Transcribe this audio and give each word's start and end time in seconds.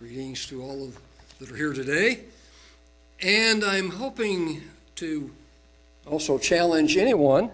Greetings 0.00 0.46
to 0.48 0.60
all 0.60 0.88
of 0.88 0.98
that 1.38 1.52
are 1.52 1.56
here 1.56 1.72
today. 1.72 2.24
And 3.22 3.62
I'm 3.62 3.90
hoping 3.90 4.60
to 4.96 5.30
also 6.04 6.36
challenge 6.36 6.96
anyone 6.96 7.48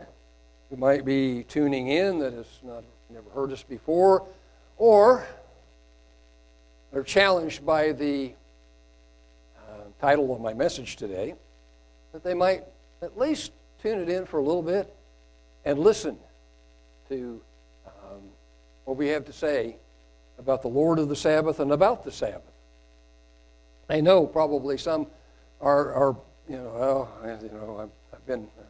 who 0.70 0.76
might 0.76 1.04
be 1.04 1.44
tuning 1.44 1.88
in 1.88 2.18
that 2.20 2.32
has 2.32 2.46
not 2.62 2.82
never 3.10 3.28
heard 3.34 3.52
us 3.52 3.62
before, 3.62 4.24
or 4.78 5.26
are 6.94 7.02
challenged 7.02 7.66
by 7.66 7.92
the 7.92 8.32
uh, 9.58 9.82
title 10.00 10.34
of 10.34 10.40
my 10.40 10.54
message 10.54 10.96
today, 10.96 11.34
that 12.12 12.24
they 12.24 12.34
might 12.34 12.64
at 13.02 13.18
least 13.18 13.52
tune 13.82 14.00
it 14.00 14.08
in 14.08 14.24
for 14.24 14.38
a 14.38 14.42
little 14.42 14.62
bit 14.62 14.90
and 15.66 15.78
listen 15.78 16.16
to 17.10 17.38
um, 17.86 18.22
what 18.86 18.96
we 18.96 19.08
have 19.08 19.26
to 19.26 19.32
say 19.32 19.76
about 20.40 20.62
the 20.62 20.68
Lord 20.68 20.98
of 20.98 21.08
the 21.08 21.14
Sabbath 21.16 21.60
and 21.60 21.70
about 21.70 22.02
the 22.02 22.10
Sabbath. 22.10 22.42
I 23.88 24.00
know 24.00 24.26
probably 24.26 24.78
some 24.78 25.06
are, 25.60 25.92
are 25.92 26.16
you 26.48 26.56
know, 26.56 26.72
well, 26.74 27.38
you 27.42 27.50
know, 27.50 27.78
I've, 27.82 28.16
I've 28.16 28.26
been, 28.26 28.48
uh, 28.58 28.62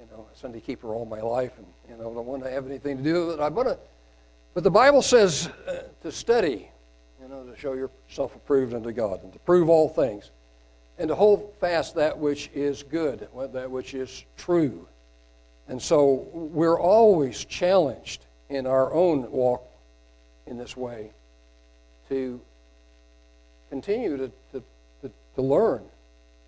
you 0.00 0.06
know, 0.10 0.26
a 0.32 0.36
Sunday 0.36 0.60
keeper 0.60 0.94
all 0.94 1.04
my 1.04 1.20
life, 1.20 1.52
and 1.58 1.66
you 1.88 1.96
know, 1.96 2.14
don't 2.14 2.26
want 2.26 2.42
to 2.44 2.50
have 2.50 2.66
anything 2.66 2.96
to 2.96 3.02
do 3.02 3.26
with 3.26 3.38
it. 3.38 3.42
I 3.42 3.48
want 3.48 3.68
to, 3.68 3.78
but 4.54 4.64
the 4.64 4.70
Bible 4.70 5.02
says 5.02 5.48
uh, 5.68 5.82
to 6.02 6.10
study, 6.10 6.70
you 7.20 7.28
know, 7.28 7.44
to 7.44 7.56
show 7.58 7.74
yourself 7.74 8.34
approved 8.34 8.72
unto 8.72 8.92
God, 8.92 9.22
and 9.22 9.32
to 9.32 9.38
prove 9.40 9.68
all 9.68 9.88
things, 9.88 10.30
and 10.98 11.08
to 11.08 11.14
hold 11.14 11.52
fast 11.60 11.94
that 11.96 12.16
which 12.16 12.48
is 12.54 12.82
good, 12.82 13.28
that 13.52 13.70
which 13.70 13.92
is 13.92 14.24
true. 14.38 14.88
And 15.68 15.82
so 15.82 16.28
we're 16.32 16.80
always 16.80 17.44
challenged 17.44 18.24
in 18.48 18.66
our 18.66 18.92
own 18.94 19.30
walk 19.30 19.65
in 20.46 20.56
this 20.56 20.76
way 20.76 21.10
to 22.08 22.40
continue 23.68 24.16
to, 24.16 24.28
to, 24.52 24.62
to, 25.02 25.10
to 25.34 25.42
learn 25.42 25.82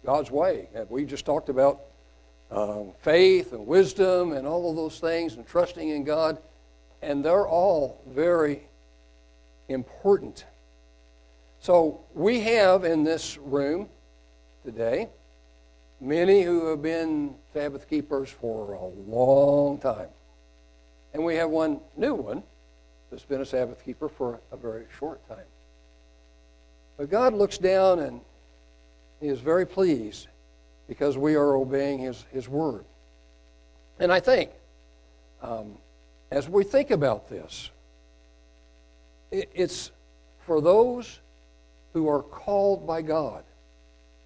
God's 0.04 0.30
way. 0.30 0.68
And 0.74 0.88
we 0.88 1.04
just 1.04 1.24
talked 1.24 1.48
about 1.48 1.80
um, 2.50 2.92
faith 3.00 3.52
and 3.52 3.66
wisdom 3.66 4.32
and 4.32 4.46
all 4.46 4.70
of 4.70 4.76
those 4.76 5.00
things 5.00 5.34
and 5.34 5.46
trusting 5.46 5.88
in 5.88 6.04
God, 6.04 6.38
and 7.02 7.24
they're 7.24 7.46
all 7.46 8.00
very 8.06 8.62
important. 9.68 10.44
So 11.60 12.00
we 12.14 12.40
have 12.40 12.84
in 12.84 13.04
this 13.04 13.36
room 13.36 13.88
today 14.64 15.08
many 16.00 16.42
who 16.42 16.66
have 16.66 16.80
been 16.80 17.34
Sabbath 17.52 17.88
keepers 17.90 18.30
for 18.30 18.74
a 18.74 18.84
long 19.10 19.78
time. 19.78 20.08
And 21.12 21.24
we 21.24 21.34
have 21.36 21.50
one 21.50 21.80
new 21.96 22.14
one 22.14 22.42
that's 23.10 23.24
been 23.24 23.40
a 23.40 23.46
Sabbath 23.46 23.84
keeper 23.84 24.08
for 24.08 24.40
a 24.52 24.56
very 24.56 24.84
short 24.98 25.26
time. 25.28 25.46
But 26.96 27.10
God 27.10 27.34
looks 27.34 27.58
down 27.58 28.00
and 28.00 28.20
He 29.20 29.28
is 29.28 29.40
very 29.40 29.66
pleased 29.66 30.28
because 30.88 31.16
we 31.16 31.34
are 31.34 31.56
obeying 31.56 31.98
His, 32.00 32.24
his 32.32 32.48
word. 32.48 32.84
And 33.98 34.12
I 34.12 34.20
think, 34.20 34.50
um, 35.42 35.78
as 36.30 36.48
we 36.48 36.64
think 36.64 36.90
about 36.90 37.28
this, 37.28 37.70
it, 39.30 39.50
it's 39.54 39.90
for 40.46 40.60
those 40.60 41.20
who 41.92 42.08
are 42.08 42.22
called 42.22 42.86
by 42.86 43.02
God. 43.02 43.44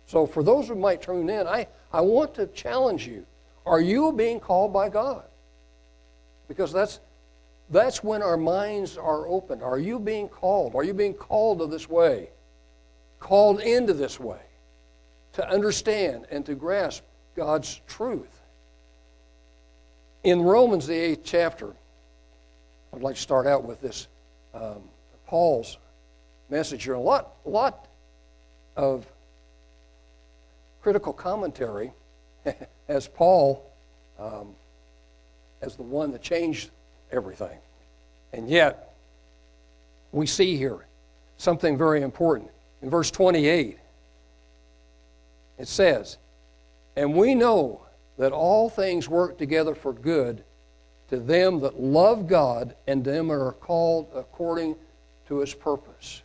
So, 0.06 0.26
for 0.26 0.42
those 0.42 0.68
who 0.68 0.74
might 0.74 1.02
tune 1.02 1.30
in, 1.30 1.46
I, 1.46 1.66
I 1.92 2.00
want 2.00 2.34
to 2.34 2.46
challenge 2.48 3.06
you. 3.06 3.24
Are 3.64 3.80
you 3.80 4.12
being 4.12 4.40
called 4.40 4.72
by 4.72 4.88
God? 4.88 5.24
Because 6.48 6.72
that's, 6.72 7.00
that's 7.72 8.04
when 8.04 8.22
our 8.22 8.36
minds 8.36 8.98
are 8.98 9.26
open. 9.26 9.62
Are 9.62 9.78
you 9.78 9.98
being 9.98 10.28
called? 10.28 10.74
Are 10.74 10.84
you 10.84 10.92
being 10.92 11.14
called 11.14 11.60
to 11.60 11.66
this 11.66 11.88
way? 11.88 12.28
Called 13.18 13.60
into 13.60 13.94
this 13.94 14.20
way 14.20 14.40
to 15.32 15.48
understand 15.48 16.26
and 16.30 16.44
to 16.44 16.54
grasp 16.54 17.02
God's 17.34 17.80
truth. 17.86 18.40
In 20.22 20.42
Romans, 20.42 20.86
the 20.86 20.94
eighth 20.94 21.22
chapter, 21.24 21.72
I'd 22.92 23.02
like 23.02 23.14
to 23.14 23.20
start 23.20 23.46
out 23.46 23.64
with 23.64 23.80
this 23.80 24.06
um, 24.52 24.82
Paul's 25.26 25.78
message 26.50 26.84
here. 26.84 26.92
A 26.92 27.00
lot, 27.00 27.36
lot 27.46 27.88
of 28.76 29.06
critical 30.82 31.14
commentary 31.14 31.90
as 32.88 33.08
Paul, 33.08 33.64
um, 34.18 34.54
as 35.62 35.76
the 35.76 35.82
one 35.82 36.12
that 36.12 36.20
changed 36.20 36.70
everything. 37.12 37.58
And 38.32 38.48
yet, 38.48 38.94
we 40.10 40.26
see 40.26 40.56
here 40.56 40.86
something 41.36 41.76
very 41.76 42.02
important. 42.02 42.50
In 42.82 42.90
verse 42.90 43.10
28, 43.10 43.78
it 45.58 45.68
says, 45.68 46.18
And 46.96 47.14
we 47.14 47.34
know 47.34 47.82
that 48.18 48.32
all 48.32 48.68
things 48.68 49.08
work 49.08 49.38
together 49.38 49.74
for 49.74 49.92
good 49.92 50.42
to 51.08 51.18
them 51.18 51.60
that 51.60 51.80
love 51.80 52.26
God 52.26 52.74
and 52.86 53.04
them 53.04 53.28
that 53.28 53.34
are 53.34 53.52
called 53.52 54.08
according 54.14 54.76
to 55.28 55.38
his 55.38 55.54
purpose. 55.54 56.22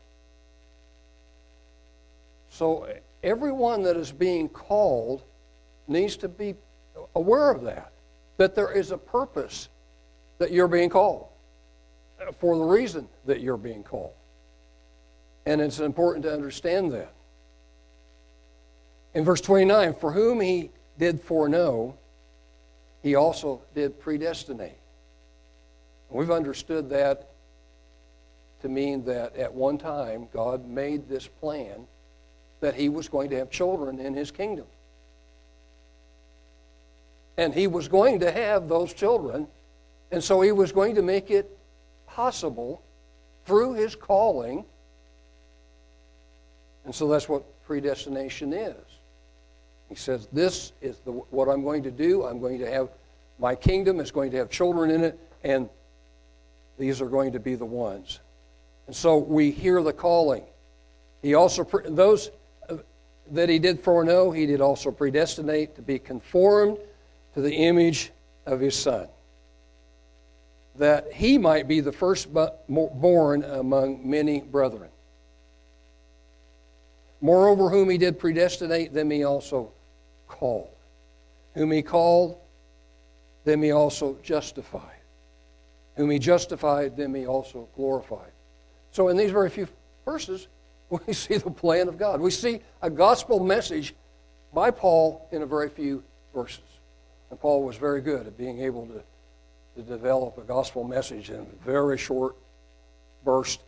So, 2.49 2.87
everyone 3.21 3.83
that 3.83 3.97
is 3.97 4.11
being 4.11 4.49
called 4.49 5.23
needs 5.87 6.17
to 6.17 6.27
be 6.27 6.55
aware 7.15 7.51
of 7.51 7.61
that, 7.63 7.91
that 8.37 8.55
there 8.55 8.71
is 8.71 8.91
a 8.91 8.97
purpose 8.97 9.69
that 10.37 10.51
you're 10.51 10.67
being 10.67 10.89
called 10.89 11.27
uh, 12.21 12.31
for 12.33 12.57
the 12.57 12.63
reason 12.63 13.07
that 13.25 13.41
you're 13.41 13.57
being 13.57 13.83
called. 13.83 14.13
And 15.45 15.61
it's 15.61 15.79
important 15.79 16.23
to 16.25 16.33
understand 16.33 16.91
that. 16.91 17.13
In 19.13 19.23
verse 19.23 19.41
29, 19.41 19.95
for 19.95 20.11
whom 20.11 20.41
he 20.41 20.69
did 20.99 21.21
foreknow, 21.21 21.95
he 23.01 23.15
also 23.15 23.61
did 23.73 23.99
predestinate. 23.99 24.77
We've 26.09 26.31
understood 26.31 26.89
that 26.89 27.29
to 28.61 28.69
mean 28.69 29.05
that 29.05 29.35
at 29.35 29.53
one 29.53 29.77
time 29.77 30.27
God 30.33 30.67
made 30.67 31.07
this 31.07 31.27
plan 31.27 31.87
that 32.59 32.75
he 32.75 32.89
was 32.89 33.07
going 33.07 33.29
to 33.29 33.37
have 33.37 33.49
children 33.49 33.99
in 33.99 34.13
his 34.13 34.31
kingdom. 34.31 34.65
And 37.37 37.53
he 37.53 37.67
was 37.67 37.87
going 37.87 38.19
to 38.21 38.31
have 38.31 38.67
those 38.67 38.93
children, 38.93 39.47
and 40.11 40.23
so 40.23 40.41
he 40.41 40.51
was 40.51 40.71
going 40.71 40.95
to 40.95 41.01
make 41.01 41.31
it 41.31 41.57
possible 42.07 42.81
through 43.45 43.73
his 43.73 43.95
calling. 43.95 44.65
And 46.85 46.93
so 46.93 47.07
that's 47.07 47.27
what 47.27 47.43
predestination 47.63 48.53
is. 48.53 48.75
He 49.89 49.95
says, 49.95 50.27
This 50.31 50.73
is 50.81 50.99
the, 50.99 51.11
what 51.11 51.47
I'm 51.47 51.63
going 51.63 51.83
to 51.83 51.91
do. 51.91 52.25
I'm 52.25 52.39
going 52.39 52.59
to 52.59 52.71
have 52.71 52.89
my 53.39 53.55
kingdom 53.55 53.99
is 53.99 54.11
going 54.11 54.31
to 54.31 54.37
have 54.37 54.49
children 54.49 54.89
in 54.89 55.03
it, 55.03 55.19
and 55.43 55.69
these 56.79 57.01
are 57.01 57.07
going 57.07 57.33
to 57.33 57.39
be 57.39 57.55
the 57.55 57.65
ones. 57.65 58.19
And 58.87 58.95
so 58.95 59.17
we 59.17 59.51
hear 59.51 59.81
the 59.83 59.93
calling. 59.93 60.43
He 61.21 61.35
also, 61.35 61.63
those 61.85 62.31
that 63.31 63.49
he 63.49 63.59
did 63.59 63.79
foreknow, 63.79 64.31
he 64.31 64.45
did 64.45 64.61
also 64.61 64.91
predestinate 64.91 65.75
to 65.75 65.81
be 65.81 65.99
conformed 65.99 66.77
to 67.33 67.41
the 67.41 67.53
image 67.53 68.11
of 68.45 68.59
his 68.59 68.75
Son, 68.75 69.07
that 70.77 71.11
he 71.11 71.37
might 71.37 71.67
be 71.67 71.79
the 71.79 71.91
firstborn 71.91 73.43
among 73.43 74.09
many 74.09 74.41
brethren. 74.41 74.89
Moreover, 77.19 77.69
whom 77.69 77.89
he 77.89 77.97
did 77.97 78.19
predestinate, 78.19 78.93
them 78.93 79.09
he 79.09 79.23
also 79.23 79.71
called. 80.27 80.69
Whom 81.55 81.71
he 81.71 81.81
called, 81.81 82.37
them 83.43 83.63
he 83.63 83.71
also 83.71 84.17
justified. 84.21 84.83
Whom 85.95 86.11
he 86.11 86.19
justified, 86.19 86.95
them 86.95 87.15
he 87.15 87.25
also 87.25 87.67
glorified. 87.75 88.31
So, 88.91 89.07
in 89.07 89.17
these 89.17 89.31
very 89.31 89.49
few 89.49 89.67
verses, 90.05 90.47
we 90.89 91.13
see 91.13 91.37
the 91.37 91.49
plan 91.51 91.87
of 91.87 91.97
God. 91.97 92.21
We 92.21 92.31
see 92.31 92.61
a 92.81 92.89
gospel 92.89 93.39
message 93.39 93.95
by 94.53 94.71
Paul 94.71 95.27
in 95.31 95.41
a 95.41 95.45
very 95.45 95.69
few 95.69 96.03
verses. 96.33 96.63
And 97.29 97.39
Paul 97.39 97.63
was 97.63 97.75
very 97.77 98.01
good 98.01 98.27
at 98.27 98.37
being 98.37 98.61
able 98.61 98.85
to, 98.87 99.01
to 99.77 99.83
develop 99.83 100.39
a 100.39 100.41
gospel 100.41 100.83
message 100.83 101.29
in 101.29 101.39
a 101.39 101.63
very 101.63 101.99
short 101.99 102.35
burst 103.23 103.61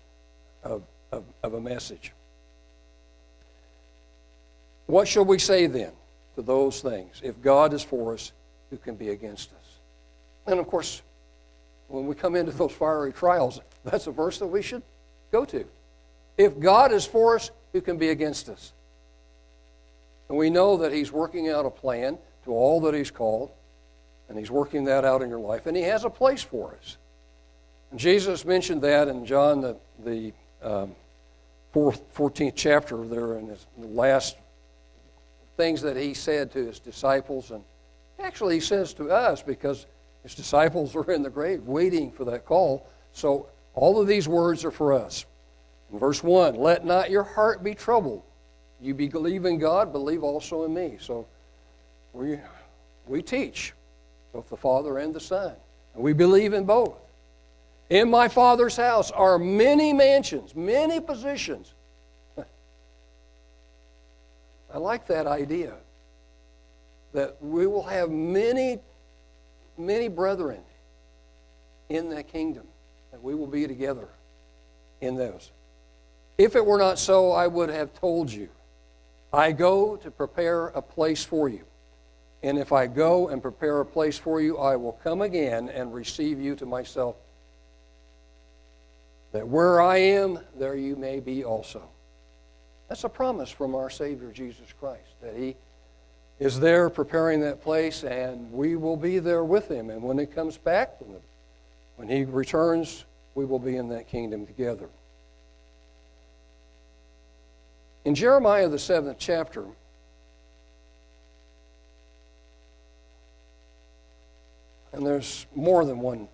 of, 0.63 0.81
of, 1.11 1.23
of 1.43 1.53
a 1.53 1.61
message. 1.61 2.13
What 4.87 5.07
shall 5.07 5.23
we 5.23 5.37
say 5.37 5.67
then 5.67 5.91
to 6.35 6.41
those 6.41 6.81
things? 6.81 7.21
If 7.23 7.39
God 7.43 7.75
is 7.75 7.83
for 7.83 8.15
us, 8.15 8.31
who 8.71 8.77
can 8.77 8.95
be 8.95 9.09
against 9.09 9.51
us? 9.53 9.77
And 10.47 10.59
of 10.59 10.65
course, 10.65 11.03
when 11.89 12.07
we 12.07 12.15
come 12.15 12.35
into 12.35 12.51
those 12.53 12.71
fiery 12.71 13.13
trials, 13.13 13.61
that's 13.83 14.07
a 14.07 14.11
verse 14.11 14.39
that 14.39 14.47
we 14.47 14.63
should 14.63 14.81
go 15.31 15.45
to. 15.45 15.63
If 16.39 16.59
God 16.59 16.91
is 16.91 17.05
for 17.05 17.35
us, 17.35 17.51
who 17.71 17.81
can 17.81 17.97
be 17.97 18.09
against 18.09 18.49
us? 18.49 18.73
And 20.27 20.39
we 20.39 20.49
know 20.49 20.77
that 20.77 20.91
He's 20.91 21.11
working 21.11 21.49
out 21.49 21.67
a 21.67 21.69
plan 21.69 22.17
to 22.45 22.51
all 22.51 22.81
that 22.81 22.95
He's 22.95 23.11
called, 23.11 23.51
and 24.29 24.37
He's 24.37 24.51
working 24.51 24.85
that 24.85 25.03
out 25.03 25.21
in 25.21 25.29
your 25.29 25.39
life, 25.39 25.65
and 25.65 25.75
He 25.75 25.83
has 25.83 26.05
a 26.05 26.09
place 26.09 26.41
for 26.41 26.75
us. 26.79 26.97
And 27.91 27.99
Jesus 27.99 28.45
mentioned 28.45 28.81
that 28.83 29.07
in 29.07 29.25
John, 29.25 29.61
the, 29.61 29.77
the 30.05 30.33
um, 30.61 30.95
fourth, 31.71 32.13
14th 32.13 32.53
chapter 32.55 33.05
there 33.05 33.37
in 33.37 33.47
his 33.47 33.65
last 33.77 34.37
things 35.57 35.81
that 35.81 35.97
he 35.97 36.13
said 36.13 36.51
to 36.51 36.65
his 36.65 36.79
disciples. 36.79 37.51
And 37.51 37.63
actually, 38.19 38.55
he 38.55 38.61
says 38.61 38.93
to 38.95 39.11
us 39.11 39.41
because 39.41 39.87
his 40.23 40.35
disciples 40.35 40.95
are 40.95 41.11
in 41.11 41.23
the 41.23 41.29
grave 41.29 41.63
waiting 41.65 42.11
for 42.11 42.25
that 42.25 42.45
call. 42.45 42.87
So 43.13 43.47
all 43.73 43.99
of 43.99 44.07
these 44.07 44.27
words 44.27 44.63
are 44.63 44.71
for 44.71 44.93
us. 44.93 45.25
In 45.91 45.99
verse 45.99 46.23
1, 46.23 46.55
let 46.55 46.85
not 46.85 47.09
your 47.09 47.23
heart 47.23 47.63
be 47.63 47.73
troubled. 47.73 48.21
You 48.79 48.93
believe 48.93 49.45
in 49.45 49.57
God, 49.57 49.91
believe 49.91 50.23
also 50.23 50.63
in 50.63 50.73
me. 50.73 50.97
So 50.99 51.27
we, 52.13 52.39
we 53.07 53.21
teach 53.21 53.73
both 54.33 54.49
the 54.49 54.57
Father 54.57 54.97
and 54.97 55.13
the 55.13 55.19
Son. 55.19 55.53
And 55.93 56.03
we 56.03 56.13
believe 56.13 56.53
in 56.53 56.65
both. 56.65 56.97
In 57.89 58.09
my 58.09 58.27
Father's 58.27 58.75
house 58.75 59.09
are 59.11 59.39
many 59.39 59.93
mansions, 59.93 60.55
many 60.55 60.99
positions. 60.99 61.73
I 64.73 64.77
like 64.77 65.07
that 65.07 65.25
idea 65.25 65.73
that 67.13 67.37
we 67.41 67.65
will 67.65 67.83
have 67.83 68.11
many, 68.11 68.79
many 69.77 70.07
brethren 70.07 70.61
in 71.89 72.09
the 72.09 72.21
kingdom, 72.21 72.67
that 73.11 73.23
we 73.23 73.33
will 73.33 73.47
be 73.47 73.65
together 73.65 74.07
in 75.01 75.15
those. 75.15 75.51
If 76.37 76.55
it 76.55 76.63
were 76.63 76.77
not 76.77 76.99
so, 76.99 77.31
I 77.31 77.47
would 77.47 77.69
have 77.69 77.93
told 77.99 78.31
you. 78.31 78.49
I 79.33 79.51
go 79.51 79.95
to 79.97 80.11
prepare 80.11 80.67
a 80.67 80.81
place 80.81 81.23
for 81.23 81.49
you. 81.49 81.65
And 82.41 82.57
if 82.57 82.71
I 82.71 82.87
go 82.87 83.27
and 83.27 83.41
prepare 83.41 83.81
a 83.81 83.85
place 83.85 84.17
for 84.17 84.39
you, 84.39 84.57
I 84.57 84.77
will 84.77 84.93
come 85.03 85.21
again 85.21 85.69
and 85.69 85.93
receive 85.93 86.39
you 86.39 86.55
to 86.55 86.65
myself, 86.65 87.15
that 89.33 89.47
where 89.47 89.81
I 89.81 89.97
am, 89.97 90.39
there 90.57 90.75
you 90.75 90.95
may 90.95 91.19
be 91.19 91.43
also. 91.43 91.83
That's 92.87 93.03
a 93.03 93.09
promise 93.09 93.49
from 93.49 93.75
our 93.75 93.89
Savior 93.89 94.31
Jesus 94.31 94.73
Christ, 94.79 95.19
that 95.21 95.35
He 95.35 95.55
is 96.39 96.59
there 96.59 96.89
preparing 96.89 97.41
that 97.41 97.61
place, 97.61 98.03
and 98.03 98.51
we 98.53 98.77
will 98.77 98.95
be 98.97 99.19
there 99.19 99.43
with 99.43 99.69
Him. 99.69 99.89
And 99.89 100.01
when 100.01 100.17
He 100.17 100.25
comes 100.25 100.57
back, 100.57 100.95
when 101.97 102.07
He 102.07 102.23
returns, 102.23 103.03
we 103.35 103.43
will 103.43 103.59
be 103.59 103.75
in 103.75 103.89
that 103.89 104.07
kingdom 104.07 104.47
together. 104.47 104.87
In 108.05 108.15
Jeremiah, 108.15 108.69
the 108.69 108.79
seventh 108.79 109.17
chapter, 109.19 109.65
And 114.93 115.05
there's 115.05 115.45
more 115.55 115.85
than 115.85 115.99
one 115.99 116.27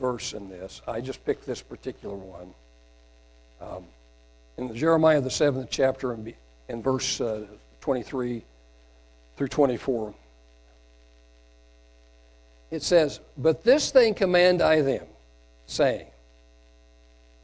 verse 0.00 0.32
in 0.32 0.48
this. 0.48 0.82
I 0.86 1.00
just 1.00 1.24
picked 1.24 1.46
this 1.46 1.62
particular 1.62 2.14
one. 2.14 2.54
Um, 3.60 3.84
in 4.58 4.74
Jeremiah, 4.74 5.20
the 5.20 5.30
seventh 5.30 5.68
chapter, 5.70 6.16
in 6.68 6.82
verse 6.82 7.20
uh, 7.20 7.46
23 7.80 8.42
through 9.36 9.48
24, 9.48 10.14
it 12.70 12.82
says, 12.82 13.20
But 13.36 13.64
this 13.64 13.90
thing 13.90 14.14
command 14.14 14.62
I 14.62 14.82
them, 14.82 15.06
saying, 15.66 16.06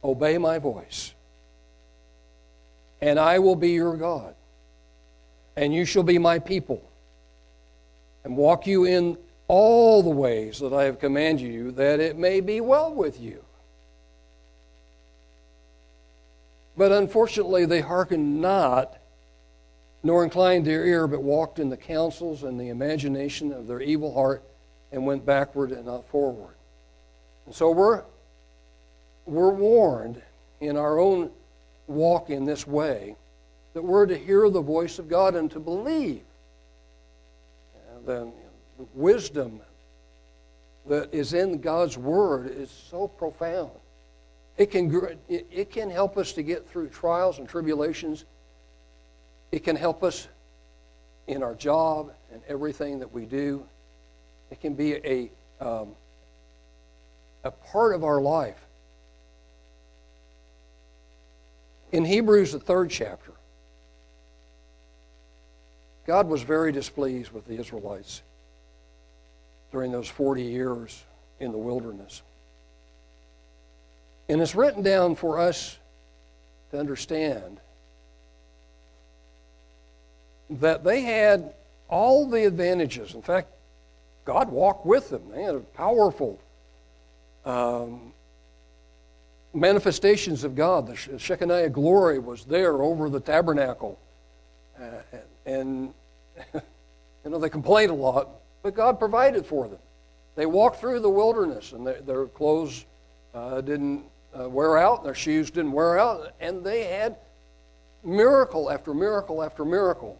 Obey 0.03 0.37
my 0.37 0.59
voice, 0.59 1.13
and 3.01 3.19
I 3.19 3.39
will 3.39 3.55
be 3.55 3.71
your 3.71 3.95
God, 3.95 4.33
and 5.55 5.73
you 5.73 5.85
shall 5.85 6.03
be 6.03 6.17
my 6.17 6.39
people, 6.39 6.81
and 8.23 8.35
walk 8.37 8.65
you 8.65 8.85
in 8.85 9.17
all 9.49 10.03
the 10.03 10.09
ways 10.09 10.59
that 10.59 10.71
I 10.71 10.83
have 10.83 10.99
commanded 10.99 11.51
you, 11.51 11.71
that 11.71 11.99
it 11.99 12.17
may 12.17 12.39
be 12.39 12.61
well 12.61 12.93
with 12.93 13.19
you. 13.19 13.43
But 16.77 16.93
unfortunately, 16.93 17.65
they 17.65 17.81
hearkened 17.81 18.39
not, 18.39 18.95
nor 20.03 20.23
inclined 20.23 20.65
their 20.65 20.85
ear, 20.85 21.07
but 21.07 21.23
walked 21.23 21.59
in 21.59 21.69
the 21.69 21.75
counsels 21.75 22.43
and 22.43 22.57
the 22.57 22.69
imagination 22.69 23.51
of 23.51 23.67
their 23.67 23.81
evil 23.81 24.13
heart, 24.13 24.43
and 24.91 25.05
went 25.05 25.25
backward 25.25 25.71
and 25.71 25.87
not 25.87 26.07
forward. 26.07 26.55
And 27.47 27.55
so 27.55 27.71
we're, 27.71 28.03
we're 29.25 29.49
warned 29.49 30.21
in 30.61 30.77
our 30.77 30.99
own 30.99 31.31
walk 31.87 32.29
in 32.29 32.45
this 32.45 32.67
way 32.67 33.15
that 33.73 33.81
we're 33.81 34.05
to 34.05 34.17
hear 34.17 34.47
the 34.49 34.61
voice 34.61 34.99
of 34.99 35.09
God 35.09 35.35
and 35.35 35.49
to 35.51 35.59
believe. 35.59 36.21
And 37.95 38.05
then, 38.05 38.31
wisdom 38.93 39.61
that 40.87 41.13
is 41.13 41.33
in 41.33 41.59
God's 41.59 41.97
Word 41.97 42.47
is 42.47 42.69
so 42.69 43.07
profound. 43.07 43.71
It 44.57 44.71
can, 44.71 45.17
it 45.29 45.71
can 45.71 45.89
help 45.89 46.17
us 46.17 46.33
to 46.33 46.43
get 46.43 46.67
through 46.67 46.89
trials 46.89 47.39
and 47.39 47.47
tribulations. 47.47 48.25
It 49.51 49.63
can 49.63 49.75
help 49.75 50.03
us 50.03 50.27
in 51.27 51.43
our 51.43 51.55
job 51.55 52.11
and 52.33 52.41
everything 52.47 52.99
that 52.99 53.13
we 53.13 53.25
do. 53.25 53.65
It 54.51 54.59
can 54.59 54.73
be 54.73 54.95
a, 54.95 55.31
um, 55.61 55.89
a 57.43 57.51
part 57.51 57.95
of 57.95 58.03
our 58.03 58.19
life. 58.19 58.59
In 61.91 62.03
Hebrews, 62.03 62.51
the 62.51 62.59
third 62.59 62.89
chapter, 62.89 63.31
God 66.05 66.27
was 66.27 66.41
very 66.41 66.71
displeased 66.71 67.31
with 67.31 67.45
the 67.45 67.57
Israelites 67.59 68.23
during 69.71 69.91
those 69.91 70.07
40 70.07 70.43
years 70.43 71.03
in 71.39 71.51
the 71.51 71.57
wilderness. 71.57 72.21
And 74.27 74.41
it's 74.41 74.55
written 74.55 74.83
down 74.83 75.15
for 75.15 75.39
us 75.39 75.77
to 76.71 76.79
understand 76.79 77.59
that 80.49 80.83
they 80.83 81.01
had 81.01 81.53
all 81.87 82.29
the 82.29 82.45
advantages. 82.45 83.13
In 83.15 83.21
fact, 83.21 83.49
God 84.25 84.51
walked 84.51 84.85
with 84.85 85.09
them. 85.09 85.23
They 85.31 85.43
had 85.43 85.55
a 85.55 85.59
powerful 85.59 86.39
um, 87.45 88.13
manifestations 89.53 90.43
of 90.43 90.55
God. 90.55 90.87
The 90.87 91.17
Shekinah 91.17 91.69
glory 91.69 92.19
was 92.19 92.45
there 92.45 92.81
over 92.81 93.09
the 93.09 93.19
tabernacle. 93.19 93.99
Uh, 94.79 95.17
and, 95.45 95.93
you 96.53 96.61
know, 97.31 97.39
they 97.39 97.49
complained 97.49 97.91
a 97.91 97.95
lot, 97.95 98.29
but 98.61 98.75
God 98.75 98.99
provided 98.99 99.45
for 99.45 99.67
them. 99.67 99.79
They 100.35 100.45
walked 100.45 100.79
through 100.79 100.99
the 100.99 101.09
wilderness, 101.09 101.73
and 101.73 101.85
their, 101.85 102.01
their 102.01 102.25
clothes 102.25 102.85
uh, 103.33 103.61
didn't 103.61 104.03
uh, 104.39 104.49
wear 104.49 104.77
out, 104.77 105.03
their 105.03 105.15
shoes 105.15 105.51
didn't 105.51 105.71
wear 105.71 105.99
out, 105.99 106.33
and 106.39 106.63
they 106.63 106.83
had 106.83 107.17
miracle 108.03 108.69
after 108.69 108.93
miracle 108.93 109.43
after 109.43 109.65
miracle. 109.65 110.19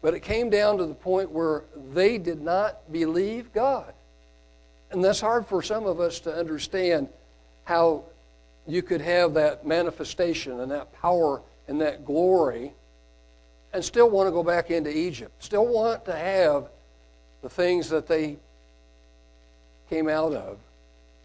But 0.00 0.14
it 0.14 0.20
came 0.20 0.50
down 0.50 0.78
to 0.78 0.86
the 0.86 0.94
point 0.94 1.30
where 1.30 1.64
they 1.92 2.18
did 2.18 2.40
not 2.40 2.92
believe 2.92 3.52
God. 3.52 3.92
And 4.90 5.02
that's 5.02 5.20
hard 5.20 5.46
for 5.46 5.62
some 5.62 5.86
of 5.86 6.00
us 6.00 6.20
to 6.20 6.34
understand 6.34 7.08
how 7.64 8.04
you 8.66 8.82
could 8.82 9.00
have 9.00 9.34
that 9.34 9.66
manifestation 9.66 10.60
and 10.60 10.70
that 10.70 10.92
power 11.00 11.40
and 11.68 11.80
that 11.80 12.04
glory 12.04 12.72
and 13.72 13.84
still 13.84 14.10
want 14.10 14.26
to 14.26 14.30
go 14.32 14.42
back 14.42 14.70
into 14.70 14.94
Egypt, 14.94 15.32
still 15.42 15.66
want 15.66 16.04
to 16.04 16.14
have 16.14 16.68
the 17.42 17.50
things 17.50 17.88
that 17.90 18.06
they 18.06 18.36
came 19.90 20.08
out 20.08 20.32
of, 20.32 20.58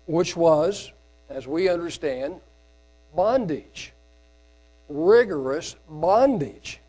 which 0.07 0.35
was, 0.35 0.91
as 1.29 1.47
we 1.47 1.69
understand, 1.69 2.41
bondage, 3.15 3.93
rigorous 4.89 5.75
bondage. 5.89 6.79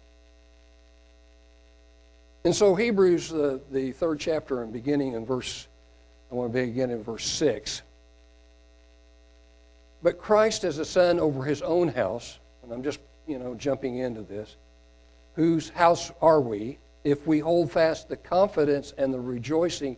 And 2.44 2.54
so, 2.54 2.75
Hebrews, 2.75 3.28
the, 3.28 3.61
the 3.70 3.92
third 3.92 4.18
chapter, 4.20 4.62
and 4.62 4.73
beginning 4.73 5.12
in 5.12 5.26
verse, 5.26 5.68
I 6.32 6.35
want 6.35 6.52
to 6.52 6.66
begin 6.66 6.90
in 6.90 7.02
verse 7.02 7.26
6. 7.26 7.82
But 10.02 10.18
Christ 10.18 10.64
as 10.64 10.78
a 10.78 10.85
son 10.85 11.18
over 11.18 11.44
his 11.44 11.61
own 11.62 11.88
house, 11.88 12.38
and 12.62 12.73
I'm 12.73 12.82
just, 12.82 13.00
you 13.26 13.38
know, 13.38 13.54
jumping 13.54 13.99
into 13.99 14.23
this, 14.23 14.56
whose 15.35 15.68
house 15.70 16.12
are 16.23 16.40
we? 16.40 16.78
If 17.05 17.26
we 17.26 17.38
hold 17.38 17.71
fast 17.71 18.09
the 18.09 18.17
confidence 18.17 18.93
and 18.99 19.12
the 19.12 19.21
rejoicing 19.21 19.97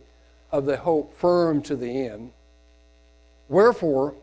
of 0.51 0.65
the 0.65 0.77
hope 0.77 1.15
firm 1.17 1.61
to 1.63 1.75
the 1.75 2.07
end. 2.07 2.31
Wherefore, 3.49 4.15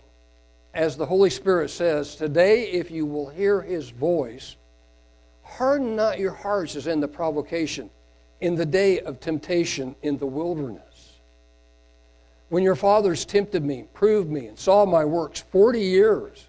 as 0.74 0.96
the 0.96 1.06
Holy 1.06 1.30
Spirit 1.30 1.70
says, 1.70 2.14
today 2.14 2.70
if 2.70 2.90
you 2.90 3.04
will 3.04 3.28
hear 3.28 3.60
his 3.60 3.90
voice, 3.90 4.56
harden 5.42 5.96
not 5.96 6.18
your 6.18 6.32
hearts 6.32 6.76
as 6.76 6.86
in 6.86 7.00
the 7.00 7.08
provocation, 7.08 7.90
in 8.40 8.54
the 8.54 8.66
day 8.66 9.00
of 9.00 9.18
temptation 9.18 9.94
in 10.02 10.18
the 10.18 10.26
wilderness. 10.26 10.82
When 12.48 12.62
your 12.62 12.76
fathers 12.76 13.24
tempted 13.24 13.64
me, 13.64 13.84
proved 13.92 14.30
me, 14.30 14.46
and 14.46 14.58
saw 14.58 14.86
my 14.86 15.04
works 15.04 15.40
forty 15.40 15.80
years. 15.80 16.46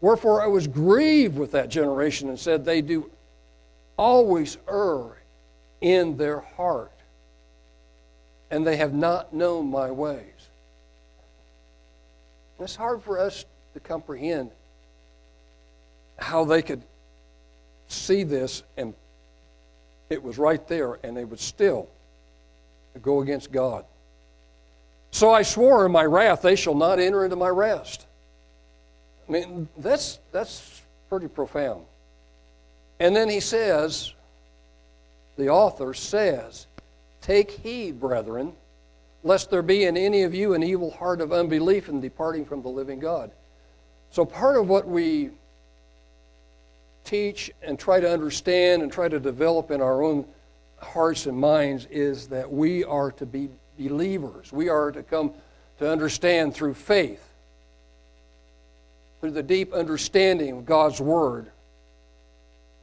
Wherefore 0.00 0.42
I 0.42 0.46
was 0.46 0.66
grieved 0.66 1.38
with 1.38 1.52
that 1.52 1.68
generation 1.68 2.28
and 2.28 2.38
said, 2.38 2.64
They 2.64 2.82
do 2.82 3.10
always 3.96 4.58
err 4.68 5.21
in 5.82 6.16
their 6.16 6.40
heart, 6.40 6.92
and 8.50 8.66
they 8.66 8.76
have 8.76 8.94
not 8.94 9.34
known 9.34 9.70
my 9.70 9.90
ways. 9.90 10.48
It's 12.58 12.76
hard 12.76 13.02
for 13.02 13.18
us 13.18 13.44
to 13.74 13.80
comprehend 13.80 14.52
how 16.16 16.44
they 16.44 16.62
could 16.62 16.82
see 17.88 18.22
this 18.22 18.62
and 18.76 18.94
it 20.08 20.22
was 20.22 20.38
right 20.38 20.66
there 20.68 20.98
and 21.02 21.16
they 21.16 21.24
would 21.24 21.40
still 21.40 21.88
go 23.00 23.20
against 23.20 23.50
God. 23.50 23.84
So 25.10 25.32
I 25.32 25.42
swore 25.42 25.84
in 25.84 25.92
my 25.92 26.04
wrath, 26.04 26.42
they 26.42 26.56
shall 26.56 26.74
not 26.74 27.00
enter 27.00 27.24
into 27.24 27.36
my 27.36 27.48
rest. 27.48 28.06
I 29.28 29.32
mean, 29.32 29.68
that's, 29.76 30.20
that's 30.30 30.82
pretty 31.08 31.28
profound. 31.28 31.84
And 33.00 33.16
then 33.16 33.28
he 33.28 33.40
says, 33.40 34.14
the 35.36 35.48
author 35.48 35.94
says, 35.94 36.66
Take 37.20 37.50
heed, 37.50 38.00
brethren, 38.00 38.52
lest 39.22 39.50
there 39.50 39.62
be 39.62 39.84
in 39.84 39.96
any 39.96 40.22
of 40.22 40.34
you 40.34 40.54
an 40.54 40.62
evil 40.62 40.90
heart 40.90 41.20
of 41.20 41.32
unbelief 41.32 41.88
in 41.88 42.00
departing 42.00 42.44
from 42.44 42.62
the 42.62 42.68
living 42.68 42.98
God. 42.98 43.30
So, 44.10 44.24
part 44.24 44.56
of 44.56 44.68
what 44.68 44.86
we 44.86 45.30
teach 47.04 47.50
and 47.62 47.78
try 47.78 48.00
to 48.00 48.10
understand 48.10 48.82
and 48.82 48.92
try 48.92 49.08
to 49.08 49.18
develop 49.18 49.70
in 49.70 49.80
our 49.80 50.02
own 50.02 50.26
hearts 50.78 51.26
and 51.26 51.36
minds 51.36 51.86
is 51.86 52.28
that 52.28 52.50
we 52.50 52.84
are 52.84 53.12
to 53.12 53.26
be 53.26 53.48
believers. 53.78 54.52
We 54.52 54.68
are 54.68 54.92
to 54.92 55.02
come 55.02 55.32
to 55.78 55.90
understand 55.90 56.54
through 56.54 56.74
faith, 56.74 57.26
through 59.20 59.32
the 59.32 59.42
deep 59.42 59.72
understanding 59.72 60.58
of 60.58 60.66
God's 60.66 61.00
Word, 61.00 61.50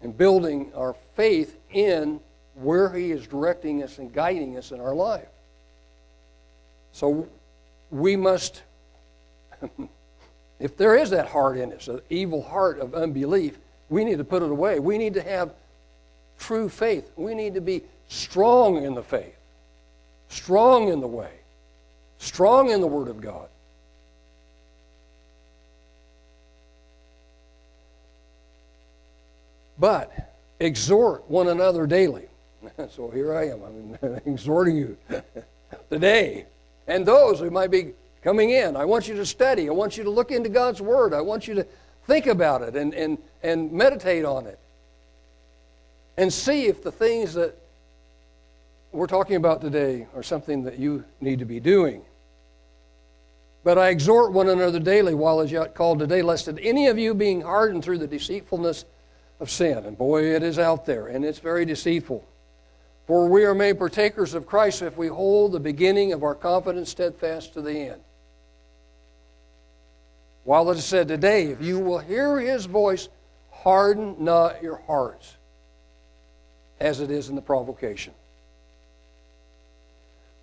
and 0.02 0.18
building 0.18 0.72
our 0.76 0.96
faith 1.16 1.58
in 1.72 2.20
where 2.56 2.90
He 2.92 3.12
is 3.12 3.28
directing 3.28 3.84
us 3.84 3.98
and 3.98 4.14
guiding 4.14 4.58
us 4.58 4.72
in 4.72 4.80
our 4.80 4.94
life. 4.94 5.28
So 6.92 7.28
we 7.92 8.16
must, 8.16 8.64
if 10.60 10.76
there 10.78 10.96
is 10.96 11.10
that 11.12 11.28
heart 11.28 11.58
in 11.58 11.74
us, 11.74 11.88
an 11.88 12.02
evil 12.10 12.42
heart 12.42 12.80
of 12.80 12.94
unbelief, 12.94 13.58
we 13.90 14.04
need 14.04 14.18
to 14.18 14.24
put 14.24 14.44
it 14.44 14.52
away. 14.52 14.80
We 14.80 14.98
need 14.98 15.16
to 15.16 15.22
have 15.22 15.54
true 16.38 16.70
faith. 16.70 17.10
We 17.16 17.34
need 17.34 17.56
to 17.56 17.62
be 17.62 17.84
strong 18.08 18.84
in 18.84 18.94
the 18.94 19.04
faith, 19.04 19.38
strong 20.30 20.90
in 20.90 21.00
the 21.02 21.08
way, 21.08 21.32
strong 22.18 22.70
in 22.70 22.82
the 22.82 22.88
Word 22.88 23.08
of 23.08 23.22
God. 23.22 23.48
But 29.78 30.12
exhort 30.60 31.30
one 31.30 31.48
another 31.48 31.88
daily. 31.88 32.29
so 32.90 33.10
here 33.10 33.34
I 33.36 33.50
am. 33.50 33.62
I'm 33.64 34.22
exhorting 34.26 34.78
you 34.78 34.98
today. 35.90 36.46
And 36.88 37.06
those 37.06 37.40
who 37.40 37.50
might 37.50 37.72
be 37.72 37.94
coming 38.24 38.52
in, 38.52 38.76
I 38.76 38.86
want 38.86 39.08
you 39.08 39.16
to 39.16 39.26
study. 39.26 39.70
I 39.70 39.72
want 39.72 39.98
you 39.98 40.04
to 40.04 40.10
look 40.10 40.32
into 40.32 40.50
God's 40.50 40.82
Word. 40.82 41.14
I 41.14 41.22
want 41.22 41.48
you 41.48 41.56
to 41.56 41.68
think 42.08 42.28
about 42.28 42.62
it 42.62 42.76
and, 42.76 42.94
and, 42.94 43.18
and 43.44 43.72
meditate 43.72 44.26
on 44.26 44.48
it. 44.48 44.60
And 46.18 46.34
see 46.34 46.66
if 46.66 46.84
the 46.84 46.92
things 46.92 47.34
that 47.36 47.56
we're 48.92 49.08
talking 49.08 49.36
about 49.36 49.62
today 49.62 50.08
are 50.16 50.24
something 50.24 50.64
that 50.64 50.80
you 50.80 51.06
need 51.22 51.40
to 51.40 51.46
be 51.46 51.60
doing. 51.60 52.02
But 53.64 53.78
I 53.78 53.90
exhort 53.90 54.32
one 54.32 54.50
another 54.50 54.80
daily 54.80 55.14
while 55.14 55.42
is 55.42 55.52
yet 55.52 55.76
called 55.76 56.00
today, 56.00 56.22
lest 56.22 56.48
that 56.48 56.58
any 56.62 56.88
of 56.88 56.98
you 56.98 57.14
being 57.14 57.42
hardened 57.42 57.84
through 57.84 58.00
the 58.00 58.08
deceitfulness 58.08 58.86
of 59.40 59.50
sin, 59.50 59.86
and 59.86 59.98
boy, 59.98 60.24
it 60.24 60.44
is 60.44 60.58
out 60.58 60.86
there, 60.86 61.08
and 61.08 61.24
it's 61.24 61.40
very 61.40 61.66
deceitful. 61.66 62.26
For 63.10 63.28
we 63.28 63.44
are 63.44 63.56
made 63.56 63.80
partakers 63.80 64.36
of 64.36 64.46
Christ 64.46 64.84
if 64.84 64.96
we 64.96 65.08
hold 65.08 65.52
the 65.52 65.60
beginning 65.60 66.14
of 66.14 66.22
our 66.22 66.36
confidence 66.36 66.92
steadfast 66.92 67.56
to 67.56 67.62
the 67.64 67.74
end. 67.74 68.02
While 70.44 70.70
it 70.70 70.78
is 70.78 70.86
said 70.86 71.08
today, 71.08 71.48
if 71.48 71.60
you 71.60 71.80
will 71.80 71.98
hear 71.98 72.40
his 72.40 72.68
voice, 72.68 73.10
harden 73.50 74.18
not 74.20 74.62
your 74.62 74.76
hearts, 74.86 75.38
as 76.80 77.00
it 77.00 77.10
is 77.10 77.30
in 77.30 77.36
the 77.36 77.42
provocation. 77.42 78.14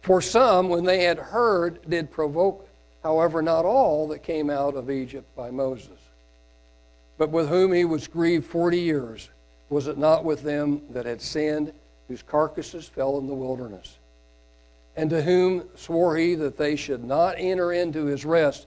For 0.02 0.20
some, 0.20 0.68
when 0.68 0.82
they 0.82 1.04
had 1.04 1.18
heard, 1.18 1.88
did 1.88 2.10
provoke, 2.10 2.68
however, 3.04 3.42
not 3.42 3.64
all 3.64 4.08
that 4.08 4.24
came 4.24 4.50
out 4.50 4.74
of 4.74 4.90
Egypt 4.90 5.28
by 5.36 5.52
Moses. 5.52 6.00
But 7.16 7.30
with 7.30 7.48
whom 7.48 7.72
he 7.72 7.84
was 7.84 8.08
grieved 8.08 8.44
forty 8.44 8.80
years, 8.80 9.30
was 9.70 9.86
it 9.86 9.98
not 9.98 10.24
with 10.24 10.42
them 10.42 10.82
that 10.90 11.06
had 11.06 11.22
sinned? 11.22 11.72
Whose 12.08 12.22
carcasses 12.22 12.86
fell 12.86 13.18
in 13.18 13.26
the 13.26 13.34
wilderness. 13.34 13.98
And 14.96 15.10
to 15.10 15.22
whom 15.22 15.64
swore 15.74 16.16
he 16.16 16.34
that 16.36 16.56
they 16.56 16.76
should 16.76 17.04
not 17.04 17.34
enter 17.38 17.72
into 17.72 18.06
his 18.06 18.24
rest, 18.24 18.66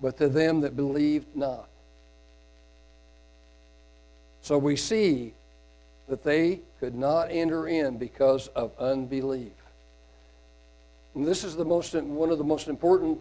but 0.00 0.16
to 0.18 0.28
them 0.28 0.60
that 0.62 0.76
believed 0.76 1.34
not. 1.36 1.68
So 4.42 4.58
we 4.58 4.76
see 4.76 5.34
that 6.08 6.22
they 6.22 6.60
could 6.80 6.94
not 6.94 7.30
enter 7.30 7.66
in 7.66 7.96
because 7.96 8.48
of 8.48 8.72
unbelief. 8.78 9.52
And 11.14 11.26
this 11.26 11.44
is 11.44 11.56
the 11.56 11.64
most, 11.64 11.94
one 11.94 12.30
of 12.30 12.38
the 12.38 12.44
most 12.44 12.68
important 12.68 13.18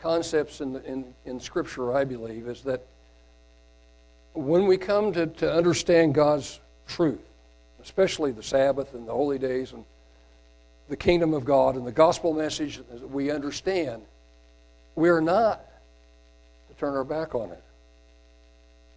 concepts 0.00 0.60
in, 0.60 0.76
in, 0.84 1.04
in 1.26 1.38
Scripture, 1.38 1.94
I 1.94 2.04
believe, 2.04 2.48
is 2.48 2.62
that 2.62 2.84
when 4.32 4.66
we 4.66 4.76
come 4.76 5.12
to, 5.12 5.26
to 5.26 5.52
understand 5.52 6.14
God's 6.14 6.60
truth, 6.90 7.20
especially 7.82 8.32
the 8.32 8.42
Sabbath 8.42 8.94
and 8.94 9.06
the 9.06 9.12
holy 9.12 9.38
days 9.38 9.72
and 9.72 9.84
the 10.88 10.96
kingdom 10.96 11.34
of 11.34 11.44
God 11.44 11.76
and 11.76 11.86
the 11.86 11.92
gospel 11.92 12.32
message 12.34 12.78
that 12.78 13.10
we 13.10 13.30
understand, 13.30 14.02
we 14.96 15.08
are 15.08 15.20
not 15.20 15.60
to 16.68 16.74
turn 16.74 16.94
our 16.94 17.04
back 17.04 17.34
on 17.34 17.50
it. 17.50 17.62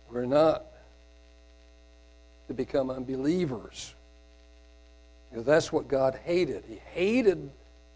We're 0.10 0.26
not 0.26 0.66
to 2.48 2.54
become 2.54 2.90
unbelievers. 2.90 3.94
That's 5.32 5.72
what 5.72 5.88
God 5.88 6.20
hated. 6.26 6.64
He 6.68 6.80
hated 6.94 7.50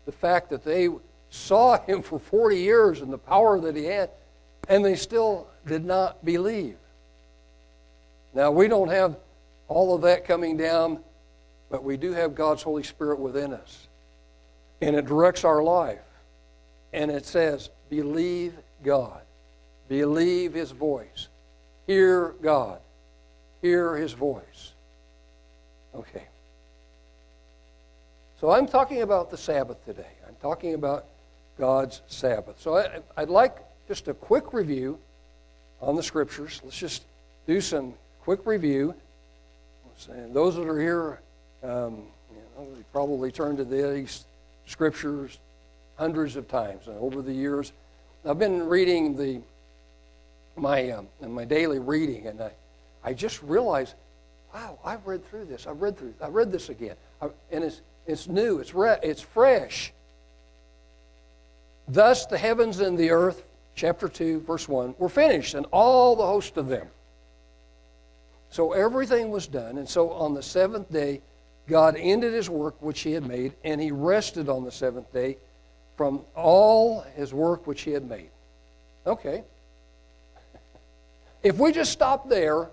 the 0.05 0.11
fact 0.11 0.49
that 0.49 0.63
they 0.63 0.89
saw 1.29 1.79
him 1.79 2.01
for 2.01 2.19
40 2.19 2.57
years 2.57 3.01
and 3.01 3.11
the 3.11 3.17
power 3.17 3.59
that 3.59 3.75
he 3.75 3.85
had, 3.85 4.09
and 4.69 4.83
they 4.83 4.95
still 4.95 5.47
did 5.65 5.85
not 5.85 6.23
believe. 6.23 6.77
Now, 8.33 8.51
we 8.51 8.67
don't 8.67 8.89
have 8.89 9.17
all 9.67 9.93
of 9.93 10.01
that 10.03 10.25
coming 10.25 10.57
down, 10.57 10.99
but 11.69 11.83
we 11.83 11.97
do 11.97 12.13
have 12.13 12.35
God's 12.35 12.63
Holy 12.63 12.83
Spirit 12.83 13.19
within 13.19 13.53
us. 13.53 13.87
And 14.81 14.95
it 14.95 15.05
directs 15.05 15.43
our 15.43 15.61
life. 15.61 15.99
And 16.93 17.11
it 17.11 17.25
says, 17.25 17.69
believe 17.89 18.53
God, 18.83 19.21
believe 19.89 20.53
His 20.53 20.71
voice, 20.71 21.27
hear 21.85 22.35
God, 22.41 22.79
hear 23.61 23.95
His 23.95 24.13
voice. 24.13 24.73
Okay. 25.93 26.23
So 28.39 28.51
I'm 28.51 28.67
talking 28.67 29.01
about 29.01 29.31
the 29.31 29.37
Sabbath 29.37 29.83
today. 29.83 30.05
I'm 30.27 30.35
talking 30.41 30.75
about 30.75 31.05
God's 31.57 32.01
Sabbath. 32.07 32.61
So 32.61 32.77
I, 32.77 33.21
would 33.21 33.29
like 33.29 33.57
just 33.87 34.07
a 34.07 34.13
quick 34.13 34.53
review 34.53 34.99
on 35.81 35.95
the 35.95 36.03
scriptures. 36.03 36.61
Let's 36.63 36.77
just 36.77 37.03
do 37.47 37.59
some 37.59 37.95
quick 38.21 38.45
review. 38.45 38.93
And 40.05 40.33
those 40.33 40.55
that 40.55 40.67
are 40.67 40.79
here, 40.79 41.19
um, 41.63 42.03
you 42.31 42.41
know, 42.55 42.67
they 42.75 42.83
probably 42.93 43.31
turned 43.31 43.57
to 43.57 43.65
these 43.65 44.25
scriptures 44.65 45.39
hundreds 45.97 46.35
of 46.35 46.47
times 46.47 46.87
and 46.87 46.97
over 46.99 47.21
the 47.23 47.33
years. 47.33 47.71
I've 48.25 48.37
been 48.37 48.67
reading 48.67 49.15
the 49.15 49.41
my 50.55 50.91
um, 50.91 51.07
my 51.21 51.45
daily 51.45 51.79
reading, 51.79 52.27
and 52.27 52.41
I, 52.41 52.51
I 53.03 53.13
just 53.13 53.41
realized, 53.43 53.93
wow, 54.53 54.79
I've 54.83 55.05
read 55.05 55.27
through 55.29 55.45
this. 55.45 55.67
I've 55.67 55.81
read 55.81 55.97
through. 55.97 56.13
I 56.21 56.27
read 56.27 56.51
this 56.51 56.69
again, 56.69 56.95
I, 57.21 57.29
and 57.51 57.63
it's 57.63 57.81
it's 58.05 58.27
new. 58.27 58.59
It's 58.59 58.73
re- 58.73 58.99
it's 59.03 59.21
fresh. 59.21 59.93
Thus 61.87 62.25
the 62.25 62.37
heavens 62.37 62.79
and 62.79 62.97
the 62.97 63.11
earth, 63.11 63.43
chapter 63.75 64.09
two, 64.09 64.41
verse 64.41 64.67
one, 64.67 64.95
were 64.97 65.09
finished, 65.09 65.53
and 65.53 65.65
all 65.71 66.15
the 66.15 66.25
host 66.25 66.57
of 66.57 66.67
them. 66.67 66.87
So 68.49 68.73
everything 68.73 69.29
was 69.29 69.47
done. 69.47 69.77
And 69.77 69.87
so 69.87 70.11
on 70.11 70.33
the 70.33 70.43
seventh 70.43 70.91
day, 70.91 71.21
God 71.67 71.95
ended 71.97 72.33
his 72.33 72.49
work 72.49 72.81
which 72.81 73.01
he 73.01 73.11
had 73.11 73.27
made, 73.27 73.53
and 73.63 73.81
he 73.81 73.91
rested 73.91 74.47
on 74.47 74.63
the 74.63 74.71
seventh 74.71 75.11
day 75.11 75.37
from 75.97 76.21
all 76.35 77.01
his 77.15 77.33
work 77.33 77.67
which 77.67 77.81
he 77.81 77.91
had 77.91 78.07
made. 78.07 78.29
Okay. 79.05 79.43
If 81.43 81.57
we 81.57 81.71
just 81.71 81.91
stopped 81.91 82.29
there, 82.29 82.69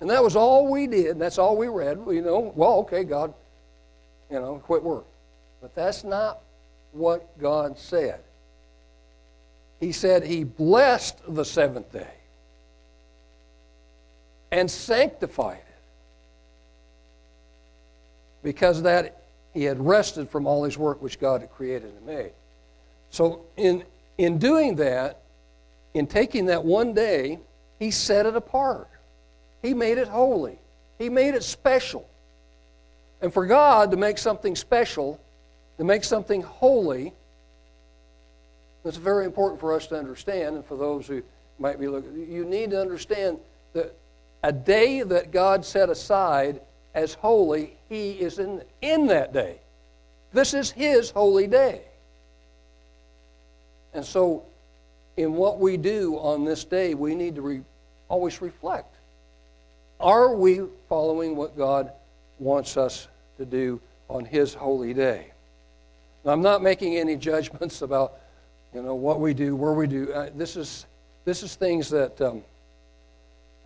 and 0.00 0.10
that 0.10 0.22
was 0.22 0.36
all 0.36 0.70
we 0.70 0.86
did, 0.86 1.06
and 1.06 1.20
that's 1.20 1.38
all 1.38 1.56
we 1.56 1.68
read, 1.68 1.98
you 2.08 2.22
know, 2.22 2.52
well, 2.54 2.78
okay, 2.80 3.04
God, 3.04 3.32
you 4.30 4.38
know, 4.38 4.58
quit 4.58 4.82
work. 4.82 5.06
But 5.62 5.74
that's 5.74 6.04
not 6.04 6.40
what 6.92 7.38
God 7.38 7.78
said. 7.78 8.20
He 9.80 9.92
said 9.92 10.24
he 10.24 10.44
blessed 10.44 11.18
the 11.28 11.44
seventh 11.44 11.92
day 11.92 12.14
and 14.50 14.70
sanctified 14.70 15.58
it. 15.58 15.62
Because 18.42 18.82
that 18.82 19.22
he 19.52 19.64
had 19.64 19.84
rested 19.84 20.28
from 20.28 20.46
all 20.46 20.64
his 20.64 20.78
work 20.78 21.02
which 21.02 21.18
God 21.18 21.40
had 21.40 21.50
created 21.50 21.92
and 21.94 22.06
made. 22.06 22.32
So 23.10 23.42
in 23.56 23.84
in 24.18 24.38
doing 24.38 24.76
that, 24.76 25.20
in 25.94 26.06
taking 26.06 26.46
that 26.46 26.64
one 26.64 26.94
day, 26.94 27.38
he 27.78 27.90
set 27.90 28.26
it 28.26 28.36
apart. 28.36 28.88
He 29.62 29.74
made 29.74 29.98
it 29.98 30.08
holy. 30.08 30.58
He 30.98 31.08
made 31.08 31.34
it 31.34 31.42
special. 31.42 32.08
And 33.20 33.32
for 33.32 33.46
God 33.46 33.90
to 33.90 33.96
make 33.96 34.18
something 34.18 34.56
special, 34.56 35.20
to 35.78 35.84
make 35.84 36.04
something 36.04 36.42
holy, 36.42 37.12
that's 38.84 38.96
very 38.96 39.24
important 39.24 39.60
for 39.60 39.74
us 39.74 39.86
to 39.88 39.98
understand, 39.98 40.56
and 40.56 40.64
for 40.64 40.76
those 40.76 41.06
who 41.06 41.22
might 41.58 41.80
be 41.80 41.88
looking, 41.88 42.30
you 42.30 42.44
need 42.44 42.70
to 42.70 42.80
understand 42.80 43.38
a 44.42 44.52
day 44.52 45.02
that 45.02 45.32
God 45.32 45.64
set 45.64 45.90
aside 45.90 46.60
as 46.94 47.14
holy, 47.14 47.76
He 47.88 48.12
is 48.12 48.38
in, 48.38 48.62
in 48.80 49.06
that 49.08 49.32
day. 49.32 49.58
This 50.32 50.54
is 50.54 50.70
His 50.70 51.10
holy 51.10 51.46
day. 51.46 51.82
And 53.92 54.04
so, 54.04 54.44
in 55.16 55.34
what 55.34 55.58
we 55.58 55.76
do 55.76 56.16
on 56.18 56.44
this 56.44 56.64
day, 56.64 56.94
we 56.94 57.14
need 57.14 57.34
to 57.36 57.42
re- 57.42 57.62
always 58.08 58.42
reflect. 58.42 58.94
Are 59.98 60.34
we 60.34 60.62
following 60.88 61.36
what 61.36 61.56
God 61.56 61.92
wants 62.38 62.76
us 62.76 63.08
to 63.38 63.46
do 63.46 63.80
on 64.08 64.24
His 64.24 64.52
holy 64.52 64.92
day? 64.92 65.32
Now, 66.24 66.32
I'm 66.32 66.42
not 66.42 66.62
making 66.62 66.96
any 66.96 67.16
judgments 67.30 67.82
about, 67.82 68.20
you 68.74 68.82
know, 68.82 68.94
what 68.94 69.20
we 69.20 69.32
do, 69.32 69.56
where 69.56 69.72
we 69.72 69.86
do. 69.86 70.12
Uh, 70.12 70.30
this 70.34 70.56
is 70.56 70.86
this 71.24 71.42
is 71.42 71.56
things 71.56 71.90
that 71.90 72.20
um, 72.20 72.42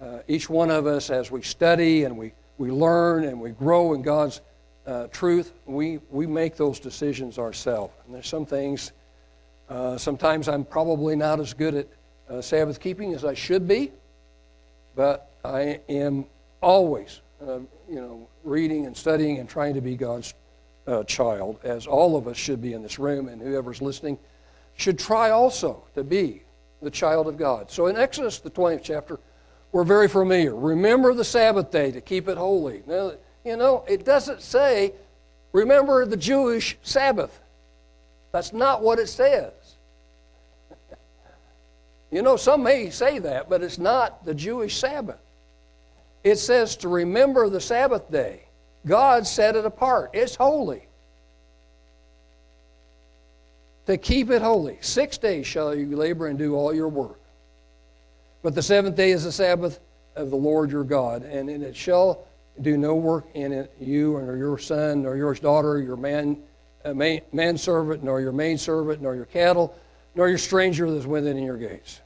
uh, 0.01 0.19
each 0.29 0.49
one 0.49 0.71
of 0.71 0.87
us, 0.87 1.11
as 1.11 1.31
we 1.31 1.43
study 1.43 2.05
and 2.05 2.17
we 2.17 2.33
we 2.61 2.71
learn 2.71 3.25
and 3.25 3.41
we 3.41 3.51
grow 3.51 3.95
in 3.95 4.03
God's 4.03 4.43
uh, 4.87 5.07
truth, 5.07 5.55
we, 5.65 5.99
we 6.11 6.27
make 6.27 6.57
those 6.57 6.79
decisions 6.79 7.39
ourselves. 7.39 7.95
And 8.05 8.15
there's 8.15 8.29
some 8.29 8.45
things, 8.45 8.93
uh, 9.71 9.97
sometimes 9.97 10.47
I'm 10.47 10.67
probably 10.67 11.17
not 11.17 11.41
as 11.41 11.55
good 11.55 11.75
at 11.75 11.89
uh, 12.29 12.43
Sabbath 12.43 12.79
keeping 12.79 13.15
as 13.15 13.25
I 13.25 13.33
should 13.33 13.67
be, 13.67 13.93
but 14.95 15.31
I 15.43 15.81
am 15.89 16.27
always, 16.61 17.23
uh, 17.41 17.61
you 17.89 17.97
know, 17.97 18.29
reading 18.45 18.85
and 18.85 18.95
studying 18.95 19.39
and 19.39 19.49
trying 19.49 19.73
to 19.75 19.81
be 19.81 19.97
God's 19.97 20.35
child, 21.07 21.61
as 21.63 21.87
all 21.87 22.17
of 22.17 22.27
us 22.27 22.37
should 22.37 22.61
be 22.61 22.73
in 22.73 22.83
this 22.83 22.99
room, 22.99 23.29
and 23.29 23.41
whoever's 23.41 23.81
listening 23.81 24.19
should 24.75 24.99
try 24.99 25.31
also 25.31 25.85
to 25.95 26.03
be 26.03 26.43
the 26.83 26.91
child 26.91 27.29
of 27.29 27.37
God. 27.37 27.71
So 27.71 27.87
in 27.87 27.97
Exodus, 27.97 28.41
the 28.41 28.51
20th 28.51 28.81
chapter, 28.83 29.21
we're 29.73 29.85
very 29.85 30.09
familiar. 30.09 30.55
Remember 30.55 31.15
the 31.15 31.25
Sabbath 31.25 31.71
day 31.71 31.93
to 31.93 32.01
keep 32.01 32.29
it 32.29 32.37
holy. 32.37 32.83
Now, 32.87 33.13
you 33.45 33.57
know, 33.57 33.85
it 33.89 34.05
doesn't 34.05 34.43
say, 34.43 34.93
remember 35.53 36.05
the 36.07 36.17
Jewish 36.17 36.77
Sabbath. 36.83 37.39
That's 38.33 38.53
not 38.53 38.83
what 38.83 38.99
it 38.99 39.09
says. 39.09 39.53
you 42.11 42.23
know, 42.23 42.37
some 42.37 42.63
may 42.63 42.91
say 42.91 43.19
that, 43.21 43.49
but 43.49 43.63
it's 43.63 43.79
not 43.79 44.25
the 44.25 44.35
Jewish 44.35 44.79
Sabbath. 44.79 45.21
It 46.23 46.37
says 46.37 46.77
to 46.77 46.89
remember 46.89 47.49
the 47.49 47.61
Sabbath 47.61 48.11
day. 48.11 48.43
God 48.87 49.27
set 49.27 49.57
it 49.57 49.65
apart, 49.65 50.11
it's 50.15 50.35
holy. 50.35 50.87
To 53.87 53.97
keep 53.97 54.31
it 54.31 54.43
holy. 54.43 54.79
Six 54.81 55.19
days 55.19 55.47
shall 55.47 55.75
you 55.75 55.97
labor 55.97 56.27
and 56.27 56.39
do 56.39 56.55
all 56.55 56.75
your 56.75 56.89
work. 56.89 57.20
But 58.43 58.55
the 58.55 58.63
seventh 58.63 58.97
day 58.97 59.11
is 59.11 59.25
the 59.25 59.33
Sabbath 59.33 59.81
of 60.17 60.31
the 60.31 60.37
Lord 60.37 60.71
your 60.71 60.85
God, 60.85 61.25
and 61.25 61.51
in 61.51 61.63
it 61.63 61.77
shall 61.77 62.27
do 62.61 62.77
no 62.77 62.95
work 62.95 63.27
in 63.35 63.53
it, 63.53 63.73
you 63.79 64.17
or 64.17 64.37
your 64.37 64.59
son, 64.59 65.03
nor 65.03 65.17
your 65.17 65.35
daughter, 65.35 65.81
your 65.81 65.97
man, 65.97 66.43
uh, 66.85 66.95
man, 66.95 67.21
manservant, 67.33 68.03
nor 68.03 68.21
your 68.21 68.33
maidservant, 68.33 69.01
nor 69.01 69.15
your 69.15 69.27
cattle, 69.27 69.77
nor 70.15 70.29
your 70.29 70.39
stranger 70.39 70.91
that 70.91 70.97
is 70.97 71.07
within 71.07 71.39
your 71.39 71.57
gates. 71.57 72.01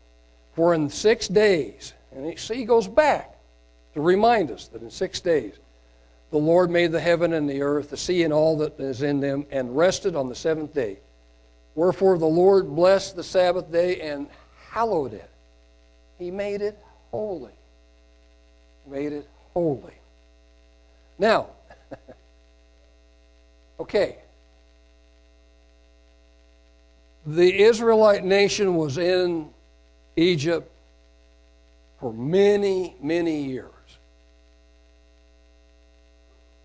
For 0.55 0.75
in 0.75 0.91
six 0.91 1.29
days, 1.29 1.95
and 2.13 2.39
he 2.39 2.65
goes 2.65 2.87
back 2.87 3.37
to 3.95 4.01
remind 4.01 4.51
us 4.51 4.69
that 4.69 4.83
in 4.83 4.91
six 4.91 5.21
days 5.21 5.55
the 6.31 6.39
Lord 6.39 6.71
made 6.71 6.93
the 6.93 7.01
heaven 7.01 7.33
and 7.33 7.49
the 7.49 7.63
earth, 7.63 7.91
the 7.91 7.97
sea 7.97 8.25
and 8.25 8.33
all 8.33 8.57
that 8.59 8.79
is 8.79 9.03
in 9.03 9.21
them, 9.21 9.47
and 9.51 9.77
rested 9.77 10.15
on 10.17 10.29
the 10.29 10.35
seventh 10.35 10.75
day. 10.75 10.99
Wherefore 11.75 12.19
the 12.19 12.27
Lord 12.27 12.75
blessed 12.75 13.17
the 13.17 13.25
Sabbath 13.25 13.71
day 13.71 14.01
and 14.01 14.29
hallowed 14.71 15.15
it. 15.15 15.31
He 16.25 16.31
made 16.31 16.63
it 16.63 16.79
holy. 17.11 17.53
Made 18.87 19.13
it 19.13 19.29
holy. 19.53 19.93
Now, 21.19 21.49
okay. 23.81 24.17
The 27.27 27.63
Israelite 27.63 28.25
nation 28.25 28.75
was 28.77 28.97
in 28.97 29.51
Egypt 30.17 30.71
for 32.01 32.11
many, 32.11 32.97
many 33.03 33.43
years. 33.43 33.69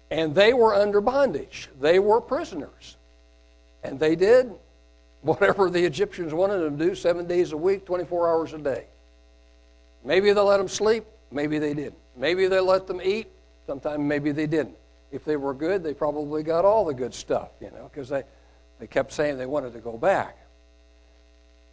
And 0.09 0.33
they 0.33 0.53
were 0.53 0.73
under 0.73 1.01
bondage. 1.01 1.67
They 1.81 1.99
were 1.99 2.21
prisoners. 2.21 2.95
And 3.83 3.99
they 3.99 4.15
did 4.15 4.53
whatever 5.19 5.69
the 5.69 5.83
Egyptians 5.83 6.33
wanted 6.33 6.59
them 6.59 6.77
to 6.77 6.85
do 6.85 6.95
seven 6.95 7.27
days 7.27 7.51
a 7.51 7.57
week, 7.57 7.85
24 7.85 8.29
hours 8.29 8.53
a 8.53 8.57
day. 8.57 8.85
Maybe 10.03 10.31
they 10.31 10.41
let 10.41 10.57
them 10.57 10.67
sleep, 10.67 11.05
maybe 11.31 11.59
they 11.59 11.73
didn't. 11.73 11.97
Maybe 12.15 12.47
they 12.47 12.59
let 12.59 12.87
them 12.87 13.01
eat, 13.03 13.27
Sometimes 13.69 13.99
maybe 13.99 14.31
they 14.31 14.47
didn't. 14.47 14.75
If 15.11 15.23
they 15.23 15.37
were 15.37 15.53
good, 15.53 15.83
they 15.83 15.93
probably 15.93 16.41
got 16.41 16.65
all 16.65 16.85
the 16.85 16.93
good 16.95 17.13
stuff, 17.13 17.49
you 17.61 17.69
know, 17.69 17.87
because 17.87 18.09
they, 18.09 18.23
they 18.79 18.87
kept 18.87 19.11
saying 19.11 19.37
they 19.37 19.45
wanted 19.45 19.73
to 19.73 19.79
go 19.79 19.95
back. 19.95 20.35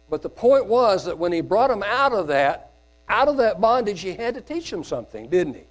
But 0.07 0.21
the 0.21 0.29
point 0.29 0.67
was 0.67 1.05
that 1.05 1.17
when 1.17 1.31
he 1.31 1.41
brought 1.41 1.71
them 1.71 1.81
out 1.81 2.13
of 2.13 2.27
that, 2.27 2.69
out 3.09 3.29
of 3.29 3.37
that 3.37 3.59
bondage, 3.59 4.01
he 4.01 4.13
had 4.13 4.35
to 4.35 4.41
teach 4.41 4.69
them 4.69 4.83
something, 4.83 5.27
didn't 5.27 5.55
he? 5.55 5.63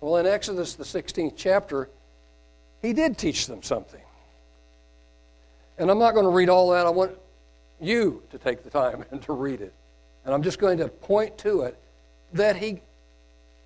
Well, 0.00 0.16
in 0.16 0.26
Exodus, 0.26 0.74
the 0.74 0.82
16th 0.82 1.34
chapter, 1.36 1.88
he 2.82 2.92
did 2.92 3.16
teach 3.16 3.46
them 3.46 3.62
something. 3.62 4.02
And 5.78 5.92
I'm 5.92 6.00
not 6.00 6.10
going 6.14 6.26
to 6.26 6.32
read 6.32 6.48
all 6.48 6.70
that. 6.70 6.86
I 6.86 6.90
want 6.90 7.12
you 7.80 8.20
to 8.30 8.38
take 8.38 8.64
the 8.64 8.70
time 8.70 9.04
and 9.12 9.22
to 9.26 9.32
read 9.32 9.60
it. 9.60 9.74
And 10.24 10.34
I'm 10.34 10.42
just 10.42 10.58
going 10.58 10.78
to 10.78 10.88
point 10.88 11.38
to 11.38 11.62
it 11.62 11.78
that 12.32 12.56
he 12.56 12.80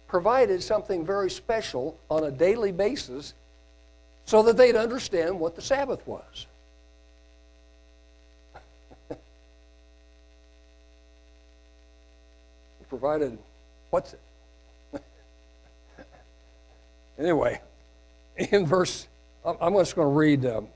provided 0.06 0.62
something 0.62 1.04
very 1.06 1.30
special 1.30 1.98
on 2.10 2.24
a 2.24 2.30
daily 2.30 2.70
basis 2.70 3.34
so 4.24 4.42
that 4.42 4.56
they'd 4.56 4.76
understand 4.76 5.40
what 5.40 5.56
the 5.56 5.62
Sabbath 5.62 6.06
was. 6.06 6.46
he 9.08 9.16
provided, 12.88 13.38
what's 13.90 14.14
it? 14.14 14.20
anyway, 17.18 17.60
in 18.36 18.66
verse, 18.66 19.08
I'm 19.44 19.74
just 19.74 19.96
going 19.96 20.08
to 20.08 20.14
read 20.14 20.46
um, 20.46 20.68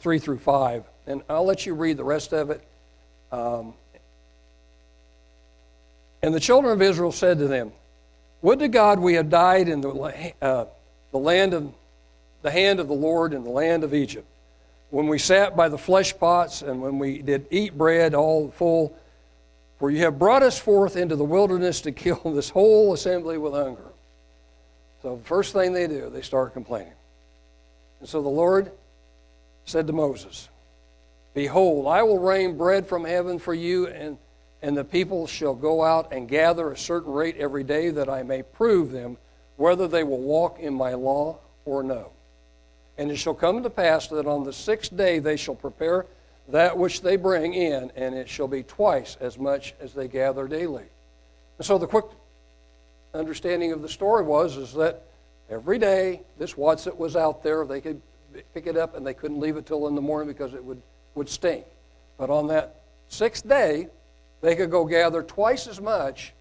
3 0.00 0.18
through 0.18 0.38
5, 0.38 0.84
and 1.06 1.22
I'll 1.28 1.46
let 1.46 1.64
you 1.64 1.74
read 1.74 1.96
the 1.96 2.04
rest 2.04 2.32
of 2.32 2.50
it. 2.50 2.62
Um, 3.32 3.74
and 6.24 6.34
the 6.34 6.40
children 6.40 6.72
of 6.72 6.80
Israel 6.80 7.12
said 7.12 7.36
to 7.36 7.48
them, 7.48 7.70
would 8.40 8.58
to 8.60 8.68
God 8.68 8.98
we 8.98 9.12
had 9.12 9.28
died 9.28 9.68
in 9.68 9.82
the, 9.82 10.32
uh, 10.40 10.64
the 11.12 11.18
land 11.18 11.52
of 11.52 11.70
the 12.40 12.50
hand 12.50 12.80
of 12.80 12.88
the 12.88 12.94
Lord 12.94 13.34
in 13.34 13.44
the 13.44 13.50
land 13.50 13.84
of 13.84 13.92
Egypt, 13.92 14.26
when 14.88 15.06
we 15.06 15.18
sat 15.18 15.54
by 15.54 15.68
the 15.68 15.76
flesh 15.76 16.16
pots 16.18 16.62
and 16.62 16.80
when 16.80 16.98
we 16.98 17.18
did 17.20 17.46
eat 17.50 17.76
bread 17.76 18.14
all 18.14 18.50
full. 18.52 18.96
For 19.78 19.90
you 19.90 19.98
have 19.98 20.18
brought 20.18 20.42
us 20.42 20.58
forth 20.58 20.96
into 20.96 21.14
the 21.14 21.24
wilderness 21.24 21.82
to 21.82 21.92
kill 22.04 22.20
this 22.24 22.48
whole 22.48 22.94
assembly 22.94 23.36
with 23.36 23.52
hunger. 23.52 23.84
So 25.02 25.16
the 25.16 25.24
first 25.24 25.52
thing 25.52 25.74
they 25.74 25.86
do, 25.86 26.08
they 26.08 26.22
start 26.22 26.54
complaining. 26.54 26.94
And 28.00 28.08
so 28.08 28.22
the 28.22 28.30
Lord 28.30 28.72
said 29.66 29.86
to 29.88 29.92
Moses, 29.92 30.48
Behold, 31.34 31.86
I 31.86 32.02
will 32.02 32.18
rain 32.18 32.56
bread 32.56 32.86
from 32.86 33.04
heaven 33.04 33.38
for 33.38 33.52
you, 33.52 33.88
and 33.88 34.16
and 34.64 34.74
the 34.74 34.82
people 34.82 35.26
shall 35.26 35.54
go 35.54 35.84
out 35.84 36.10
and 36.10 36.26
gather 36.26 36.72
a 36.72 36.76
certain 36.76 37.12
rate 37.12 37.36
every 37.36 37.62
day, 37.62 37.90
that 37.90 38.08
I 38.08 38.22
may 38.22 38.42
prove 38.42 38.92
them 38.92 39.18
whether 39.56 39.86
they 39.86 40.04
will 40.04 40.22
walk 40.22 40.58
in 40.58 40.72
my 40.72 40.94
law 40.94 41.38
or 41.66 41.82
no. 41.82 42.08
And 42.96 43.10
it 43.10 43.16
shall 43.16 43.34
come 43.34 43.62
to 43.62 43.68
pass 43.68 44.08
that 44.08 44.26
on 44.26 44.42
the 44.42 44.54
sixth 44.54 44.96
day 44.96 45.18
they 45.18 45.36
shall 45.36 45.54
prepare 45.54 46.06
that 46.48 46.78
which 46.78 47.02
they 47.02 47.16
bring 47.16 47.52
in, 47.52 47.92
and 47.94 48.14
it 48.14 48.26
shall 48.26 48.48
be 48.48 48.62
twice 48.62 49.18
as 49.20 49.38
much 49.38 49.74
as 49.80 49.92
they 49.92 50.08
gather 50.08 50.48
daily. 50.48 50.86
And 51.58 51.66
so 51.66 51.76
the 51.76 51.86
quick 51.86 52.06
understanding 53.12 53.70
of 53.72 53.82
the 53.82 53.88
story 53.88 54.24
was 54.24 54.56
is 54.56 54.72
that 54.72 55.02
every 55.50 55.78
day 55.78 56.22
this 56.38 56.54
Watset 56.54 56.96
was 56.96 57.16
out 57.16 57.42
there, 57.42 57.66
they 57.66 57.82
could 57.82 58.00
pick 58.54 58.66
it 58.66 58.78
up 58.78 58.96
and 58.96 59.06
they 59.06 59.14
couldn't 59.14 59.40
leave 59.40 59.58
it 59.58 59.66
till 59.66 59.86
in 59.88 59.94
the 59.94 60.00
morning 60.00 60.26
because 60.26 60.54
it 60.54 60.64
would, 60.64 60.80
would 61.16 61.28
stink. 61.28 61.66
But 62.16 62.30
on 62.30 62.46
that 62.46 62.80
sixth 63.08 63.46
day, 63.46 63.88
they 64.44 64.54
could 64.54 64.70
go 64.70 64.84
gather 64.84 65.22
twice 65.22 65.66
as 65.66 65.80
much, 65.80 66.34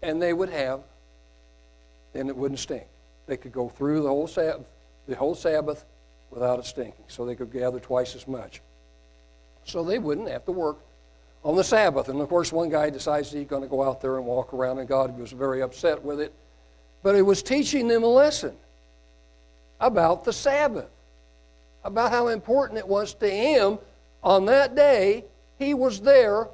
and 0.00 0.22
they 0.22 0.32
would 0.32 0.48
have, 0.48 0.80
and 2.14 2.28
it 2.28 2.36
wouldn't 2.36 2.60
stink. 2.60 2.86
They 3.26 3.36
could 3.36 3.50
go 3.50 3.68
through 3.68 4.02
the 4.02 4.08
whole 4.08 4.28
Sabbath, 4.28 4.64
the 5.08 5.16
whole 5.16 5.34
Sabbath 5.34 5.84
without 6.30 6.60
it 6.60 6.66
stinking. 6.66 7.04
So 7.08 7.26
they 7.26 7.34
could 7.34 7.52
gather 7.52 7.80
twice 7.80 8.14
as 8.14 8.28
much. 8.28 8.62
So 9.64 9.82
they 9.82 9.98
wouldn't 9.98 10.28
have 10.28 10.44
to 10.44 10.52
work 10.52 10.78
on 11.42 11.56
the 11.56 11.64
Sabbath. 11.64 12.08
And 12.08 12.20
of 12.20 12.28
course, 12.28 12.52
one 12.52 12.68
guy 12.68 12.88
decides 12.88 13.32
he's 13.32 13.48
going 13.48 13.62
to 13.62 13.68
go 13.68 13.82
out 13.82 14.00
there 14.00 14.18
and 14.18 14.24
walk 14.24 14.54
around, 14.54 14.78
and 14.78 14.88
God 14.88 15.18
was 15.18 15.32
very 15.32 15.62
upset 15.62 16.00
with 16.00 16.20
it. 16.20 16.32
But 17.02 17.16
it 17.16 17.22
was 17.22 17.42
teaching 17.42 17.88
them 17.88 18.04
a 18.04 18.08
lesson 18.08 18.54
about 19.80 20.24
the 20.24 20.32
Sabbath, 20.32 20.90
about 21.82 22.12
how 22.12 22.28
important 22.28 22.78
it 22.78 22.86
was 22.86 23.14
to 23.14 23.28
him 23.28 23.80
on 24.22 24.44
that 24.46 24.76
day. 24.76 25.24
He 25.58 25.74
was 25.74 26.00
there, 26.00 26.48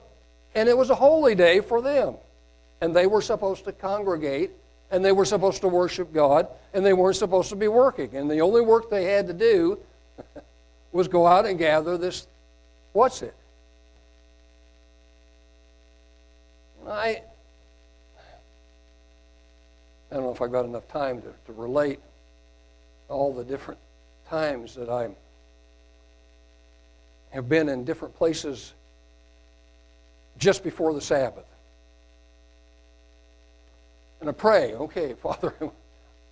and 0.55 0.69
it 0.69 0.77
was 0.77 0.91
a 0.91 0.95
holy 0.95 1.35
day 1.35 1.61
for 1.61 1.81
them. 1.81 2.15
And 2.81 2.95
they 2.95 3.07
were 3.07 3.23
supposed 3.23 3.65
to 3.65 3.73
congregate, 3.73 4.51
and 4.91 5.05
they 5.05 5.13
were 5.13 5.25
supposed 5.25 5.61
to 5.63 5.69
worship 5.69 6.13
God, 6.13 6.49
and 6.75 6.85
they 6.85 6.93
weren't 6.93 7.17
supposed 7.17 7.49
to 7.51 7.57
be 7.57 7.69
working. 7.69 8.15
And 8.17 8.31
the 8.31 8.41
only 8.41 8.61
work 8.61 8.91
they 8.91 9.05
had 9.05 9.27
to 9.29 9.33
do 9.33 9.79
was 10.93 11.09
go 11.09 11.27
out 11.27 11.47
and 11.47 11.59
gather 11.59 11.97
this, 11.97 12.27
what's 12.93 13.23
it? 13.23 13.35
I, 16.89 17.23
I 20.11 20.15
don't 20.15 20.25
know 20.25 20.33
if 20.33 20.43
I've 20.43 20.53
got 20.53 20.65
enough 20.65 20.87
time 20.89 21.23
to, 21.23 21.29
to 21.47 21.53
relate 21.53 22.01
all 23.09 23.33
the 23.33 23.45
different 23.45 23.81
times 24.29 24.75
that 24.75 24.89
I 24.89 25.09
have 27.31 27.49
been 27.49 27.69
in 27.69 27.85
different 27.85 28.17
places 28.17 28.75
just 30.39 30.63
before 30.65 30.93
the 30.95 31.01
Sabbath. 31.01 31.47
And 34.21 34.29
I 34.29 34.33
pray, 34.33 34.75
okay, 34.75 35.15
Father, 35.23 35.55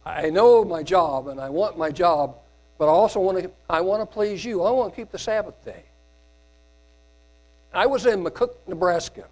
I 0.04 0.30
know 0.30 0.64
my 0.64 0.82
job 0.82 1.28
and 1.28 1.40
I 1.40 1.50
want 1.50 1.76
my 1.76 1.90
job, 1.90 2.36
but 2.78 2.86
I 2.86 2.92
also 2.92 3.20
want 3.20 3.42
to 3.42 3.50
I 3.68 3.80
want 3.82 4.00
to 4.00 4.06
please 4.06 4.44
you. 4.44 4.62
I 4.62 4.70
want 4.70 4.94
to 4.94 4.96
keep 5.00 5.10
the 5.10 5.18
Sabbath 5.18 5.62
day. 5.64 5.84
I 7.72 7.86
was 7.86 8.06
in 8.06 8.24
McCook, 8.24 8.54
Nebraska. 8.66 9.26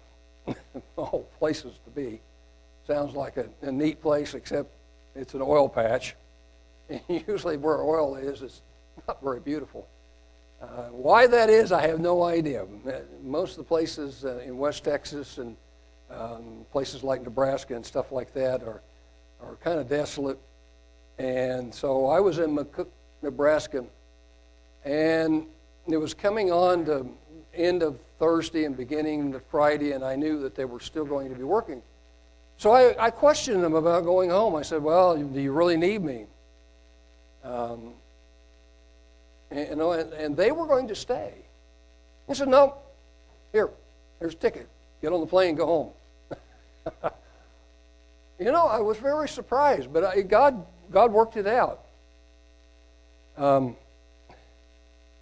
oh, 0.97 1.25
places 1.39 1.73
to 1.85 1.89
be. 1.91 2.21
Sounds 2.87 3.15
like 3.15 3.37
a, 3.37 3.47
a 3.61 3.71
neat 3.71 4.01
place, 4.01 4.33
except 4.33 4.69
it's 5.15 5.33
an 5.33 5.41
oil 5.41 5.67
patch. 5.67 6.15
And 6.89 7.01
usually 7.27 7.57
where 7.57 7.81
oil 7.81 8.15
is, 8.15 8.41
it's 8.41 8.61
not 9.07 9.21
very 9.21 9.39
beautiful. 9.39 9.87
Uh, 10.61 10.65
why 10.91 11.25
that 11.25 11.49
is, 11.49 11.71
I 11.71 11.87
have 11.87 11.99
no 11.99 12.23
idea. 12.23 12.65
Most 13.23 13.51
of 13.51 13.57
the 13.57 13.63
places 13.63 14.25
uh, 14.25 14.39
in 14.39 14.57
West 14.57 14.83
Texas 14.83 15.37
and 15.37 15.55
um, 16.11 16.65
places 16.71 17.03
like 17.03 17.23
Nebraska 17.23 17.75
and 17.75 17.85
stuff 17.85 18.11
like 18.11 18.33
that 18.33 18.61
are, 18.63 18.81
are 19.41 19.55
kind 19.63 19.79
of 19.79 19.87
desolate. 19.87 20.37
And 21.17 21.73
so 21.73 22.07
I 22.07 22.19
was 22.19 22.39
in 22.39 22.55
McCook, 22.55 22.87
Nebraska, 23.21 23.85
and 24.83 25.45
it 25.87 25.97
was 25.97 26.13
coming 26.13 26.51
on 26.51 26.85
to 26.85 27.07
end 27.53 27.83
of 27.83 27.97
Thursday 28.19 28.65
and 28.65 28.75
beginning 28.75 29.33
of 29.33 29.43
Friday, 29.45 29.93
and 29.93 30.03
I 30.03 30.15
knew 30.15 30.39
that 30.41 30.55
they 30.55 30.65
were 30.65 30.79
still 30.79 31.05
going 31.05 31.29
to 31.29 31.35
be 31.35 31.43
working. 31.43 31.81
So 32.57 32.71
I, 32.71 33.05
I 33.05 33.09
questioned 33.09 33.63
them 33.63 33.75
about 33.75 34.03
going 34.03 34.29
home. 34.29 34.55
I 34.55 34.61
said, 34.61 34.83
Well, 34.83 35.17
do 35.17 35.39
you 35.39 35.53
really 35.53 35.77
need 35.77 36.03
me? 36.03 36.25
Um, 37.43 37.93
and, 39.51 39.69
you 39.69 39.75
know, 39.75 39.91
and, 39.91 40.13
and 40.13 40.37
they 40.37 40.51
were 40.51 40.67
going 40.67 40.87
to 40.87 40.95
stay. 40.95 41.33
He 42.27 42.33
said, 42.33 42.47
No, 42.47 42.75
here, 43.51 43.69
here's 44.19 44.33
a 44.33 44.37
ticket. 44.37 44.67
Get 45.01 45.13
on 45.13 45.21
the 45.21 45.27
plane, 45.27 45.55
go 45.55 45.65
home. 45.65 45.91
you 48.39 48.51
know, 48.51 48.67
I 48.67 48.79
was 48.79 48.97
very 48.97 49.29
surprised, 49.29 49.91
but 49.91 50.03
I, 50.03 50.21
God, 50.21 50.65
God 50.91 51.11
worked 51.11 51.37
it 51.37 51.47
out. 51.47 51.85
Um, 53.37 53.75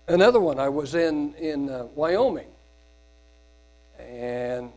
another 0.08 0.40
one, 0.40 0.60
I 0.60 0.70
was 0.70 0.96
in, 0.96 1.34
in 1.36 1.70
uh, 1.70 1.86
Wyoming. 1.96 2.48
And 4.00 4.72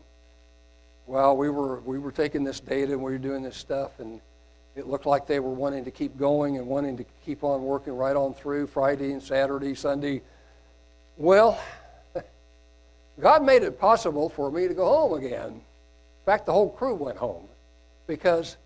well, 1.07 1.35
we 1.35 1.49
were 1.49 1.79
we 1.81 1.99
were 1.99 2.11
taking 2.11 2.43
this 2.43 2.59
data 2.59 2.93
and 2.93 3.01
we 3.01 3.11
were 3.11 3.17
doing 3.17 3.43
this 3.43 3.57
stuff, 3.57 3.99
and 3.99 4.21
it 4.75 4.87
looked 4.87 5.05
like 5.05 5.27
they 5.27 5.39
were 5.39 5.51
wanting 5.51 5.83
to 5.85 5.91
keep 5.91 6.17
going 6.17 6.57
and 6.57 6.65
wanting 6.65 6.97
to 6.97 7.05
keep 7.25 7.43
on 7.43 7.63
working 7.63 7.93
right 7.93 8.15
on 8.15 8.33
through 8.33 8.67
Friday 8.67 9.11
and 9.11 9.21
Saturday, 9.21 9.75
Sunday. 9.75 10.21
Well, 11.17 11.59
God 13.19 13.43
made 13.43 13.63
it 13.63 13.79
possible 13.79 14.29
for 14.29 14.49
me 14.49 14.67
to 14.67 14.73
go 14.73 14.85
home 14.85 15.13
again. 15.17 15.49
In 15.49 16.25
fact, 16.25 16.45
the 16.45 16.53
whole 16.53 16.69
crew 16.69 16.95
went 16.95 17.17
home 17.17 17.47
because 18.07 18.57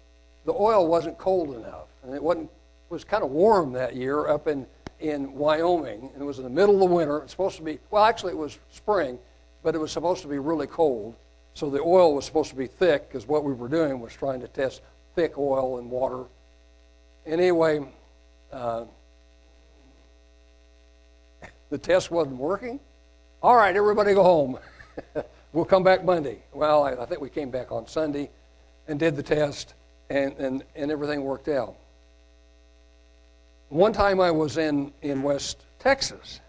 the 0.46 0.54
oil 0.54 0.88
wasn't 0.88 1.18
cold 1.18 1.56
enough, 1.56 1.88
and 2.04 2.14
it 2.14 2.22
wasn't 2.22 2.50
was 2.90 3.04
kind 3.04 3.24
of 3.24 3.32
warm 3.32 3.74
that 3.74 3.96
year 3.96 4.28
up 4.28 4.48
in 4.48 4.66
in 5.00 5.34
Wyoming, 5.34 6.10
and 6.14 6.22
it 6.22 6.26
was 6.26 6.38
in 6.38 6.44
the 6.44 6.50
middle 6.50 6.76
of 6.76 6.82
the 6.82 6.96
winter. 6.96 7.20
It's 7.20 7.32
supposed 7.32 7.58
to 7.58 7.64
be 7.64 7.80
well, 7.90 8.04
actually, 8.04 8.34
it 8.34 8.38
was 8.38 8.60
spring, 8.72 9.18
but 9.64 9.74
it 9.74 9.80
was 9.80 9.92
supposed 9.92 10.22
to 10.22 10.28
be 10.28 10.38
really 10.38 10.68
cold. 10.68 11.16
So 11.56 11.70
the 11.70 11.82
oil 11.82 12.14
was 12.14 12.26
supposed 12.26 12.50
to 12.50 12.56
be 12.56 12.68
thick 12.68 13.08
because 13.08 13.28
what 13.28 13.44
we 13.44 13.54
were 13.54 13.70
doing 13.70 14.00
was 14.00 14.14
trying 14.14 14.42
to 14.42 14.48
test 14.48 14.82
thick 15.16 15.38
oil 15.38 15.80
and 15.80 15.90
water. 15.90 16.26
Anyway, 17.26 17.86
uh, 18.52 18.86
the 21.70 21.78
test 21.78 22.12
wasn't 22.12 22.38
working. 22.38 22.80
All 23.42 23.56
right, 23.56 23.76
everybody 23.76 24.14
go 24.14 24.24
home. 24.24 24.60
we'll 25.54 25.66
come 25.66 25.84
back 25.84 26.04
Monday. 26.04 26.40
Well, 26.54 26.84
I, 26.84 26.92
I, 26.92 27.06
think 27.06 27.22
we 27.22 27.30
came 27.30 27.50
back 27.50 27.72
on 27.72 27.88
Sunday 27.88 28.30
and 28.88 29.00
did 29.00 29.16
the 29.16 29.24
test, 29.24 29.74
and, 30.10 30.34
and, 30.38 30.64
and 30.76 30.92
everything 30.92 31.24
worked 31.24 31.48
out. 31.48 31.76
One 33.70 33.94
time 33.94 34.22
I 34.22 34.32
was 34.32 34.58
in, 34.58 34.94
in 35.02 35.24
West 35.24 35.66
Texas, 35.80 36.40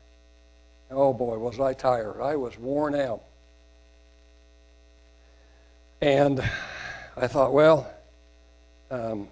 Oh 0.90 1.12
boy, 1.12 1.36
was 1.38 1.58
I 1.58 1.74
tired. 1.74 2.20
I 2.20 2.36
was 2.36 2.58
worn 2.58 2.94
out. 2.94 3.22
And 6.00 6.40
I 7.16 7.26
thought, 7.26 7.52
well, 7.52 7.90
um, 8.90 9.28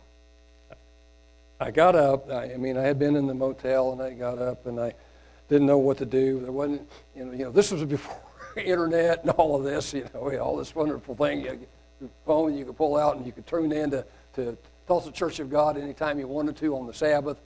I 1.60 1.70
got 1.70 1.94
up. 1.94 2.30
I, 2.30 2.54
I, 2.54 2.56
mean, 2.56 2.76
I 2.76 2.82
had 2.82 2.98
been 2.98 3.16
in 3.16 3.26
the 3.26 3.34
motel, 3.34 3.92
and 3.92 4.02
I 4.02 4.10
got 4.10 4.38
up, 4.38 4.66
and 4.66 4.80
I 4.80 4.94
didn't 5.48 5.66
know 5.66 5.78
what 5.78 5.98
to 5.98 6.06
do. 6.06 6.40
There 6.40 6.52
wasn't, 6.52 6.88
you 7.14 7.24
know, 7.24 7.32
you 7.32 7.44
know 7.44 7.50
this 7.50 7.70
was 7.70 7.84
before 7.84 8.20
internet 8.56 9.22
and 9.22 9.30
all 9.30 9.56
of 9.56 9.64
this. 9.64 9.94
You 9.94 10.08
know, 10.14 10.36
all 10.38 10.56
this 10.56 10.74
wonderful 10.74 11.14
thing. 11.14 11.42
You, 11.42 11.66
your 12.00 12.10
phone 12.26 12.56
you 12.56 12.64
could 12.64 12.76
pull 12.76 12.96
out, 12.96 13.16
and 13.16 13.24
you 13.24 13.32
could 13.32 13.46
tune 13.46 13.72
in 13.72 13.90
to, 13.90 14.04
to 14.34 14.56
Tulsa 14.86 15.12
Church 15.12 15.38
of 15.40 15.50
God 15.50 15.78
anytime 15.78 16.18
you 16.18 16.26
wanted 16.26 16.56
to 16.56 16.76
on 16.76 16.86
the 16.86 16.94
Sabbath 16.94 17.38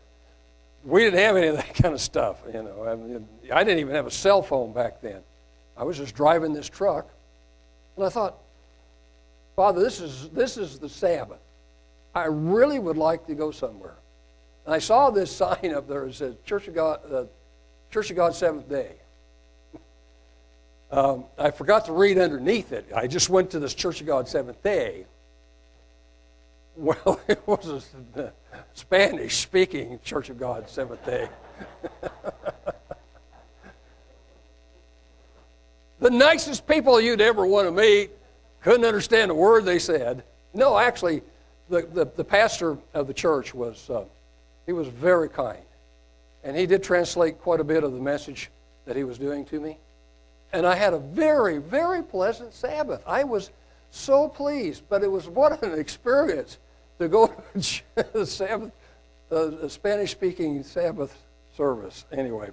we 0.84 1.04
didn't 1.04 1.20
have 1.20 1.36
any 1.36 1.48
of 1.48 1.56
that 1.56 1.74
kind 1.82 1.94
of 1.94 2.00
stuff. 2.00 2.42
You 2.52 2.62
know, 2.62 2.86
I, 2.86 2.94
mean, 2.94 3.26
I 3.52 3.64
didn't 3.64 3.80
even 3.80 3.94
have 3.94 4.06
a 4.06 4.10
cell 4.10 4.42
phone 4.42 4.72
back 4.72 5.00
then. 5.00 5.20
I 5.76 5.84
was 5.84 5.96
just 5.96 6.14
driving 6.14 6.52
this 6.52 6.68
truck, 6.68 7.08
and 7.96 8.04
I 8.04 8.08
thought, 8.08 8.38
Father, 9.54 9.80
this 9.80 10.00
is 10.00 10.28
this 10.30 10.56
is 10.56 10.78
the 10.78 10.88
Sabbath. 10.88 11.38
I 12.18 12.26
really 12.26 12.78
would 12.78 12.96
like 12.96 13.26
to 13.26 13.34
go 13.34 13.50
somewhere. 13.50 13.96
And 14.66 14.74
I 14.74 14.78
saw 14.78 15.10
this 15.10 15.34
sign 15.36 15.74
up 15.74 15.88
there 15.88 16.06
that 16.06 16.14
says 16.14 16.34
Church 16.44 16.68
of 16.68 16.74
God, 16.74 17.00
uh, 17.12 17.24
Church 17.90 18.10
of 18.10 18.16
God 18.16 18.34
Seventh 18.34 18.68
Day. 18.68 18.92
Um, 20.90 21.24
I 21.36 21.50
forgot 21.50 21.84
to 21.86 21.92
read 21.92 22.18
underneath 22.18 22.72
it. 22.72 22.88
I 22.96 23.06
just 23.06 23.28
went 23.28 23.50
to 23.50 23.58
this 23.58 23.74
Church 23.74 24.00
of 24.00 24.06
God 24.06 24.28
Seventh 24.28 24.62
Day. 24.62 25.06
Well, 26.78 27.20
it 27.26 27.42
was 27.44 27.82
a 28.14 28.32
Spanish 28.72 29.38
speaking 29.38 29.98
Church 30.04 30.30
of 30.30 30.38
God 30.38 30.70
Seventh 30.70 31.04
day. 31.04 31.28
the 35.98 36.10
nicest 36.10 36.68
people 36.68 37.00
you'd 37.00 37.20
ever 37.20 37.44
want 37.44 37.66
to 37.66 37.72
meet 37.72 38.12
couldn't 38.62 38.84
understand 38.84 39.32
a 39.32 39.34
word 39.34 39.64
they 39.64 39.80
said. 39.80 40.22
No, 40.54 40.78
actually, 40.78 41.22
the, 41.68 41.82
the, 41.82 42.04
the 42.16 42.24
pastor 42.24 42.78
of 42.94 43.06
the 43.06 43.14
church 43.14 43.54
was, 43.54 43.88
uh, 43.90 44.04
he 44.66 44.72
was 44.72 44.88
very 44.88 45.28
kind. 45.28 45.62
And 46.44 46.56
he 46.56 46.66
did 46.66 46.82
translate 46.82 47.40
quite 47.40 47.60
a 47.60 47.64
bit 47.64 47.84
of 47.84 47.92
the 47.92 48.00
message 48.00 48.50
that 48.86 48.96
he 48.96 49.04
was 49.04 49.18
doing 49.18 49.44
to 49.46 49.60
me. 49.60 49.78
And 50.52 50.66
I 50.66 50.74
had 50.74 50.94
a 50.94 50.98
very, 50.98 51.58
very 51.58 52.02
pleasant 52.02 52.54
Sabbath. 52.54 53.02
I 53.06 53.24
was 53.24 53.50
so 53.90 54.28
pleased, 54.28 54.82
but 54.88 55.02
it 55.02 55.10
was 55.10 55.28
what 55.28 55.62
an 55.62 55.78
experience 55.78 56.58
to 56.98 57.08
go 57.08 57.26
to 57.60 57.82
the 58.12 58.26
Sabbath, 58.26 58.72
uh, 59.30 59.68
Spanish 59.68 60.10
speaking 60.10 60.62
Sabbath 60.62 61.16
service. 61.56 62.04
Anyway, 62.12 62.50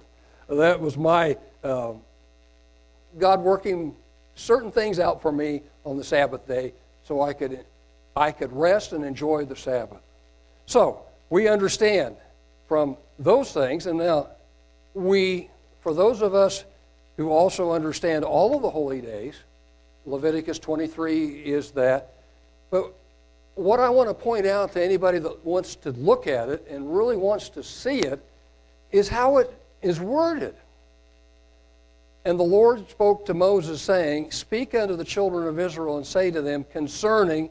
that 0.48 0.80
was 0.80 0.96
my 0.96 1.36
uh, 1.64 1.92
God 3.18 3.40
working 3.40 3.94
certain 4.34 4.70
things 4.70 4.98
out 4.98 5.22
for 5.22 5.32
me 5.32 5.62
on 5.84 5.96
the 5.96 6.04
Sabbath 6.04 6.46
day 6.46 6.74
so 7.04 7.22
I 7.22 7.32
could, 7.32 7.64
I 8.16 8.32
could 8.32 8.52
rest 8.52 8.92
and 8.92 9.04
enjoy 9.04 9.44
the 9.44 9.54
Sabbath. 9.54 10.00
So 10.64 11.02
we 11.28 11.48
understand 11.48 12.16
from 12.66 12.96
those 13.18 13.52
things, 13.52 13.86
and 13.86 13.98
now 13.98 14.28
we, 14.94 15.50
for 15.82 15.92
those 15.92 16.22
of 16.22 16.34
us 16.34 16.64
who 17.18 17.30
also 17.30 17.72
understand 17.72 18.24
all 18.24 18.56
of 18.56 18.62
the 18.62 18.70
holy 18.70 19.02
days, 19.02 19.36
Leviticus 20.06 20.58
23 20.58 21.42
is 21.44 21.72
that, 21.72 22.14
but 22.70 22.92
what 23.54 23.80
I 23.80 23.88
want 23.90 24.08
to 24.08 24.14
point 24.14 24.46
out 24.46 24.72
to 24.72 24.82
anybody 24.84 25.18
that 25.18 25.44
wants 25.44 25.76
to 25.76 25.90
look 25.92 26.26
at 26.26 26.48
it 26.48 26.66
and 26.70 26.94
really 26.94 27.16
wants 27.16 27.48
to 27.50 27.62
see 27.62 28.00
it 28.00 28.20
is 28.92 29.08
how 29.08 29.38
it 29.38 29.52
is 29.82 30.00
worded. 30.00 30.54
And 32.24 32.38
the 32.38 32.44
Lord 32.44 32.88
spoke 32.90 33.26
to 33.26 33.34
Moses, 33.34 33.80
saying, 33.80 34.32
Speak 34.32 34.74
unto 34.74 34.96
the 34.96 35.04
children 35.04 35.46
of 35.46 35.58
Israel 35.58 35.96
and 35.96 36.06
say 36.06 36.30
to 36.30 36.42
them 36.42 36.64
concerning 36.72 37.50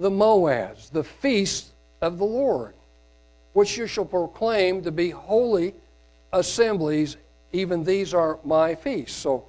the 0.00 0.10
Moads, 0.10 0.88
the 0.88 1.04
feast 1.04 1.66
of 2.00 2.16
the 2.16 2.24
Lord, 2.24 2.72
which 3.52 3.76
you 3.76 3.86
shall 3.86 4.06
proclaim 4.06 4.82
to 4.82 4.90
be 4.90 5.10
holy 5.10 5.74
assemblies. 6.32 7.18
Even 7.52 7.84
these 7.84 8.14
are 8.14 8.38
my 8.42 8.74
feasts. 8.74 9.16
So, 9.16 9.44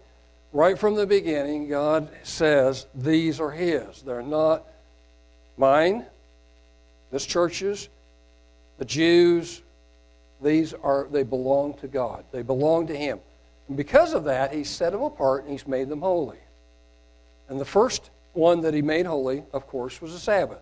right 0.51 0.77
from 0.77 0.95
the 0.95 1.07
beginning, 1.07 1.69
God 1.69 2.09
says 2.23 2.85
these 2.93 3.39
are 3.39 3.51
His. 3.51 4.01
They're 4.01 4.21
not 4.21 4.65
mine, 5.57 6.05
this 7.11 7.25
church's, 7.25 7.87
the 8.77 8.85
Jews. 8.85 9.61
These 10.41 10.73
are, 10.73 11.07
they 11.09 11.23
belong 11.23 11.75
to 11.75 11.87
God. 11.87 12.25
They 12.31 12.41
belong 12.41 12.87
to 12.87 12.97
Him. 12.97 13.19
And 13.69 13.77
because 13.77 14.13
of 14.13 14.25
that, 14.25 14.53
He 14.53 14.65
set 14.65 14.91
them 14.91 15.03
apart 15.03 15.43
and 15.43 15.51
He's 15.51 15.67
made 15.67 15.87
them 15.87 16.01
holy. 16.01 16.39
And 17.47 17.59
the 17.59 17.65
first 17.65 18.09
one 18.33 18.61
that 18.61 18.73
He 18.73 18.81
made 18.81 19.05
holy, 19.05 19.43
of 19.53 19.67
course, 19.67 20.01
was 20.01 20.13
the 20.13 20.19
Sabbath. 20.19 20.61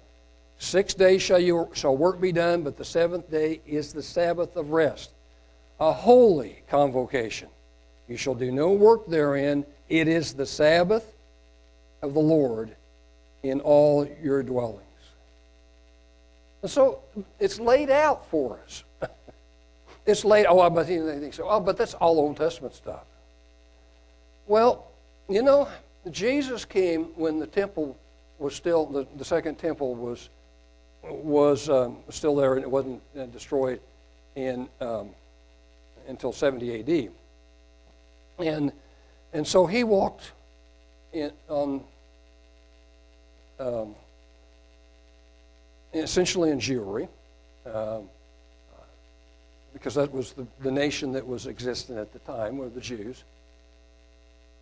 Six 0.57 0.93
days 0.93 1.21
shall, 1.21 1.39
you, 1.39 1.69
shall 1.73 1.95
work 1.95 2.19
be 2.19 2.31
done, 2.31 2.63
but 2.63 2.77
the 2.77 2.85
seventh 2.85 3.31
day 3.31 3.61
is 3.65 3.93
the 3.93 4.03
Sabbath 4.03 4.55
of 4.57 4.71
rest, 4.71 5.11
a 5.79 5.91
holy 5.91 6.61
convocation. 6.67 7.47
You 8.09 8.17
shall 8.17 8.35
do 8.35 8.51
no 8.51 8.71
work 8.71 9.07
therein. 9.07 9.65
It 9.87 10.07
is 10.07 10.33
the 10.33 10.45
Sabbath 10.45 11.05
of 12.01 12.13
the 12.13 12.19
Lord 12.19 12.75
in 13.43 13.61
all 13.61 14.07
your 14.21 14.43
dwellings. 14.43 14.83
And 16.61 16.69
so 16.69 16.99
it's 17.39 17.59
laid 17.59 17.89
out 17.89 18.27
for 18.27 18.59
us. 18.65 18.83
it's 20.05 20.25
laid, 20.25 20.45
oh, 20.47 20.69
but 20.69 20.87
they 20.87 20.99
think 21.19 21.33
so. 21.33 21.47
Oh, 21.47 21.59
but 21.59 21.77
that's 21.77 21.93
all 21.93 22.19
Old 22.19 22.35
Testament 22.35 22.75
stuff. 22.75 23.03
Well, 24.45 24.87
you 25.29 25.41
know, 25.41 25.69
Jesus 26.11 26.65
came 26.65 27.05
when 27.15 27.39
the 27.39 27.47
temple 27.47 27.97
was 28.37 28.55
still, 28.55 28.85
the, 28.85 29.05
the 29.17 29.25
second 29.25 29.55
temple 29.55 29.95
was, 29.95 30.29
was 31.03 31.69
um, 31.69 31.97
still 32.09 32.35
there 32.35 32.53
and 32.55 32.63
it 32.63 32.71
wasn't 32.71 33.01
uh, 33.17 33.25
destroyed 33.25 33.81
in, 34.35 34.67
um, 34.79 35.09
until 36.07 36.31
70 36.31 36.79
AD. 36.79 37.11
And, 38.45 38.71
and 39.33 39.45
so 39.45 39.65
he 39.65 39.83
walked 39.83 40.31
in, 41.11 41.31
on 41.49 41.83
um, 43.59 43.95
essentially 45.93 46.51
in 46.51 46.59
Jewry, 46.59 47.07
um, 47.65 48.03
because 49.73 49.95
that 49.95 50.11
was 50.11 50.31
the, 50.33 50.47
the 50.61 50.71
nation 50.71 51.11
that 51.11 51.25
was 51.25 51.45
existing 51.45 51.97
at 51.97 52.13
the 52.13 52.19
time, 52.19 52.57
were 52.57 52.69
the 52.69 52.81
Jews. 52.81 53.23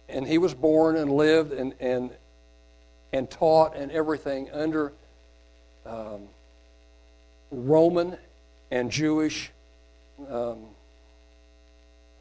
And 0.10 0.26
he 0.26 0.38
was 0.38 0.54
born 0.54 0.96
and 0.96 1.12
lived 1.12 1.52
and, 1.52 1.74
and, 1.80 2.12
and 3.12 3.30
taught 3.30 3.76
and 3.76 3.92
everything 3.92 4.50
under 4.52 4.94
um, 5.86 6.28
Roman 7.52 8.18
and 8.72 8.92
Jewish, 8.92 9.52
um, 10.30 10.60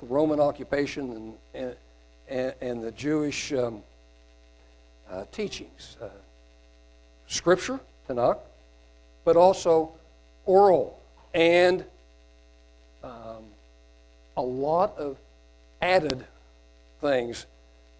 Roman 0.03 0.41
occupation 0.41 1.37
and, 1.55 1.77
and, 2.29 2.55
and 2.61 2.83
the 2.83 2.93
Jewish 2.93 3.53
um, 3.53 3.83
uh, 5.11 5.25
teachings. 5.33 5.97
Uh, 6.01 6.09
scripture, 7.27 7.81
Tanakh, 8.09 8.39
but 9.25 9.37
also 9.37 9.93
oral 10.45 11.01
and 11.35 11.85
um, 13.03 13.45
a 14.37 14.43
lot 14.43 14.97
of 14.97 15.17
added 15.83 16.25
things 17.01 17.47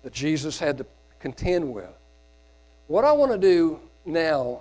that 0.07 0.13
Jesus 0.13 0.57
had 0.57 0.79
to 0.79 0.87
contend 1.19 1.75
with. 1.75 1.91
What 2.87 3.05
I 3.05 3.11
want 3.11 3.33
to 3.33 3.39
do 3.39 3.81
now, 4.05 4.61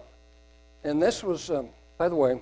and 0.83 0.99
this 0.99 1.23
was, 1.23 1.51
um, 1.51 1.69
by 1.99 2.09
the 2.09 2.15
way, 2.15 2.41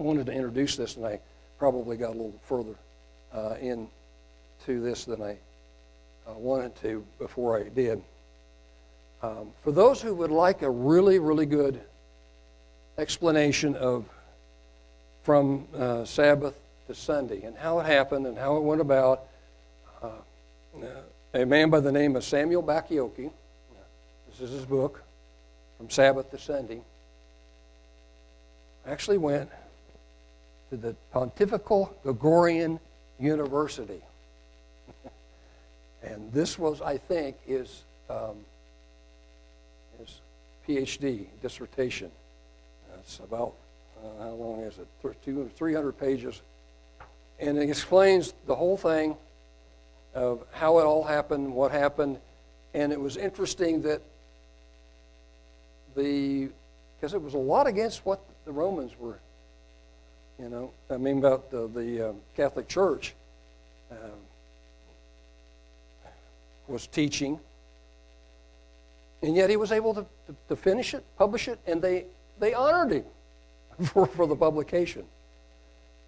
I 0.00 0.02
wanted 0.02 0.26
to 0.26 0.32
introduce 0.32 0.74
this, 0.74 0.96
and 0.96 1.06
I 1.06 1.20
probably 1.56 1.96
got 1.96 2.08
a 2.08 2.18
little 2.18 2.34
further 2.42 2.74
uh, 3.32 3.54
into 3.60 3.86
this 4.66 5.04
than 5.04 5.22
I 5.22 5.36
uh, 6.26 6.32
wanted 6.32 6.74
to 6.80 7.06
before 7.20 7.56
I 7.56 7.68
did. 7.68 8.02
Um, 9.22 9.52
for 9.62 9.70
those 9.70 10.02
who 10.02 10.16
would 10.16 10.32
like 10.32 10.62
a 10.62 10.70
really, 10.70 11.20
really 11.20 11.46
good 11.46 11.80
explanation 12.98 13.76
of 13.76 14.04
from 15.22 15.68
uh, 15.76 16.04
Sabbath 16.04 16.58
to 16.88 16.94
Sunday 16.96 17.44
and 17.44 17.56
how 17.56 17.78
it 17.78 17.86
happened 17.86 18.26
and 18.26 18.36
how 18.36 18.56
it 18.56 18.64
went 18.64 18.80
about, 18.80 19.28
uh, 20.02 20.08
a 21.42 21.46
man 21.46 21.70
by 21.70 21.80
the 21.80 21.92
name 21.92 22.16
of 22.16 22.24
Samuel 22.24 22.62
Bacchiocchi, 22.62 23.30
this 24.28 24.40
is 24.40 24.50
his 24.50 24.64
book, 24.64 25.02
From 25.76 25.88
Sabbath 25.88 26.30
to 26.30 26.38
Sunday, 26.38 26.80
actually 28.86 29.18
went 29.18 29.48
to 30.70 30.76
the 30.76 30.94
Pontifical 31.12 31.94
Gregorian 32.02 32.80
University. 33.20 34.02
and 36.02 36.32
this 36.32 36.58
was, 36.58 36.80
I 36.80 36.98
think, 36.98 37.36
is. 37.46 37.84
Um, 38.08 38.36
his 39.98 40.20
PhD 40.66 41.26
dissertation. 41.42 42.10
It's 43.00 43.18
about, 43.20 43.54
uh, 43.98 44.22
how 44.22 44.30
long 44.30 44.60
is 44.60 44.78
it? 44.78 44.86
Two, 45.24 45.50
300 45.56 45.92
pages. 45.98 46.40
And 47.38 47.58
it 47.58 47.68
explains 47.68 48.34
the 48.46 48.54
whole 48.54 48.76
thing 48.76 49.16
of 50.18 50.44
how 50.52 50.78
it 50.78 50.84
all 50.84 51.04
happened, 51.04 51.52
what 51.52 51.70
happened. 51.70 52.18
And 52.74 52.92
it 52.92 53.00
was 53.00 53.16
interesting 53.16 53.82
that 53.82 54.02
the, 55.96 56.48
because 56.96 57.14
it 57.14 57.22
was 57.22 57.34
a 57.34 57.38
lot 57.38 57.66
against 57.66 58.04
what 58.04 58.20
the 58.44 58.52
Romans 58.52 58.92
were, 58.98 59.18
you 60.38 60.48
know, 60.48 60.70
I 60.90 60.96
mean, 60.96 61.18
about 61.18 61.50
the, 61.50 61.68
the 61.68 62.10
um, 62.10 62.16
Catholic 62.36 62.68
Church 62.68 63.14
um, 63.90 63.96
was 66.68 66.86
teaching 66.86 67.40
and 69.22 69.34
yet 69.34 69.50
he 69.50 69.56
was 69.56 69.72
able 69.72 69.94
to, 69.94 70.06
to, 70.26 70.36
to 70.48 70.56
finish 70.56 70.94
it, 70.94 71.04
publish 71.16 71.48
it, 71.48 71.58
and 71.66 71.82
they, 71.82 72.04
they 72.38 72.54
honored 72.54 72.92
him 72.92 73.04
for, 73.86 74.06
for 74.06 74.26
the 74.26 74.36
publication. 74.36 75.04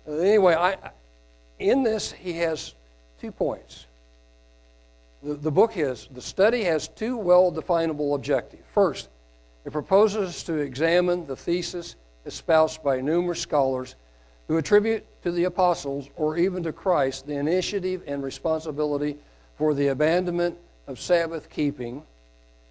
Anyway, 0.07 0.55
I, 0.55 0.77
in 1.59 1.83
this, 1.83 2.13
he 2.13 2.35
has 2.35 2.75
two 3.21 3.33
points. 3.33 3.87
The, 5.23 5.35
the 5.35 5.51
book 5.51 5.73
has, 5.75 6.09
the 6.11 6.23
study 6.23 6.65
has 6.65 6.89
two 6.89 7.17
well 7.17 7.51
definable 7.51 8.15
objectives. 8.15 8.63
First, 8.73 9.09
it 9.65 9.73
proposes 9.73 10.43
to 10.45 10.55
examine 10.55 11.27
the 11.27 11.37
thesis 11.37 11.97
espoused 12.25 12.83
by 12.83 13.01
numerous 13.01 13.41
scholars 13.41 13.97
who 14.49 14.57
attribute 14.57 15.07
to 15.23 15.31
the 15.31 15.45
apostles 15.45 16.09
or 16.17 16.37
even 16.37 16.63
to 16.63 16.73
Christ 16.73 17.27
the 17.27 17.37
initiative 17.37 18.03
and 18.07 18.23
responsibility 18.23 19.17
for 19.57 19.75
the 19.75 19.89
abandonment 19.89 20.57
of 20.87 20.99
Sabbath 20.99 21.51
keeping 21.51 22.03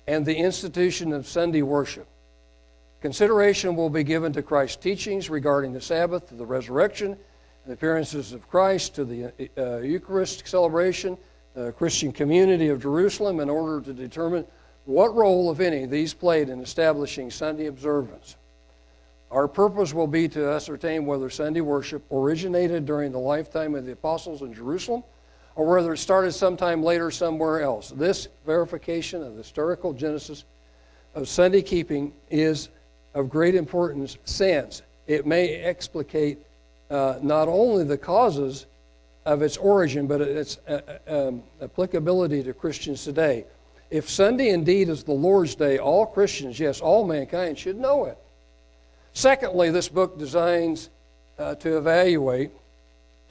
and 0.07 0.25
the 0.25 0.35
institution 0.35 1.13
of 1.13 1.27
Sunday 1.27 1.62
worship. 1.62 2.07
Consideration 3.01 3.75
will 3.75 3.89
be 3.89 4.03
given 4.03 4.33
to 4.33 4.41
Christ's 4.41 4.75
teachings 4.77 5.29
regarding 5.29 5.71
the 5.71 5.79
Sabbath, 5.79 6.27
the 6.35 6.45
resurrection, 6.45 7.15
the 7.65 7.73
appearances 7.73 8.33
of 8.33 8.49
Christ, 8.49 8.95
to 8.95 9.05
the 9.05 9.49
uh, 9.57 9.77
Eucharistic 9.77 10.47
celebration, 10.47 11.17
the 11.53 11.71
Christian 11.71 12.12
community 12.12 12.69
of 12.69 12.81
Jerusalem, 12.81 13.39
in 13.39 13.49
order 13.49 13.81
to 13.81 13.93
determine 13.93 14.45
what 14.85 15.15
role, 15.15 15.51
if 15.51 15.59
any, 15.59 15.85
these 15.85 16.13
played 16.13 16.49
in 16.49 16.62
establishing 16.62 17.29
Sunday 17.29 17.67
observance. 17.67 18.35
Our 19.31 19.47
purpose 19.47 19.93
will 19.93 20.07
be 20.07 20.27
to 20.29 20.49
ascertain 20.49 21.05
whether 21.05 21.29
Sunday 21.29 21.62
worship 21.62 22.03
originated 22.12 22.85
during 22.85 23.12
the 23.12 23.19
lifetime 23.19 23.75
of 23.75 23.85
the 23.85 23.91
apostles 23.91 24.41
in 24.41 24.53
Jerusalem 24.53 25.03
or 25.55 25.65
whether 25.65 25.93
it 25.93 25.97
started 25.97 26.31
sometime 26.31 26.81
later 26.81 27.12
somewhere 27.12 27.62
else. 27.62 27.89
This 27.89 28.29
verification 28.45 29.21
of 29.21 29.33
the 29.33 29.39
historical 29.39 29.93
genesis 29.93 30.45
of 31.13 31.27
Sunday 31.27 31.62
keeping 31.62 32.13
is 32.29 32.69
of 33.13 33.29
great 33.29 33.55
importance 33.55 34.17
since 34.25 34.81
it 35.05 35.25
may 35.27 35.55
explicate 35.55 36.39
uh, 36.89 37.19
not 37.21 37.47
only 37.47 37.83
the 37.83 37.97
causes 37.97 38.67
of 39.29 39.43
its 39.43 39.57
origin, 39.57 40.07
but 40.07 40.21
its 40.21 40.57
uh, 40.67 40.81
uh, 41.07 41.27
um, 41.27 41.43
applicability 41.61 42.41
to 42.41 42.51
Christians 42.51 43.03
today. 43.03 43.45
If 43.91 44.09
Sunday 44.09 44.49
indeed 44.49 44.89
is 44.89 45.03
the 45.03 45.11
Lord's 45.11 45.53
day, 45.53 45.77
all 45.77 46.07
Christians, 46.07 46.59
yes, 46.59 46.81
all 46.81 47.05
mankind, 47.05 47.57
should 47.59 47.77
know 47.77 48.05
it. 48.05 48.17
Secondly, 49.13 49.69
this 49.69 49.87
book 49.87 50.17
designs 50.17 50.89
uh, 51.37 51.53
to 51.55 51.77
evaluate 51.77 52.49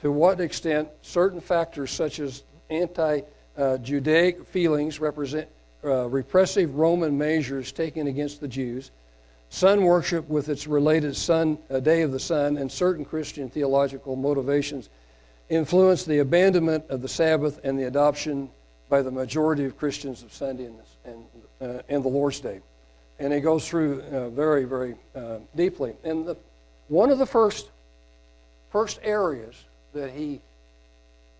to 0.01 0.09
what 0.09 0.39
extent 0.39 0.87
certain 1.01 1.41
factors 1.41 1.91
such 1.91 2.19
as 2.19 2.43
anti 2.69 3.21
Judaic 3.81 4.45
feelings 4.45 5.01
represent 5.01 5.49
uh, 5.83 6.07
repressive 6.07 6.75
Roman 6.75 7.17
measures 7.17 7.73
taken 7.73 8.07
against 8.07 8.39
the 8.39 8.47
Jews, 8.47 8.91
sun 9.49 9.83
worship 9.83 10.29
with 10.29 10.47
its 10.47 10.65
related 10.65 11.13
sun, 11.17 11.57
uh, 11.69 11.81
day 11.81 12.03
of 12.03 12.13
the 12.13 12.19
sun, 12.21 12.55
and 12.55 12.71
certain 12.71 13.03
Christian 13.03 13.49
theological 13.49 14.15
motivations 14.15 14.89
influenced 15.49 16.05
the 16.05 16.19
abandonment 16.19 16.85
of 16.89 17.01
the 17.01 17.07
Sabbath 17.07 17.59
and 17.63 17.77
the 17.77 17.85
adoption 17.85 18.49
by 18.87 19.01
the 19.01 19.11
majority 19.11 19.65
of 19.65 19.77
Christians 19.77 20.23
of 20.23 20.33
Sunday 20.33 20.69
and, 21.05 21.23
uh, 21.61 21.81
and 21.89 22.03
the 22.03 22.09
Lord's 22.09 22.39
Day. 22.39 22.59
And 23.19 23.33
he 23.33 23.39
goes 23.39 23.67
through 23.67 24.01
uh, 24.01 24.29
very, 24.29 24.63
very 24.63 24.95
uh, 25.15 25.37
deeply. 25.55 25.93
And 26.03 26.25
the, 26.25 26.37
one 26.87 27.11
of 27.11 27.17
the 27.17 27.25
first, 27.25 27.69
first 28.69 28.99
areas 29.03 29.55
that 29.93 30.11
he, 30.11 30.41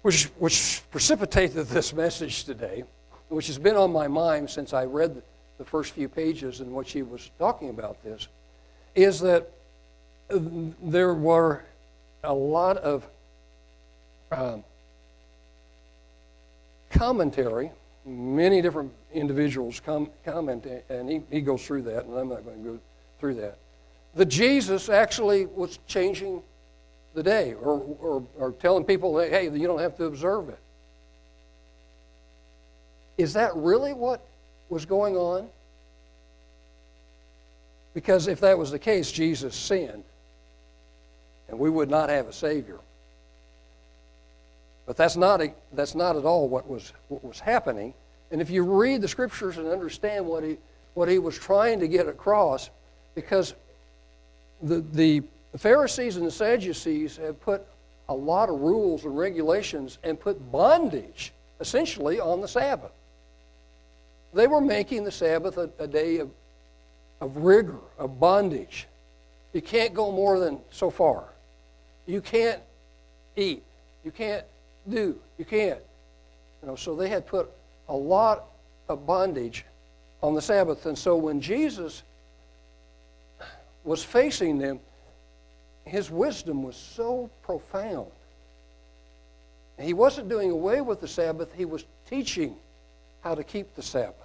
which, 0.01 0.25
which 0.37 0.81
precipitated 0.91 1.67
this 1.67 1.93
message 1.93 2.43
today, 2.43 2.83
which 3.29 3.47
has 3.47 3.57
been 3.57 3.75
on 3.75 3.91
my 3.91 4.07
mind 4.07 4.49
since 4.49 4.73
I 4.73 4.85
read 4.85 5.15
the, 5.15 5.23
first 5.65 5.91
few 5.91 6.07
pages 6.07 6.61
in 6.61 6.73
which 6.73 6.93
he 6.93 7.01
was 7.01 7.31
talking 7.37 7.69
about 7.69 8.01
this, 8.01 8.29
is 8.95 9.19
that 9.19 9.51
there 10.29 11.13
were 11.13 11.65
a 12.23 12.33
lot 12.33 12.77
of 12.77 13.05
um, 14.31 14.63
commentary. 16.91 17.71
Many 18.05 18.61
different 18.61 18.91
individuals 19.13 19.81
com- 19.85 20.09
comment, 20.25 20.65
and 20.89 21.09
he, 21.09 21.21
he 21.29 21.41
goes 21.41 21.65
through 21.65 21.83
that, 21.83 22.05
and 22.05 22.17
I'm 22.17 22.29
not 22.29 22.43
going 22.43 22.63
to 22.63 22.63
go 22.63 22.79
through 23.19 23.35
that. 23.35 23.57
That 24.15 24.25
Jesus 24.25 24.89
actually 24.89 25.45
was 25.45 25.79
changing 25.85 26.41
the 27.13 27.21
day 27.21 27.53
or, 27.53 27.81
or, 27.99 28.23
or 28.37 28.51
telling 28.53 28.83
people, 28.83 29.19
hey, 29.19 29.49
you 29.49 29.67
don't 29.67 29.79
have 29.79 29.97
to 29.97 30.05
observe 30.05 30.49
it. 30.49 30.59
Is 33.17 33.33
that 33.33 33.55
really 33.55 33.93
what 33.93 34.21
was 34.69 34.85
going 34.85 35.17
on? 35.17 35.49
Because 37.93 38.27
if 38.27 38.39
that 38.39 38.57
was 38.57 38.71
the 38.71 38.79
case, 38.79 39.11
Jesus 39.11 39.55
sinned, 39.55 40.03
and 41.49 41.59
we 41.59 41.69
would 41.69 41.89
not 41.89 42.09
have 42.09 42.27
a 42.27 42.33
Savior. 42.33 42.79
But 44.89 44.97
that's 44.97 45.15
not, 45.15 45.39
a, 45.39 45.53
that's 45.71 45.93
not 45.93 46.15
at 46.15 46.25
all 46.25 46.49
what 46.49 46.67
was, 46.67 46.93
what 47.09 47.23
was 47.23 47.39
happening. 47.39 47.93
And 48.31 48.41
if 48.41 48.49
you 48.49 48.63
read 48.63 49.01
the 49.03 49.07
scriptures 49.07 49.59
and 49.59 49.67
understand 49.67 50.25
what 50.25 50.43
he, 50.43 50.57
what 50.95 51.07
he 51.07 51.19
was 51.19 51.37
trying 51.37 51.79
to 51.81 51.87
get 51.87 52.07
across, 52.07 52.71
because 53.13 53.53
the, 54.63 54.83
the 54.93 55.21
Pharisees 55.55 56.17
and 56.17 56.25
the 56.25 56.31
Sadducees 56.31 57.17
have 57.17 57.39
put 57.39 57.67
a 58.09 58.15
lot 58.15 58.49
of 58.49 58.61
rules 58.61 59.05
and 59.05 59.15
regulations 59.15 59.99
and 60.01 60.19
put 60.19 60.51
bondage 60.51 61.33
essentially 61.59 62.19
on 62.19 62.41
the 62.41 62.47
Sabbath. 62.47 62.89
They 64.33 64.47
were 64.47 64.59
making 64.59 65.03
the 65.03 65.11
Sabbath 65.11 65.59
a, 65.59 65.69
a 65.77 65.85
day 65.85 66.17
of, 66.17 66.31
of 67.21 67.37
rigor, 67.37 67.77
of 67.99 68.19
bondage. 68.19 68.87
You 69.53 69.61
can't 69.61 69.93
go 69.93 70.11
more 70.11 70.39
than 70.39 70.57
so 70.71 70.89
far. 70.89 71.25
You 72.07 72.21
can't 72.21 72.63
eat. 73.35 73.61
You 74.03 74.09
can't 74.09 74.43
do. 74.87 75.19
You 75.37 75.45
can't. 75.45 75.79
You 76.61 76.69
know, 76.69 76.75
so 76.75 76.95
they 76.95 77.09
had 77.09 77.25
put 77.25 77.49
a 77.87 77.95
lot 77.95 78.45
of 78.87 79.05
bondage 79.05 79.65
on 80.21 80.35
the 80.35 80.41
Sabbath. 80.41 80.85
And 80.85 80.97
so 80.97 81.15
when 81.15 81.41
Jesus 81.41 82.03
was 83.83 84.03
facing 84.03 84.57
them, 84.57 84.79
his 85.85 86.11
wisdom 86.11 86.63
was 86.63 86.75
so 86.75 87.29
profound. 87.41 88.11
He 89.79 89.93
wasn't 89.93 90.27
doing 90.29 90.51
away 90.51 90.81
with 90.81 90.99
the 90.99 91.07
Sabbath, 91.07 91.53
he 91.55 91.65
was 91.65 91.85
teaching 92.09 92.55
how 93.21 93.33
to 93.35 93.43
keep 93.43 93.75
the 93.75 93.81
Sabbath. 93.81 94.15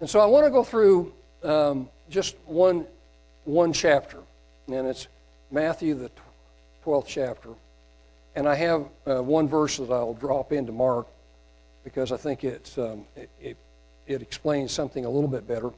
And 0.00 0.08
so 0.08 0.20
I 0.20 0.26
want 0.26 0.44
to 0.44 0.50
go 0.50 0.64
through 0.64 1.12
um, 1.42 1.88
just 2.10 2.36
one, 2.46 2.86
one 3.44 3.72
chapter, 3.72 4.18
and 4.68 4.86
it's 4.86 5.08
Matthew, 5.50 5.94
the 5.94 6.10
12th 6.84 7.06
chapter. 7.06 7.50
And 8.34 8.48
I 8.48 8.54
have 8.54 8.88
uh, 9.06 9.22
one 9.22 9.46
verse 9.46 9.76
that 9.76 9.90
I'll 9.90 10.14
drop 10.14 10.52
into 10.52 10.72
Mark 10.72 11.06
because 11.84 12.12
I 12.12 12.16
think 12.16 12.44
it's, 12.44 12.78
um, 12.78 13.04
it, 13.16 13.28
it, 13.40 13.56
it, 14.06 14.22
explains 14.22 14.72
something 14.72 15.04
a 15.04 15.10
little 15.10 15.28
bit 15.28 15.46
better. 15.46 15.70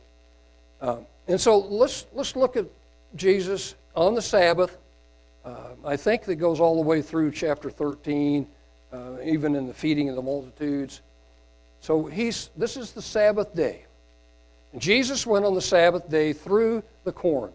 Uh, 0.81 0.99
and 1.27 1.41
so 1.41 1.59
let's, 1.59 2.07
let's 2.13 2.37
look 2.37 2.57
at 2.57 2.67
Jesus 3.17 3.75
on 3.97 4.15
the 4.15 4.23
Sabbath. 4.23 4.77
Uh, 5.45 5.71
I 5.85 5.97
think 5.97 6.25
that 6.25 6.37
goes 6.37 6.61
all 6.61 6.77
the 6.77 6.87
way 6.87 7.03
through 7.03 7.33
chapter 7.33 7.71
13, 7.71 8.47
uh, 8.93 8.97
even 9.25 9.57
in 9.57 9.67
the 9.67 9.75
feeding 9.75 10.09
of 10.09 10.17
the 10.17 10.23
multitudes. 10.23 11.01
So 11.81 12.05
he's, 12.05 12.51
this 12.57 12.77
is 12.77 12.93
the 12.93 13.03
Sabbath 13.03 13.55
day. 13.55 13.85
And 14.73 14.81
Jesus 14.81 15.27
went 15.27 15.45
on 15.45 15.55
the 15.55 15.63
Sabbath 15.63 16.09
day 16.09 16.33
through 16.33 16.83
the 17.05 17.13
corn. 17.13 17.53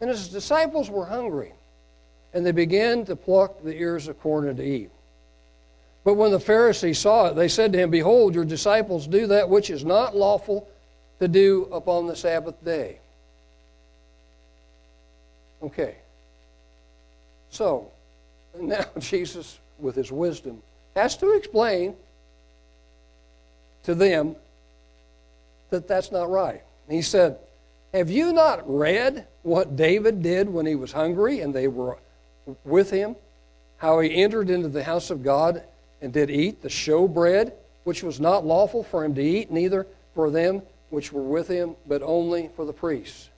And 0.00 0.10
his 0.10 0.28
disciples 0.28 0.90
were 0.90 1.04
hungry 1.04 1.52
and 2.32 2.44
they 2.44 2.52
began 2.52 3.04
to 3.06 3.16
pluck 3.16 3.62
the 3.62 3.74
ears 3.74 4.08
of 4.08 4.20
corn 4.20 4.48
and 4.48 4.56
to 4.58 4.64
eat. 4.64 4.90
But 6.04 6.14
when 6.14 6.30
the 6.30 6.40
Pharisees 6.40 6.98
saw 6.98 7.26
it, 7.26 7.34
they 7.34 7.48
said 7.48 7.72
to 7.72 7.78
him, 7.78 7.90
Behold, 7.90 8.34
your 8.34 8.44
disciples 8.44 9.06
do 9.06 9.26
that 9.28 9.48
which 9.48 9.70
is 9.70 9.84
not 9.84 10.16
lawful 10.16 10.68
to 11.18 11.28
do 11.28 11.68
upon 11.72 12.06
the 12.06 12.16
Sabbath 12.16 12.62
day. 12.64 12.98
Okay. 15.62 15.96
So, 17.50 17.90
now 18.60 18.86
Jesus, 18.98 19.58
with 19.78 19.96
his 19.96 20.12
wisdom, 20.12 20.62
has 20.94 21.16
to 21.18 21.36
explain 21.36 21.94
to 23.82 23.94
them 23.94 24.36
that 25.70 25.86
that's 25.86 26.10
not 26.10 26.30
right. 26.30 26.62
He 26.88 27.02
said, 27.02 27.38
Have 27.92 28.10
you 28.10 28.32
not 28.32 28.62
read 28.64 29.26
what 29.42 29.76
David 29.76 30.22
did 30.22 30.48
when 30.48 30.64
he 30.64 30.74
was 30.74 30.92
hungry 30.92 31.40
and 31.40 31.54
they 31.54 31.68
were 31.68 31.98
with 32.64 32.90
him, 32.90 33.16
how 33.78 34.00
he 34.00 34.14
entered 34.14 34.50
into 34.50 34.68
the 34.68 34.84
house 34.84 35.10
of 35.10 35.22
God 35.22 35.62
and 36.00 36.12
did 36.12 36.30
eat 36.30 36.62
the 36.62 36.68
showbread, 36.68 37.52
which 37.84 38.02
was 38.02 38.20
not 38.20 38.44
lawful 38.44 38.82
for 38.82 39.04
him 39.04 39.14
to 39.14 39.22
eat, 39.22 39.50
neither 39.50 39.86
for 40.14 40.30
them 40.30 40.62
which 40.90 41.12
were 41.12 41.22
with 41.22 41.48
him, 41.48 41.76
but 41.86 42.02
only 42.02 42.50
for 42.56 42.64
the 42.64 42.72
priests. 42.72 43.30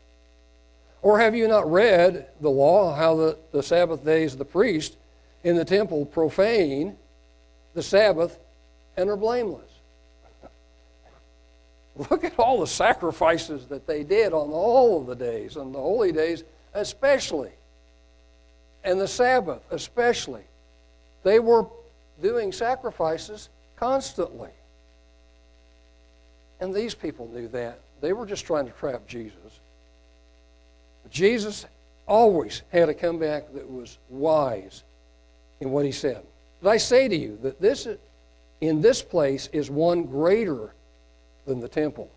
Or 1.02 1.18
have 1.18 1.34
you 1.34 1.48
not 1.48 1.70
read 1.70 2.26
the 2.40 2.50
law, 2.50 2.94
how 2.94 3.16
the, 3.16 3.38
the 3.52 3.62
Sabbath 3.62 4.04
days 4.04 4.32
of 4.32 4.38
the 4.38 4.44
priest 4.44 4.96
in 5.42 5.56
the 5.56 5.64
temple 5.64 6.04
profane 6.04 6.96
the 7.74 7.82
Sabbath 7.82 8.38
and 8.96 9.08
are 9.08 9.16
blameless? 9.16 9.70
Look 12.10 12.24
at 12.24 12.38
all 12.38 12.60
the 12.60 12.66
sacrifices 12.66 13.66
that 13.66 13.86
they 13.86 14.04
did 14.04 14.32
on 14.32 14.50
all 14.50 15.00
of 15.00 15.06
the 15.06 15.16
days, 15.16 15.56
on 15.56 15.72
the 15.72 15.78
holy 15.78 16.12
days 16.12 16.44
especially 16.74 17.50
and 18.84 19.00
the 19.00 19.08
Sabbath 19.08 19.62
especially. 19.70 20.42
They 21.22 21.38
were 21.38 21.66
doing 22.22 22.52
sacrifices 22.52 23.48
constantly. 23.76 24.50
And 26.60 26.74
these 26.74 26.94
people 26.94 27.28
knew 27.28 27.48
that. 27.48 27.80
They 28.00 28.12
were 28.12 28.26
just 28.26 28.46
trying 28.46 28.66
to 28.66 28.72
trap 28.72 29.06
Jesus. 29.06 29.60
But 31.02 31.12
Jesus 31.12 31.66
always 32.06 32.62
had 32.70 32.88
a 32.88 32.94
comeback 32.94 33.52
that 33.54 33.70
was 33.70 33.98
wise 34.08 34.82
in 35.60 35.70
what 35.70 35.84
he 35.84 35.92
said. 35.92 36.22
But 36.62 36.70
I 36.70 36.76
say 36.76 37.08
to 37.08 37.16
you 37.16 37.38
that 37.42 37.60
this 37.60 37.86
in 38.60 38.82
this 38.82 39.00
place 39.00 39.48
is 39.52 39.70
one 39.70 40.04
greater 40.04 40.74
than 41.46 41.60
the 41.60 41.68
temple. 41.68 42.10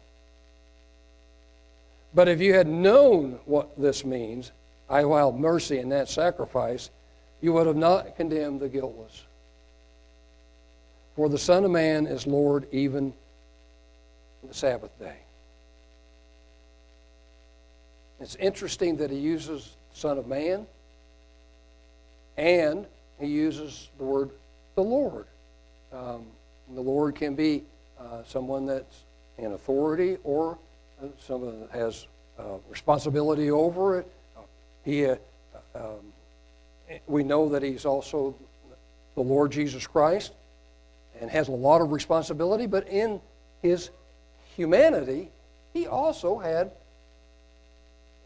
But 2.14 2.28
if 2.28 2.42
you 2.42 2.54
had 2.54 2.68
known 2.68 3.40
what 3.46 3.80
this 3.80 4.04
means, 4.04 4.52
I 4.94 5.02
have 5.02 5.34
mercy 5.34 5.80
in 5.80 5.90
that 5.90 6.08
sacrifice, 6.08 6.92
you 7.42 7.52
would 7.54 7.66
have 7.66 7.76
not 7.76 8.16
condemned 8.16 8.60
the 8.60 8.70
guiltless. 8.70 9.24
For 11.16 11.30
the 11.30 11.38
Son 11.38 11.66
of 11.66 11.72
Man 11.72 12.06
is 12.06 12.28
Lord 12.28 12.68
even 12.72 13.12
the 14.48 14.54
Sabbath 14.54 14.92
day. 15.00 15.16
It's 18.20 18.36
interesting 18.36 18.98
that 18.98 19.10
he 19.10 19.18
uses 19.18 19.76
Son 19.94 20.20
of 20.20 20.28
Man 20.28 20.68
and 22.38 22.86
he 23.20 23.28
uses 23.28 23.90
the 23.98 24.04
word 24.04 24.30
the 24.76 24.84
Lord. 24.84 25.26
Um, 25.92 26.28
the 26.72 26.82
Lord 26.82 27.16
can 27.16 27.34
be 27.34 27.64
uh, 28.00 28.24
someone 28.28 28.68
that's 28.68 29.02
in 29.40 29.54
authority 29.54 30.18
or 30.24 30.58
someone 31.20 31.62
that 31.62 31.72
has 31.72 32.06
uh, 32.38 32.58
responsibility 32.70 33.50
over 33.50 34.00
it. 34.00 34.08
He, 34.84 35.06
uh, 35.06 35.16
um, 35.76 36.14
we 37.08 37.24
know 37.24 37.50
that 37.50 37.64
he's 37.64 37.86
also 37.86 38.36
the 39.16 39.22
Lord 39.22 39.52
Jesus 39.52 39.88
Christ 39.88 40.34
and 41.22 41.30
has 41.30 41.48
a 41.48 41.52
lot 41.52 41.82
of 41.82 41.92
responsibility, 41.92 42.66
but 42.66 42.88
in 42.88 43.22
his 43.62 43.90
humanity, 44.56 45.30
he 45.74 45.88
also 45.88 46.38
had 46.38 46.72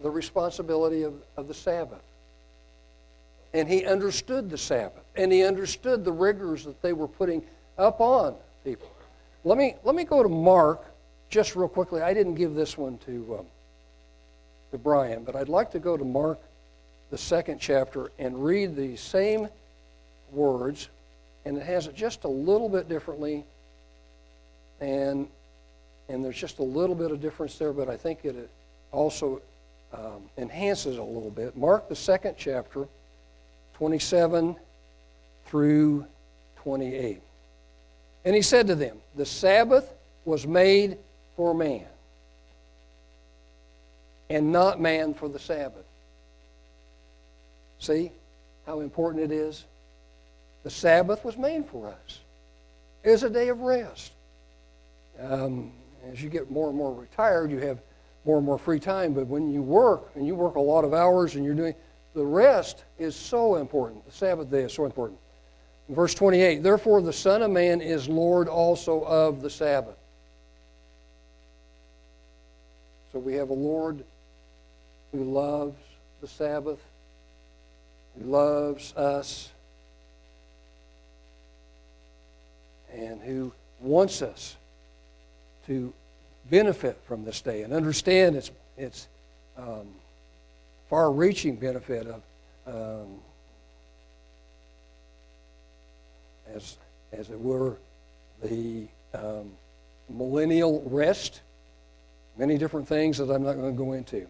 the 0.02 0.10
responsibility 0.10 1.04
of, 1.04 1.14
of 1.36 1.48
the 1.48 1.54
Sabbath. 1.54 2.02
And 3.54 3.68
he 3.68 3.86
understood 3.86 4.50
the 4.50 4.58
Sabbath, 4.58 5.04
and 5.16 5.32
he 5.32 5.44
understood 5.44 6.04
the 6.04 6.12
rigors 6.12 6.66
that 6.66 6.82
they 6.82 6.94
were 6.94 7.08
putting 7.08 7.44
up 7.78 8.02
on 8.02 8.36
people. 8.64 8.90
Let 9.44 9.58
me, 9.58 9.76
let 9.84 9.96
me 9.96 10.04
go 10.04 10.22
to 10.22 10.30
Mark 10.30 10.84
just 11.30 11.56
real 11.56 11.68
quickly. 11.68 12.02
I 12.02 12.14
didn't 12.14 12.36
give 12.36 12.54
this 12.54 12.78
one 12.78 12.98
to, 13.00 13.38
um, 13.40 13.46
to 14.72 14.78
Brian, 14.78 15.24
but 15.24 15.36
I'd 15.36 15.50
like 15.50 15.72
to 15.72 15.80
go 15.80 15.98
to 15.98 16.04
Mark 16.04 16.40
the 17.10 17.18
second 17.18 17.60
chapter 17.60 18.12
and 18.20 18.44
read 18.44 18.76
the 18.76 18.96
same 18.98 19.48
words, 20.32 20.90
and 21.46 21.58
it 21.58 21.64
has 21.64 21.88
it 21.88 21.96
just 21.96 22.26
a 22.26 22.30
little 22.30 22.70
bit 22.70 22.90
differently, 22.90 23.46
and 24.82 25.28
and 26.10 26.24
there's 26.24 26.38
just 26.38 26.60
a 26.60 26.64
little 26.64 26.96
bit 26.96 27.12
of 27.12 27.22
difference 27.22 27.58
there, 27.58 27.74
but 27.74 27.90
I 27.90 27.98
think 27.98 28.24
it 28.24 28.50
also 28.92 29.42
um, 29.94 30.30
enhances 30.38 30.98
a 30.98 31.04
little 31.04 31.30
bit. 31.30 31.58
Mark 31.58 31.90
the 31.90 31.96
second 31.96 32.36
chapter, 32.38 32.88
27 33.76 34.56
through 35.46 36.06
28. 36.58 37.22
And 38.26 38.36
he 38.36 38.42
said 38.42 38.68
to 38.68 38.76
them, 38.76 38.98
The 39.16 39.26
Sabbath 39.26 39.94
was 40.26 40.48
made 40.48 40.98
for 41.36 41.54
man, 41.54 41.86
and 44.30 44.52
not 44.52 44.80
man 44.80 45.14
for 45.14 45.30
the 45.30 45.40
Sabbath. 45.40 45.86
See 47.80 48.12
how 48.66 48.82
important 48.82 49.24
it 49.24 49.32
is? 49.32 49.66
The 50.64 50.70
Sabbath 50.70 51.24
was 51.24 51.38
made 51.38 51.66
for 51.66 51.88
us. 51.88 52.20
It 53.04 53.12
is 53.12 53.24
a 53.24 53.30
day 53.30 53.50
of 53.50 53.62
rest. 53.62 54.12
Um, 55.20 55.72
as 56.12 56.22
you 56.22 56.30
get 56.30 56.52
more 56.52 56.68
and 56.70 56.78
more 56.78 56.94
retired, 56.94 57.52
you 57.52 57.60
have 57.60 57.80
more 58.26 58.38
and 58.38 58.46
more 58.46 58.58
free 58.58 58.80
time. 58.80 59.14
But 59.14 59.28
when 59.28 59.52
you 59.52 59.62
work, 59.62 60.12
and 60.16 60.28
you 60.28 60.36
work 60.36 60.56
a 60.56 60.62
lot 60.62 60.84
of 60.84 60.94
hours, 60.94 61.36
and 61.36 61.46
you're 61.46 61.56
doing 61.56 61.76
the 62.14 62.26
rest 62.26 62.84
is 62.98 63.16
so 63.16 63.56
important. 63.56 64.06
The 64.06 64.12
Sabbath 64.12 64.50
day 64.50 64.64
is 64.64 64.74
so 64.74 64.86
important. 64.86 65.20
In 65.88 65.96
verse 65.96 66.14
28, 66.14 66.64
therefore 66.64 67.02
the 67.02 67.14
Son 67.14 67.42
of 67.42 67.52
Man 67.52 67.80
is 67.80 68.10
Lord 68.10 68.48
also 68.48 69.04
of 69.04 69.42
the 69.42 69.50
Sabbath. 69.50 69.96
So 73.14 73.20
we 73.20 73.36
have 73.36 73.50
a 73.50 73.54
Lord 73.54 74.04
who 75.12 75.24
loves 75.24 75.78
the 76.22 76.28
Sabbath, 76.28 76.80
who 78.18 78.30
loves 78.30 78.96
us, 78.96 79.50
and 82.94 83.22
who 83.22 83.52
wants 83.80 84.22
us 84.22 84.56
to 85.68 85.94
benefit 86.50 86.98
from 87.06 87.26
this 87.26 87.42
day 87.42 87.64
and 87.64 87.74
understand 87.74 88.36
its, 88.36 88.52
its 88.78 89.08
um, 89.58 89.88
far 90.90 91.12
reaching 91.12 91.56
benefit 91.56 92.08
of, 92.08 92.22
um, 92.66 93.20
as, 96.54 96.78
as 97.12 97.30
it 97.30 97.40
were, 97.40 97.78
the 98.44 98.88
um, 99.14 99.52
millennial 100.10 100.82
rest, 100.86 101.42
many 102.38 102.58
different 102.58 102.88
things 102.88 103.18
that 103.18 103.30
I'm 103.30 103.44
not 103.44 103.54
going 103.54 103.76
to 103.76 103.78
go 103.78 103.94
into. 103.94 104.28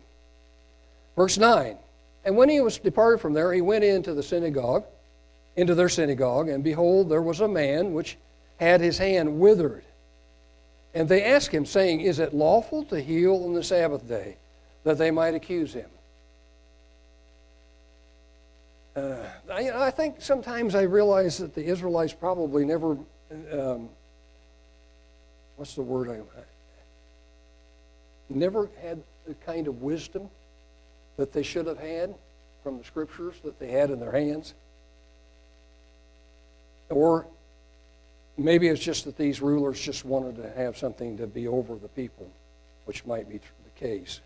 Verse 1.17 1.37
9 1.37 1.75
And 2.23 2.37
when 2.37 2.47
he 2.47 2.61
was 2.61 2.77
departed 2.77 3.19
from 3.19 3.33
there, 3.33 3.51
he 3.51 3.59
went 3.59 3.83
into 3.83 4.13
the 4.13 4.23
synagogue, 4.23 4.85
into 5.57 5.75
their 5.75 5.89
synagogue, 5.89 6.47
and 6.47 6.63
behold, 6.63 7.09
there 7.09 7.21
was 7.21 7.41
a 7.41 7.47
man 7.47 7.93
which 7.93 8.17
had 8.57 8.79
his 8.79 8.97
hand 8.97 9.39
withered. 9.39 9.83
And 10.93 11.09
they 11.09 11.23
asked 11.23 11.51
him, 11.51 11.65
saying, 11.65 12.01
Is 12.01 12.19
it 12.19 12.33
lawful 12.33 12.83
to 12.85 13.01
heal 13.01 13.43
on 13.43 13.53
the 13.53 13.63
Sabbath 13.63 14.07
day? 14.07 14.37
That 14.83 14.97
they 14.97 15.11
might 15.11 15.35
accuse 15.35 15.73
him. 15.73 15.89
Uh, 18.95 19.17
I, 19.51 19.69
I, 19.69 19.91
think 19.91 20.21
sometimes 20.21 20.73
I 20.73 20.83
realize 20.83 21.37
that 21.37 21.53
the 21.53 21.63
Israelites 21.63 22.13
probably 22.13 22.65
never, 22.65 22.97
um, 23.51 23.89
what's 25.55 25.75
the 25.75 25.83
word 25.83 26.09
I, 26.09 26.21
never 28.29 28.71
had 28.81 29.03
the 29.27 29.35
kind 29.35 29.67
of 29.67 29.83
wisdom 29.83 30.31
that 31.17 31.33
they 31.33 31.43
should 31.43 31.67
have 31.67 31.79
had 31.79 32.15
from 32.63 32.77
the 32.77 32.83
scriptures 32.83 33.35
that 33.43 33.59
they 33.59 33.69
had 33.69 33.89
in 33.89 33.99
their 33.99 34.11
hands. 34.11 34.53
Or 36.89 37.25
maybe 38.37 38.67
it's 38.67 38.81
just 38.81 39.05
that 39.05 39.17
these 39.17 39.41
rulers 39.41 39.79
just 39.79 40.05
wanted 40.05 40.37
to 40.37 40.49
have 40.51 40.77
something 40.77 41.17
to 41.17 41.27
be 41.27 41.47
over 41.47 41.75
the 41.75 41.87
people, 41.89 42.29
which 42.85 43.05
might 43.05 43.27
be 43.27 43.37
the 43.37 43.79
case. 43.79 44.21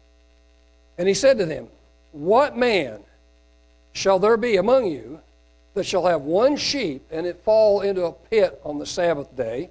And 0.98 1.08
he 1.08 1.14
said 1.14 1.38
to 1.40 1.46
them, 1.46 1.68
What 2.12 2.58
man 2.58 3.00
shall 3.94 4.20
there 4.20 4.38
be 4.38 4.58
among 4.58 4.88
you 4.88 5.22
that 5.74 5.86
shall 5.86 6.06
have 6.06 6.22
one 6.22 6.58
sheep 6.58 7.06
and 7.10 7.26
it 7.26 7.42
fall 7.44 7.82
into 7.82 8.06
a 8.06 8.12
pit 8.12 8.60
on 8.64 8.78
the 8.78 8.86
Sabbath 8.86 9.36
day 9.36 9.70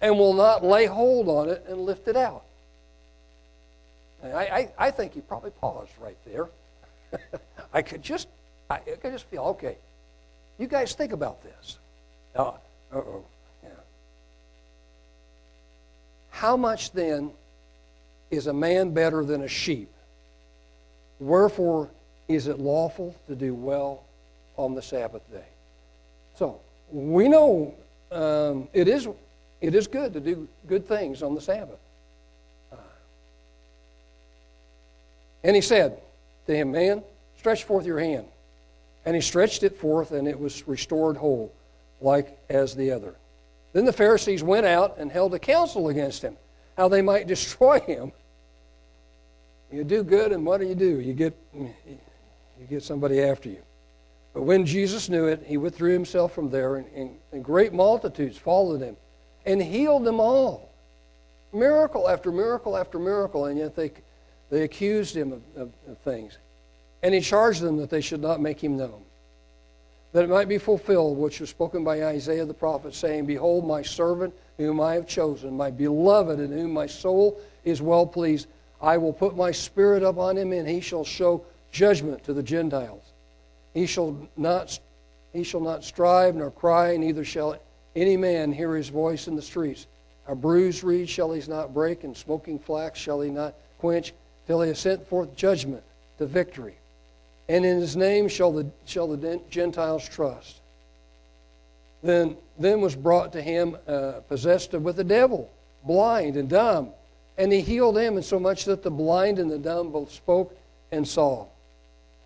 and 0.00 0.18
will 0.18 0.34
not 0.34 0.64
lay 0.64 0.86
hold 0.86 1.28
on 1.28 1.50
it 1.50 1.64
and 1.68 1.80
lift 1.80 2.08
it 2.08 2.16
out? 2.16 2.42
I, 4.22 4.28
I, 4.28 4.72
I 4.78 4.90
think 4.90 5.14
he 5.14 5.20
probably 5.20 5.50
paused 5.50 5.92
right 6.00 6.16
there. 6.24 6.48
I 7.72 7.82
could 7.82 8.02
just 8.02 8.28
I, 8.68 8.76
I 8.76 8.96
could 9.00 9.12
just 9.12 9.26
feel 9.26 9.42
okay. 9.44 9.76
You 10.58 10.66
guys 10.66 10.94
think 10.94 11.12
about 11.12 11.42
this. 11.42 11.78
Uh 12.34 12.52
oh. 12.92 13.24
yeah. 13.62 13.70
How 16.30 16.56
much 16.56 16.92
then 16.92 17.30
is 18.30 18.46
a 18.46 18.52
man 18.52 18.90
better 18.90 19.24
than 19.24 19.42
a 19.42 19.48
sheep? 19.48 19.90
Wherefore 21.20 21.88
is 22.28 22.48
it 22.48 22.58
lawful 22.58 23.14
to 23.28 23.34
do 23.34 23.54
well 23.54 24.02
on 24.56 24.74
the 24.74 24.82
Sabbath 24.82 25.30
day? 25.30 25.46
So 26.34 26.60
we 26.90 27.28
know 27.28 27.74
um, 28.10 28.68
it 28.72 28.88
is 28.88 29.08
it 29.60 29.74
is 29.74 29.86
good 29.86 30.12
to 30.12 30.20
do 30.20 30.48
good 30.66 30.86
things 30.86 31.22
on 31.22 31.34
the 31.34 31.40
Sabbath. 31.40 31.78
Uh, 32.72 32.76
and 35.46 35.54
he 35.54 35.62
said 35.62 36.00
to 36.48 36.56
him, 36.56 36.72
Man, 36.72 37.04
stretch 37.38 37.62
forth 37.62 37.86
your 37.86 38.00
hand. 38.00 38.26
And 39.04 39.14
he 39.14 39.22
stretched 39.22 39.62
it 39.62 39.78
forth, 39.78 40.10
and 40.10 40.26
it 40.26 40.38
was 40.38 40.66
restored 40.66 41.16
whole, 41.16 41.54
like 42.00 42.36
as 42.50 42.74
the 42.74 42.90
other. 42.90 43.14
Then 43.72 43.84
the 43.84 43.92
Pharisees 43.92 44.42
went 44.42 44.66
out 44.66 44.96
and 44.98 45.08
held 45.08 45.34
a 45.34 45.38
council 45.38 45.88
against 45.88 46.20
him, 46.20 46.36
how 46.76 46.88
they 46.88 47.00
might 47.00 47.26
destroy 47.28 47.78
him. 47.78 48.10
You 49.70 49.84
do 49.84 50.02
good, 50.02 50.32
and 50.32 50.44
what 50.44 50.60
do 50.60 50.66
you 50.66 50.74
do? 50.74 50.98
You 50.98 51.12
get, 51.12 51.36
you 51.54 52.66
get 52.68 52.82
somebody 52.82 53.22
after 53.22 53.48
you. 53.48 53.62
But 54.34 54.42
when 54.42 54.66
Jesus 54.66 55.08
knew 55.08 55.26
it, 55.26 55.44
he 55.46 55.58
withdrew 55.58 55.92
himself 55.92 56.34
from 56.34 56.50
there, 56.50 56.74
and, 56.74 56.88
and, 56.92 57.10
and 57.30 57.44
great 57.44 57.72
multitudes 57.72 58.36
followed 58.36 58.80
him 58.80 58.96
and 59.44 59.62
healed 59.62 60.04
them 60.04 60.18
all. 60.18 60.72
Miracle 61.52 62.08
after 62.08 62.32
miracle 62.32 62.76
after 62.76 62.98
miracle, 62.98 63.46
and 63.46 63.56
yet 63.56 63.76
they, 63.76 63.92
they 64.50 64.62
accused 64.62 65.16
him 65.16 65.32
of, 65.32 65.42
of, 65.56 65.72
of 65.88 65.98
things. 65.98 66.38
And 67.02 67.14
he 67.14 67.20
charged 67.20 67.60
them 67.60 67.76
that 67.78 67.90
they 67.90 68.00
should 68.00 68.20
not 68.20 68.40
make 68.40 68.62
him 68.62 68.76
known 68.76 69.02
that 70.16 70.24
it 70.24 70.30
might 70.30 70.48
be 70.48 70.56
fulfilled 70.56 71.18
which 71.18 71.40
was 71.40 71.50
spoken 71.50 71.84
by 71.84 72.02
Isaiah 72.02 72.46
the 72.46 72.54
prophet, 72.54 72.94
saying, 72.94 73.26
Behold, 73.26 73.66
my 73.66 73.82
servant 73.82 74.32
whom 74.56 74.80
I 74.80 74.94
have 74.94 75.06
chosen, 75.06 75.54
my 75.54 75.70
beloved 75.70 76.40
in 76.40 76.50
whom 76.50 76.72
my 76.72 76.86
soul 76.86 77.38
is 77.64 77.82
well 77.82 78.06
pleased. 78.06 78.48
I 78.80 78.96
will 78.96 79.12
put 79.12 79.36
my 79.36 79.50
spirit 79.50 80.02
upon 80.02 80.38
him, 80.38 80.52
and 80.52 80.66
he 80.66 80.80
shall 80.80 81.04
show 81.04 81.44
judgment 81.70 82.24
to 82.24 82.32
the 82.32 82.42
Gentiles. 82.42 83.02
He 83.74 83.84
shall 83.84 84.16
not, 84.38 84.78
he 85.34 85.44
shall 85.44 85.60
not 85.60 85.84
strive 85.84 86.34
nor 86.34 86.50
cry, 86.50 86.96
neither 86.96 87.22
shall 87.22 87.58
any 87.94 88.16
man 88.16 88.52
hear 88.52 88.74
his 88.74 88.88
voice 88.88 89.28
in 89.28 89.36
the 89.36 89.42
streets. 89.42 89.86
A 90.28 90.34
bruised 90.34 90.82
reed 90.82 91.10
shall 91.10 91.30
he 91.32 91.46
not 91.46 91.74
break, 91.74 92.04
and 92.04 92.16
smoking 92.16 92.58
flax 92.58 92.98
shall 92.98 93.20
he 93.20 93.28
not 93.28 93.54
quench, 93.80 94.14
till 94.46 94.60
he 94.62 94.68
has 94.68 94.78
sent 94.78 95.06
forth 95.08 95.34
judgment 95.36 95.82
to 96.18 96.26
victory 96.26 96.76
and 97.48 97.64
in 97.64 97.80
his 97.80 97.96
name 97.96 98.28
shall 98.28 98.52
the, 98.52 98.66
shall 98.84 99.06
the 99.06 99.40
Gentiles 99.50 100.08
trust. 100.08 100.60
Then, 102.02 102.36
then 102.58 102.80
was 102.80 102.96
brought 102.96 103.32
to 103.32 103.42
him 103.42 103.76
uh, 103.86 104.20
possessed 104.28 104.72
with 104.72 104.96
the 104.96 105.04
devil, 105.04 105.50
blind 105.84 106.36
and 106.36 106.48
dumb. 106.48 106.90
And 107.38 107.52
he 107.52 107.60
healed 107.60 107.98
him, 107.98 108.16
insomuch 108.16 108.64
that 108.64 108.82
the 108.82 108.90
blind 108.90 109.38
and 109.38 109.50
the 109.50 109.58
dumb 109.58 109.90
both 109.90 110.10
spoke 110.12 110.56
and 110.90 111.06
saw. 111.06 111.46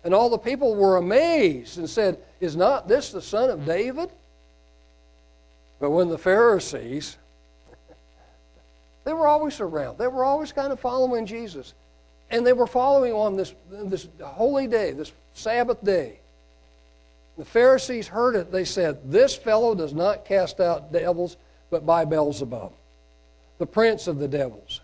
And 0.03 0.13
all 0.13 0.29
the 0.29 0.37
people 0.37 0.75
were 0.75 0.97
amazed 0.97 1.77
and 1.77 1.89
said, 1.89 2.17
Is 2.39 2.55
not 2.55 2.87
this 2.87 3.11
the 3.11 3.21
son 3.21 3.49
of 3.49 3.65
David? 3.65 4.09
But 5.79 5.91
when 5.91 6.09
the 6.09 6.17
Pharisees, 6.17 7.17
they 9.03 9.13
were 9.13 9.27
always 9.27 9.59
around, 9.59 9.97
they 9.97 10.07
were 10.07 10.23
always 10.23 10.51
kind 10.51 10.71
of 10.71 10.79
following 10.79 11.25
Jesus. 11.25 11.73
And 12.31 12.47
they 12.47 12.53
were 12.53 12.67
following 12.67 13.11
on 13.11 13.35
this, 13.35 13.53
this 13.69 14.07
holy 14.21 14.65
day, 14.65 14.91
this 14.91 15.11
Sabbath 15.33 15.83
day. 15.83 16.19
The 17.37 17.45
Pharisees 17.45 18.07
heard 18.07 18.35
it. 18.35 18.51
They 18.51 18.65
said, 18.65 19.11
This 19.11 19.35
fellow 19.35 19.75
does 19.75 19.93
not 19.93 20.25
cast 20.25 20.59
out 20.59 20.91
devils, 20.91 21.37
but 21.69 21.85
by 21.85 22.05
Beelzebub, 22.05 22.71
the 23.57 23.65
prince 23.65 24.07
of 24.07 24.17
the 24.17 24.27
devils. 24.27 24.81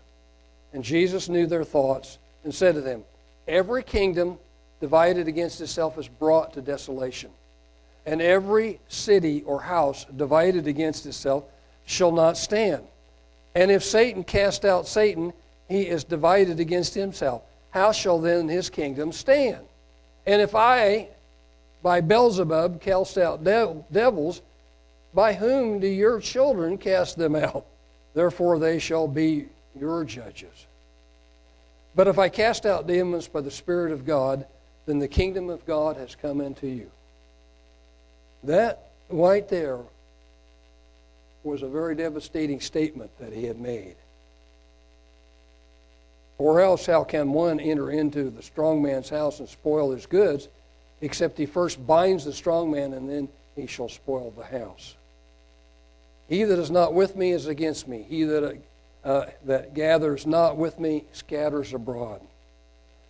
And 0.72 0.84
Jesus 0.84 1.28
knew 1.28 1.46
their 1.46 1.64
thoughts 1.64 2.18
and 2.44 2.54
said 2.54 2.74
to 2.74 2.80
them, 2.80 3.04
Every 3.46 3.82
kingdom 3.82 4.38
divided 4.80 5.26
against 5.28 5.60
itself 5.60 5.98
is 5.98 6.08
brought 6.08 6.54
to 6.54 6.60
desolation, 6.60 7.30
and 8.04 8.20
every 8.20 8.80
city 8.88 9.42
or 9.46 9.62
house 9.62 10.04
divided 10.16 10.66
against 10.66 11.06
itself 11.06 11.44
shall 11.86 12.12
not 12.12 12.36
stand. 12.36 12.84
And 13.54 13.70
if 13.70 13.82
Satan 13.82 14.22
cast 14.22 14.64
out 14.64 14.86
Satan, 14.86 15.32
he 15.68 15.82
is 15.82 16.04
divided 16.04 16.60
against 16.60 16.94
himself. 16.94 17.42
How 17.70 17.92
shall 17.92 18.18
then 18.18 18.48
his 18.48 18.70
kingdom 18.70 19.12
stand? 19.12 19.64
And 20.26 20.40
if 20.40 20.54
I 20.54 21.08
by 21.82 22.00
Beelzebub 22.00 22.80
cast 22.80 23.18
out 23.18 23.44
de- 23.44 23.84
devils, 23.92 24.42
by 25.14 25.32
whom 25.32 25.80
do 25.80 25.86
your 25.86 26.20
children 26.20 26.78
cast 26.78 27.16
them 27.16 27.34
out? 27.34 27.64
Therefore 28.14 28.58
they 28.58 28.78
shall 28.78 29.06
be 29.06 29.46
your 29.78 30.04
judges. 30.04 30.66
But 31.94 32.08
if 32.08 32.18
I 32.18 32.28
cast 32.28 32.66
out 32.66 32.86
demons 32.86 33.28
by 33.28 33.40
the 33.40 33.50
Spirit 33.50 33.92
of 33.92 34.06
God, 34.06 34.46
then 34.86 34.98
the 34.98 35.08
kingdom 35.08 35.50
of 35.50 35.64
God 35.66 35.96
has 35.96 36.14
come 36.14 36.40
into 36.40 36.66
you. 36.66 36.90
That 38.44 38.90
right 39.10 39.48
there 39.48 39.78
was 41.42 41.62
a 41.62 41.68
very 41.68 41.94
devastating 41.94 42.60
statement 42.60 43.10
that 43.18 43.32
he 43.32 43.44
had 43.44 43.58
made. 43.58 43.96
Or 46.38 46.60
else, 46.60 46.86
how 46.86 47.02
can 47.02 47.32
one 47.32 47.58
enter 47.58 47.90
into 47.90 48.30
the 48.30 48.42
strong 48.42 48.80
man's 48.80 49.08
house 49.08 49.40
and 49.40 49.48
spoil 49.48 49.90
his 49.90 50.06
goods, 50.06 50.48
except 51.00 51.36
he 51.36 51.46
first 51.46 51.84
binds 51.84 52.24
the 52.24 52.32
strong 52.32 52.70
man, 52.70 52.92
and 52.92 53.10
then 53.10 53.28
he 53.56 53.66
shall 53.66 53.88
spoil 53.88 54.32
the 54.36 54.44
house? 54.44 54.94
He 56.28 56.44
that 56.44 56.58
is 56.58 56.70
not 56.70 56.94
with 56.94 57.16
me 57.16 57.32
is 57.32 57.46
against 57.46 57.88
me. 57.88 58.06
He 58.08 58.22
that, 58.24 58.58
uh, 59.04 59.26
that 59.46 59.74
gathers 59.74 60.26
not 60.26 60.56
with 60.56 60.78
me 60.78 61.04
scatters 61.12 61.74
abroad. 61.74 62.20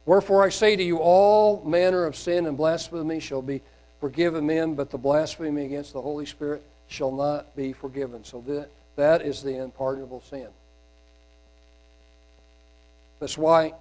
Wherefore 0.06 0.42
I 0.42 0.48
say 0.48 0.74
to 0.74 0.82
you, 0.82 0.98
all 0.98 1.62
manner 1.64 2.06
of 2.06 2.16
sin 2.16 2.46
and 2.46 2.56
blasphemy 2.56 3.20
shall 3.20 3.42
be 3.42 3.60
forgiven 4.00 4.46
men, 4.46 4.74
but 4.74 4.88
the 4.88 4.96
blasphemy 4.96 5.66
against 5.66 5.92
the 5.92 6.00
Holy 6.00 6.24
Spirit 6.24 6.62
shall 6.86 7.12
not 7.12 7.54
be 7.54 7.74
forgiven. 7.74 8.24
So 8.24 8.42
that, 8.46 8.70
that 8.96 9.20
is 9.20 9.42
the 9.42 9.58
unpardonable 9.58 10.22
sin. 10.22 10.46
That's 13.20 13.38
why 13.38 13.74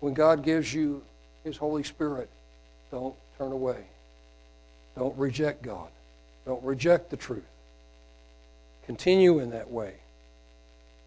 when 0.00 0.14
God 0.14 0.42
gives 0.42 0.72
you 0.72 1.02
His 1.44 1.56
Holy 1.56 1.82
Spirit, 1.82 2.28
don't 2.90 3.14
turn 3.38 3.52
away. 3.52 3.84
Don't 4.96 5.16
reject 5.18 5.62
God. 5.62 5.88
Don't 6.46 6.62
reject 6.62 7.10
the 7.10 7.16
truth. 7.16 7.42
Continue 8.86 9.38
in 9.38 9.50
that 9.50 9.70
way. 9.70 9.94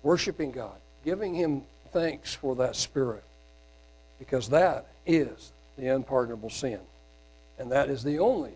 Worshiping 0.03 0.51
God, 0.51 0.75
giving 1.05 1.33
Him 1.33 1.61
thanks 1.91 2.33
for 2.33 2.55
that 2.55 2.75
Spirit, 2.75 3.23
because 4.19 4.49
that 4.49 4.87
is 5.05 5.51
the 5.77 5.87
unpardonable 5.87 6.49
sin. 6.49 6.79
And 7.59 7.71
that 7.71 7.89
is 7.89 8.03
the 8.03 8.19
only. 8.19 8.53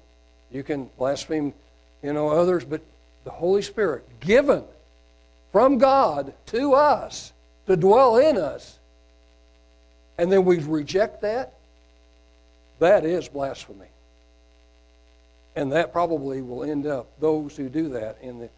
You 0.52 0.64
can 0.64 0.90
blaspheme, 0.98 1.54
you 2.04 2.14
know, 2.14 2.30
others, 2.30 2.66
but 2.66 2.82
the 3.24 3.32
Holy 3.32 3.62
Spirit 3.62 4.04
given 4.20 4.64
from 5.52 5.78
God 5.78 6.34
to 6.48 6.74
us 6.74 7.32
to 7.68 7.76
dwell 7.76 8.18
in 8.18 8.38
us 8.38 8.80
and 10.18 10.32
then 10.32 10.46
we 10.46 10.60
reject 10.60 11.22
that, 11.22 11.54
that 12.80 13.06
is 13.06 13.28
blasphemy. 13.28 13.88
And 15.56 15.72
that 15.74 15.92
probably 15.92 16.42
will 16.42 16.64
end 16.64 16.88
up, 16.88 17.08
those 17.20 17.56
who 17.58 17.70
do 17.70 17.90
that, 17.90 18.18
in 18.22 18.40
the, 18.40 18.50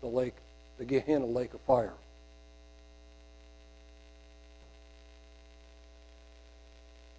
the 0.00 0.06
lake, 0.06 0.34
the 0.78 0.84
Gehenna 0.84 1.26
lake 1.26 1.52
of 1.54 1.60
fire. 1.62 1.92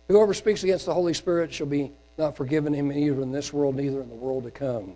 Whoever 0.08 0.34
speaks 0.34 0.64
against 0.64 0.88
the 0.88 0.94
Holy 0.94 1.14
Spirit 1.14 1.54
shall 1.54 1.68
be 1.68 1.92
not 2.18 2.36
forgiven 2.36 2.74
him 2.74 2.92
either 2.92 3.22
in 3.22 3.32
this 3.32 3.54
world, 3.54 3.76
neither 3.76 4.02
in 4.02 4.10
the 4.10 4.16
world 4.16 4.44
to 4.46 4.52
come. 4.52 4.94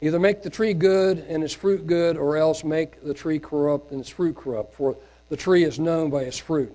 Either 0.00 0.18
make 0.18 0.42
the 0.42 0.50
tree 0.50 0.72
good 0.72 1.18
and 1.28 1.44
its 1.44 1.52
fruit 1.52 1.86
good, 1.86 2.16
or 2.16 2.36
else 2.36 2.64
make 2.64 3.04
the 3.04 3.14
tree 3.14 3.38
corrupt 3.38 3.92
and 3.92 4.00
its 4.00 4.08
fruit 4.08 4.34
corrupt, 4.34 4.74
for 4.74 4.96
the 5.28 5.36
tree 5.36 5.62
is 5.62 5.78
known 5.78 6.10
by 6.10 6.22
its 6.22 6.38
fruit. 6.38 6.74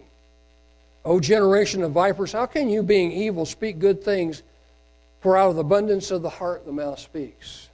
O 1.08 1.22
generation 1.22 1.84
of 1.84 1.94
vipers, 1.94 2.34
how 2.34 2.46
can 2.46 2.70
you, 2.70 2.84
being 2.84 3.14
evil, 3.14 3.46
speak 3.46 3.80
good 3.80 4.04
things? 4.04 4.44
For 5.22 5.38
out 5.38 5.52
of 5.52 5.56
the 5.56 5.62
abundance 5.62 6.12
of 6.12 6.22
the 6.22 6.30
heart 6.30 6.66
the 6.66 6.74
mouth 6.74 7.00
speaks. 7.00 7.70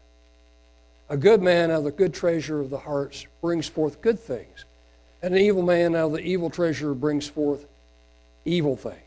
A 1.10 1.18
good 1.18 1.42
man 1.42 1.72
out 1.72 1.80
of 1.80 1.84
the 1.86 1.92
good 1.92 2.14
treasure 2.14 2.60
of 2.60 2.70
the 2.70 2.78
heart 2.78 3.26
brings 3.42 3.68
forth 3.68 4.04
good 4.04 4.20
things, 4.20 4.66
and 5.24 5.34
an 5.34 5.42
evil 5.42 5.64
man 5.64 5.96
out 5.96 6.06
of 6.06 6.12
the 6.12 6.20
evil 6.20 6.52
treasure 6.52 6.94
brings 6.94 7.28
forth 7.28 7.66
evil 8.46 8.76
things. 8.76 9.00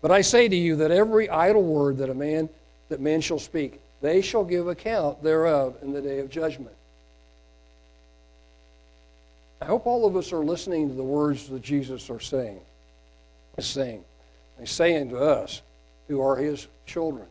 But 0.00 0.12
I 0.12 0.20
say 0.20 0.46
to 0.46 0.56
you 0.56 0.76
that 0.76 0.92
every 0.92 1.28
idle 1.28 1.64
word 1.64 1.98
that 1.98 2.08
a 2.08 2.14
man 2.14 2.48
that 2.88 3.00
men 3.00 3.20
shall 3.20 3.40
speak, 3.40 3.80
they 4.00 4.22
shall 4.22 4.44
give 4.44 4.68
account 4.68 5.24
thereof 5.24 5.74
in 5.82 5.92
the 5.92 6.00
day 6.00 6.20
of 6.20 6.30
judgment. 6.30 6.76
I 9.60 9.64
hope 9.64 9.88
all 9.88 10.06
of 10.06 10.14
us 10.14 10.32
are 10.32 10.44
listening 10.44 10.88
to 10.88 10.94
the 10.94 11.02
words 11.02 11.48
that 11.48 11.62
Jesus 11.62 12.10
are 12.10 12.20
saying 12.20 12.60
is 13.56 13.66
saying. 13.66 14.04
He's 14.58 14.70
saying 14.70 15.10
to 15.10 15.18
us 15.18 15.62
who 16.08 16.20
are 16.20 16.36
his 16.36 16.66
children. 16.86 17.26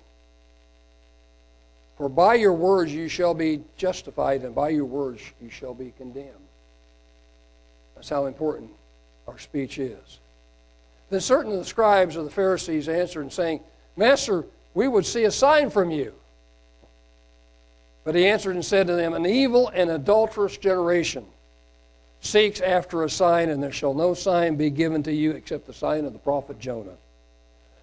For 1.97 2.09
by 2.09 2.35
your 2.35 2.53
words 2.53 2.93
you 2.93 3.09
shall 3.09 3.33
be 3.33 3.61
justified, 3.77 4.43
and 4.43 4.55
by 4.55 4.69
your 4.69 4.85
words 4.85 5.21
you 5.41 5.49
shall 5.49 5.73
be 5.73 5.93
condemned. 5.97 6.29
That's 7.95 8.09
how 8.09 8.25
important 8.25 8.71
our 9.27 9.37
speech 9.37 9.77
is. 9.79 10.19
Then 11.09 11.19
certain 11.19 11.51
of 11.51 11.59
the 11.59 11.65
scribes 11.65 12.15
of 12.15 12.23
the 12.23 12.31
Pharisees 12.31 12.87
answered 12.87 13.21
and 13.21 13.33
saying, 13.33 13.59
Master, 13.97 14.45
we 14.73 14.87
would 14.87 15.05
see 15.05 15.25
a 15.25 15.31
sign 15.31 15.69
from 15.69 15.91
you. 15.91 16.13
But 18.05 18.15
he 18.15 18.27
answered 18.27 18.55
and 18.55 18.63
said 18.63 18.87
to 18.87 18.95
them, 18.95 19.13
An 19.13 19.25
evil 19.25 19.69
and 19.73 19.89
adulterous 19.89 20.57
generation 20.57 21.25
seeks 22.21 22.61
after 22.61 23.03
a 23.03 23.09
sign, 23.09 23.49
and 23.49 23.61
there 23.61 23.71
shall 23.71 23.93
no 23.93 24.13
sign 24.13 24.55
be 24.55 24.69
given 24.69 25.03
to 25.03 25.13
you 25.13 25.31
except 25.31 25.67
the 25.67 25.73
sign 25.73 26.05
of 26.05 26.13
the 26.13 26.19
prophet 26.19 26.59
Jonah. 26.59 26.97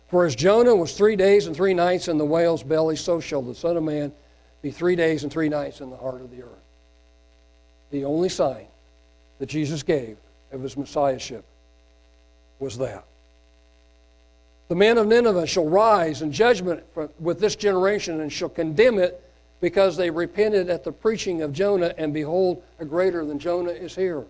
For 0.08 0.24
as 0.24 0.36
Jonah 0.36 0.76
was 0.76 0.96
three 0.96 1.16
days 1.16 1.46
and 1.46 1.56
three 1.56 1.74
nights 1.74 2.08
in 2.08 2.18
the 2.18 2.24
whale's 2.24 2.62
belly, 2.62 2.96
so 2.96 3.18
shall 3.20 3.42
the 3.42 3.54
Son 3.54 3.76
of 3.76 3.82
Man 3.82 4.12
be 4.62 4.70
three 4.70 4.96
days 4.96 5.22
and 5.22 5.32
three 5.32 5.48
nights 5.48 5.80
in 5.80 5.90
the 5.90 5.96
heart 5.96 6.20
of 6.20 6.30
the 6.30 6.42
earth. 6.42 6.64
The 7.90 8.04
only 8.04 8.28
sign 8.28 8.66
that 9.38 9.46
Jesus 9.46 9.82
gave 9.82 10.16
of 10.52 10.62
his 10.62 10.76
messiahship 10.76 11.44
was 12.58 12.78
that. 12.78 13.04
The 14.68 14.74
men 14.74 14.98
of 14.98 15.06
Nineveh 15.06 15.46
shall 15.46 15.66
rise 15.66 16.22
in 16.22 16.32
judgment 16.32 16.82
with 17.20 17.38
this 17.38 17.54
generation 17.54 18.20
and 18.20 18.32
shall 18.32 18.48
condemn 18.48 18.98
it 18.98 19.22
because 19.60 19.96
they 19.96 20.10
repented 20.10 20.68
at 20.68 20.84
the 20.84 20.92
preaching 20.92 21.42
of 21.42 21.52
Jonah, 21.52 21.94
and 21.96 22.12
behold, 22.12 22.62
a 22.78 22.84
greater 22.84 23.24
than 23.24 23.38
Jonah 23.38 23.70
is 23.70 23.94
here. 23.94 24.24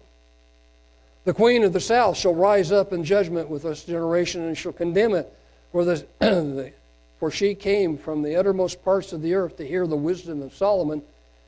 The 1.24 1.34
queen 1.34 1.64
of 1.64 1.72
the 1.72 1.80
south 1.80 2.16
shall 2.16 2.34
rise 2.34 2.70
up 2.70 2.92
in 2.92 3.02
judgment 3.02 3.48
with 3.48 3.64
this 3.64 3.84
generation 3.84 4.42
and 4.42 4.56
shall 4.56 4.72
condemn 4.72 5.14
it, 5.14 5.32
for, 5.72 5.84
the, 5.84 6.72
for 7.18 7.30
she 7.30 7.54
came 7.54 7.98
from 7.98 8.22
the 8.22 8.36
uttermost 8.36 8.84
parts 8.84 9.12
of 9.12 9.22
the 9.22 9.34
earth 9.34 9.56
to 9.56 9.66
hear 9.66 9.86
the 9.86 9.96
wisdom 9.96 10.42
of 10.42 10.54
Solomon, 10.54 11.02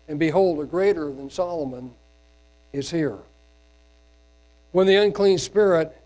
and 0.09 0.19
behold, 0.19 0.61
a 0.61 0.65
greater 0.65 1.13
than 1.13 1.31
Solomon 1.31 1.93
is 2.73 2.91
here. 2.91 3.19
When 4.73 4.87
the 4.87 4.97
unclean 4.97 5.39
spirit 5.39 5.97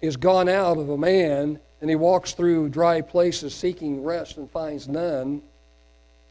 is 0.00 0.16
gone 0.16 0.48
out 0.48 0.78
of 0.78 0.88
a 0.88 0.96
man, 0.96 1.60
and 1.80 1.90
he 1.90 1.96
walks 1.96 2.32
through 2.32 2.70
dry 2.70 3.00
places 3.00 3.54
seeking 3.54 4.02
rest 4.02 4.36
and 4.36 4.50
finds 4.50 4.88
none, 4.88 5.42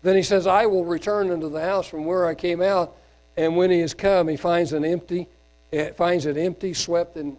then 0.02 0.16
he 0.16 0.24
says, 0.24 0.47
I 0.47 0.66
will 0.66 0.86
return 0.86 1.30
into 1.30 1.50
the 1.50 1.62
house 1.62 1.88
from 1.88 2.06
where 2.06 2.26
I 2.26 2.36
came 2.36 2.62
out. 2.62 2.95
And 3.36 3.56
when 3.56 3.70
he 3.72 3.80
has 3.80 3.93
come, 3.93 4.28
he 4.28 4.38
finds 4.38 4.74
it 4.74 4.84
empty, 4.84 5.28
it 5.72 5.95
finds 5.95 6.26
it 6.26 6.38
empty, 6.38 6.74
swept, 6.74 7.16
and 7.16 7.38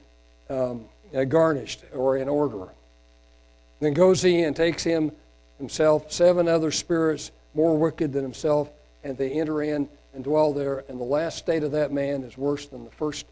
um, 0.49 0.85
uh, 1.15 1.25
garnished 1.25 1.85
or 1.95 2.17
in 2.17 2.29
order. 2.29 2.69
Then 3.81 3.95
goes 3.95 4.23
he 4.23 4.43
and 4.43 4.55
takes 4.55 4.83
him 4.83 5.13
himself 5.59 6.13
seven 6.13 6.49
other 6.49 6.71
spirits 6.71 7.31
more 7.55 7.77
wicked 7.77 8.13
than 8.13 8.23
himself, 8.23 8.71
and 9.05 9.17
they 9.17 9.33
enter 9.33 9.63
in 9.63 9.89
and 10.15 10.25
dwell 10.25 10.53
there. 10.53 10.85
And 10.89 11.01
the 11.01 11.05
last 11.05 11.39
state 11.39 11.63
of 11.63 11.73
that 11.73 11.93
man 11.93 12.23
is 12.23 12.37
worse 12.37 12.67
than 12.67 12.85
the 12.85 12.91
first. 12.91 13.27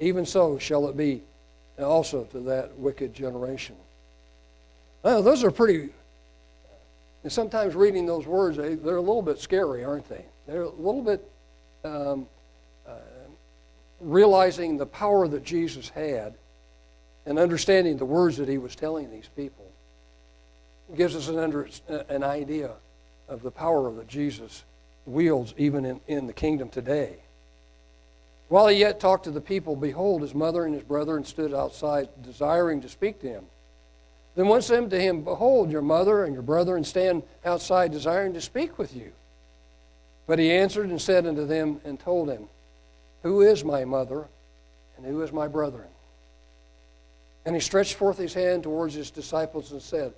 Even 0.00 0.26
so 0.26 0.58
shall 0.58 0.88
it 0.88 0.96
be 0.96 1.22
also 1.78 2.24
to 2.24 2.40
that 2.40 2.76
wicked 2.78 3.14
generation. 3.14 3.76
Well, 5.02 5.22
those 5.22 5.44
are 5.44 5.50
pretty 5.50 5.90
and 7.24 7.32
sometimes 7.32 7.74
reading 7.74 8.04
those 8.04 8.26
words, 8.26 8.58
they, 8.58 8.74
they're 8.74 8.96
a 8.96 9.00
little 9.00 9.22
bit 9.22 9.40
scary, 9.40 9.82
aren't 9.82 10.08
they? 10.08 10.24
They're 10.46 10.62
a 10.62 10.68
little 10.68 11.02
bit 11.02 11.26
um, 11.82 12.26
uh, 12.86 12.92
realizing 13.98 14.76
the 14.76 14.86
power 14.86 15.26
that 15.26 15.42
Jesus 15.42 15.88
had 15.88 16.34
and 17.24 17.38
understanding 17.38 17.96
the 17.96 18.04
words 18.04 18.36
that 18.36 18.48
he 18.48 18.58
was 18.58 18.76
telling 18.76 19.10
these 19.10 19.28
people 19.34 19.64
gives 20.94 21.16
us 21.16 21.28
an, 21.28 21.38
under, 21.38 21.66
an 22.10 22.22
idea 22.22 22.72
of 23.26 23.42
the 23.42 23.50
power 23.50 23.90
that 23.94 24.06
Jesus 24.06 24.64
wields 25.06 25.54
even 25.56 25.86
in, 25.86 26.00
in 26.06 26.26
the 26.26 26.32
kingdom 26.34 26.68
today. 26.68 27.16
While 28.48 28.68
he 28.68 28.76
yet 28.76 29.00
talked 29.00 29.24
to 29.24 29.30
the 29.30 29.40
people, 29.40 29.76
behold, 29.76 30.20
his 30.20 30.34
mother 30.34 30.66
and 30.66 30.74
his 30.74 30.84
brethren 30.84 31.24
stood 31.24 31.54
outside, 31.54 32.10
desiring 32.22 32.82
to 32.82 32.88
speak 32.90 33.20
to 33.22 33.28
him. 33.28 33.46
Then 34.34 34.48
one 34.48 34.62
said 34.62 34.90
to 34.90 35.00
him, 35.00 35.22
Behold, 35.22 35.70
your 35.70 35.82
mother 35.82 36.24
and 36.24 36.34
your 36.34 36.42
brethren 36.42 36.84
stand 36.84 37.22
outside 37.44 37.92
desiring 37.92 38.34
to 38.34 38.40
speak 38.40 38.78
with 38.78 38.94
you. 38.94 39.12
But 40.26 40.38
he 40.38 40.50
answered 40.50 40.90
and 40.90 41.00
said 41.00 41.26
unto 41.26 41.46
them 41.46 41.80
and 41.84 42.00
told 42.00 42.28
him, 42.28 42.48
Who 43.22 43.42
is 43.42 43.64
my 43.64 43.84
mother 43.84 44.26
and 44.96 45.06
who 45.06 45.22
is 45.22 45.32
my 45.32 45.46
brethren? 45.46 45.86
And 47.46 47.54
he 47.54 47.60
stretched 47.60 47.94
forth 47.94 48.18
his 48.18 48.34
hand 48.34 48.62
towards 48.62 48.94
his 48.94 49.10
disciples 49.10 49.70
and 49.70 49.82
said, 49.82 50.12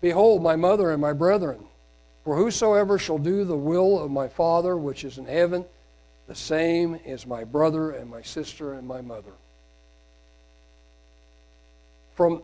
Behold, 0.00 0.42
my 0.42 0.56
mother 0.56 0.90
and 0.90 1.00
my 1.00 1.12
brethren. 1.12 1.64
For 2.24 2.36
whosoever 2.36 2.98
shall 2.98 3.18
do 3.18 3.44
the 3.44 3.56
will 3.56 4.02
of 4.02 4.10
my 4.10 4.28
Father 4.28 4.76
which 4.76 5.04
is 5.04 5.18
in 5.18 5.26
heaven, 5.26 5.66
the 6.26 6.34
same 6.34 6.98
is 7.04 7.26
my 7.26 7.44
brother 7.44 7.90
and 7.90 8.10
my 8.10 8.22
sister 8.22 8.72
and 8.72 8.88
my 8.88 9.02
mother. 9.02 9.32
From 12.14 12.42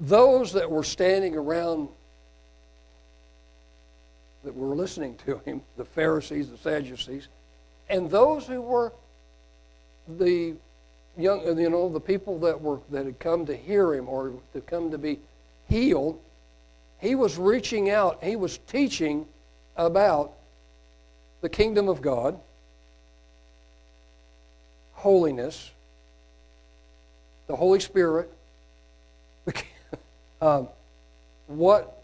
those 0.00 0.52
that 0.52 0.70
were 0.70 0.84
standing 0.84 1.36
around 1.36 1.88
that 4.44 4.54
were 4.54 4.74
listening 4.74 5.16
to 5.26 5.38
him, 5.44 5.60
the 5.76 5.84
Pharisees, 5.84 6.48
the 6.48 6.56
Sadducees, 6.58 7.28
and 7.90 8.10
those 8.10 8.46
who 8.46 8.60
were 8.60 8.92
the 10.06 10.54
young, 11.16 11.58
you 11.58 11.68
know, 11.68 11.88
the 11.88 12.00
people 12.00 12.38
that 12.40 12.60
were 12.60 12.78
that 12.90 13.04
had 13.06 13.18
come 13.18 13.46
to 13.46 13.56
hear 13.56 13.94
him 13.94 14.08
or 14.08 14.32
to 14.52 14.60
come 14.60 14.90
to 14.90 14.98
be 14.98 15.18
healed, 15.68 16.20
he 17.00 17.14
was 17.14 17.36
reaching 17.36 17.90
out. 17.90 18.22
He 18.22 18.36
was 18.36 18.58
teaching 18.58 19.26
about 19.76 20.32
the 21.40 21.48
kingdom 21.48 21.88
of 21.88 22.00
God, 22.00 22.38
holiness, 24.92 25.70
the 27.48 27.56
Holy 27.56 27.80
Spirit, 27.80 28.30
um, 30.40 30.68
what 31.46 32.02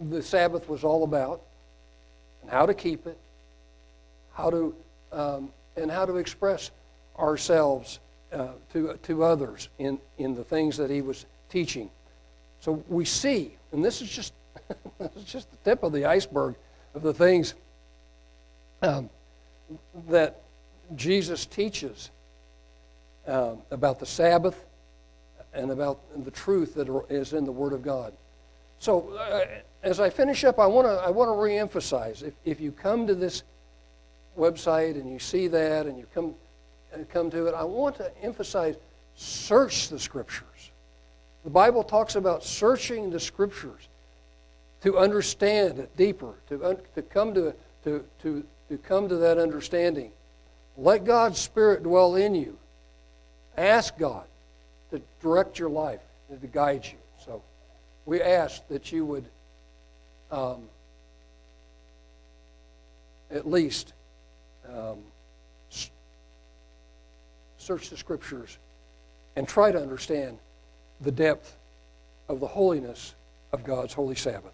the 0.00 0.22
Sabbath 0.22 0.68
was 0.68 0.84
all 0.84 1.04
about, 1.04 1.40
and 2.42 2.50
how 2.50 2.66
to 2.66 2.74
keep 2.74 3.06
it, 3.06 3.18
how 4.32 4.50
to 4.50 4.74
um, 5.12 5.50
and 5.76 5.90
how 5.90 6.04
to 6.04 6.16
express 6.16 6.70
ourselves 7.18 7.98
uh, 8.32 8.48
to 8.72 8.98
to 9.02 9.24
others 9.24 9.68
in 9.78 9.98
in 10.18 10.34
the 10.34 10.44
things 10.44 10.76
that 10.76 10.90
he 10.90 11.00
was 11.00 11.26
teaching. 11.48 11.90
So 12.60 12.82
we 12.88 13.04
see, 13.04 13.56
and 13.72 13.84
this 13.84 14.02
is 14.02 14.10
just 14.10 14.32
this 14.98 15.16
is 15.16 15.24
just 15.24 15.50
the 15.50 15.56
tip 15.58 15.82
of 15.82 15.92
the 15.92 16.04
iceberg 16.04 16.54
of 16.94 17.02
the 17.02 17.14
things 17.14 17.54
um, 18.82 19.10
that 20.08 20.40
Jesus 20.94 21.46
teaches 21.46 22.10
um, 23.26 23.58
about 23.70 23.98
the 23.98 24.06
Sabbath 24.06 24.65
and 25.56 25.70
about 25.70 25.98
the 26.24 26.30
truth 26.30 26.74
that 26.74 26.88
is 27.08 27.32
in 27.32 27.44
the 27.44 27.52
Word 27.52 27.72
of 27.72 27.82
God. 27.82 28.12
So, 28.78 29.10
uh, 29.16 29.46
as 29.82 30.00
I 30.00 30.10
finish 30.10 30.44
up, 30.44 30.58
I 30.58 30.66
want 30.66 30.86
to 30.86 30.92
I 30.92 31.10
want 31.10 31.28
to 31.28 31.32
reemphasize: 31.32 32.22
if 32.22 32.34
if 32.44 32.60
you 32.60 32.72
come 32.72 33.06
to 33.06 33.14
this 33.14 33.42
website 34.38 34.92
and 34.92 35.10
you 35.10 35.18
see 35.18 35.48
that 35.48 35.86
and 35.86 35.98
you 35.98 36.06
come 36.14 36.34
and 36.92 37.02
uh, 37.02 37.06
come 37.12 37.30
to 37.30 37.46
it, 37.46 37.54
I 37.54 37.64
want 37.64 37.96
to 37.96 38.10
emphasize: 38.22 38.76
search 39.16 39.88
the 39.88 39.98
Scriptures. 39.98 40.70
The 41.44 41.50
Bible 41.50 41.84
talks 41.84 42.16
about 42.16 42.44
searching 42.44 43.10
the 43.10 43.20
Scriptures 43.20 43.88
to 44.82 44.98
understand 44.98 45.78
it 45.78 45.96
deeper, 45.96 46.34
to 46.48 46.64
un, 46.64 46.76
to 46.94 47.02
come 47.02 47.32
to 47.34 47.54
to 47.84 48.04
to 48.22 48.44
to 48.68 48.78
come 48.78 49.08
to 49.08 49.16
that 49.16 49.38
understanding. 49.38 50.10
Let 50.76 51.04
God's 51.04 51.38
Spirit 51.38 51.82
dwell 51.82 52.16
in 52.16 52.34
you. 52.34 52.58
Ask 53.56 53.96
God 53.96 54.26
to 54.96 55.02
direct 55.20 55.58
your 55.58 55.70
life 55.70 56.00
and 56.30 56.40
to 56.40 56.46
guide 56.46 56.84
you. 56.84 56.98
So 57.24 57.42
we 58.04 58.20
ask 58.20 58.66
that 58.68 58.92
you 58.92 59.04
would 59.04 59.24
um, 60.30 60.62
at 63.30 63.48
least 63.48 63.92
um, 64.72 64.98
search 67.58 67.90
the 67.90 67.96
scriptures 67.96 68.58
and 69.34 69.46
try 69.46 69.72
to 69.72 69.80
understand 69.80 70.38
the 71.00 71.12
depth 71.12 71.56
of 72.28 72.40
the 72.40 72.46
holiness 72.46 73.14
of 73.52 73.64
God's 73.64 73.92
holy 73.92 74.14
Sabbath. 74.14 74.52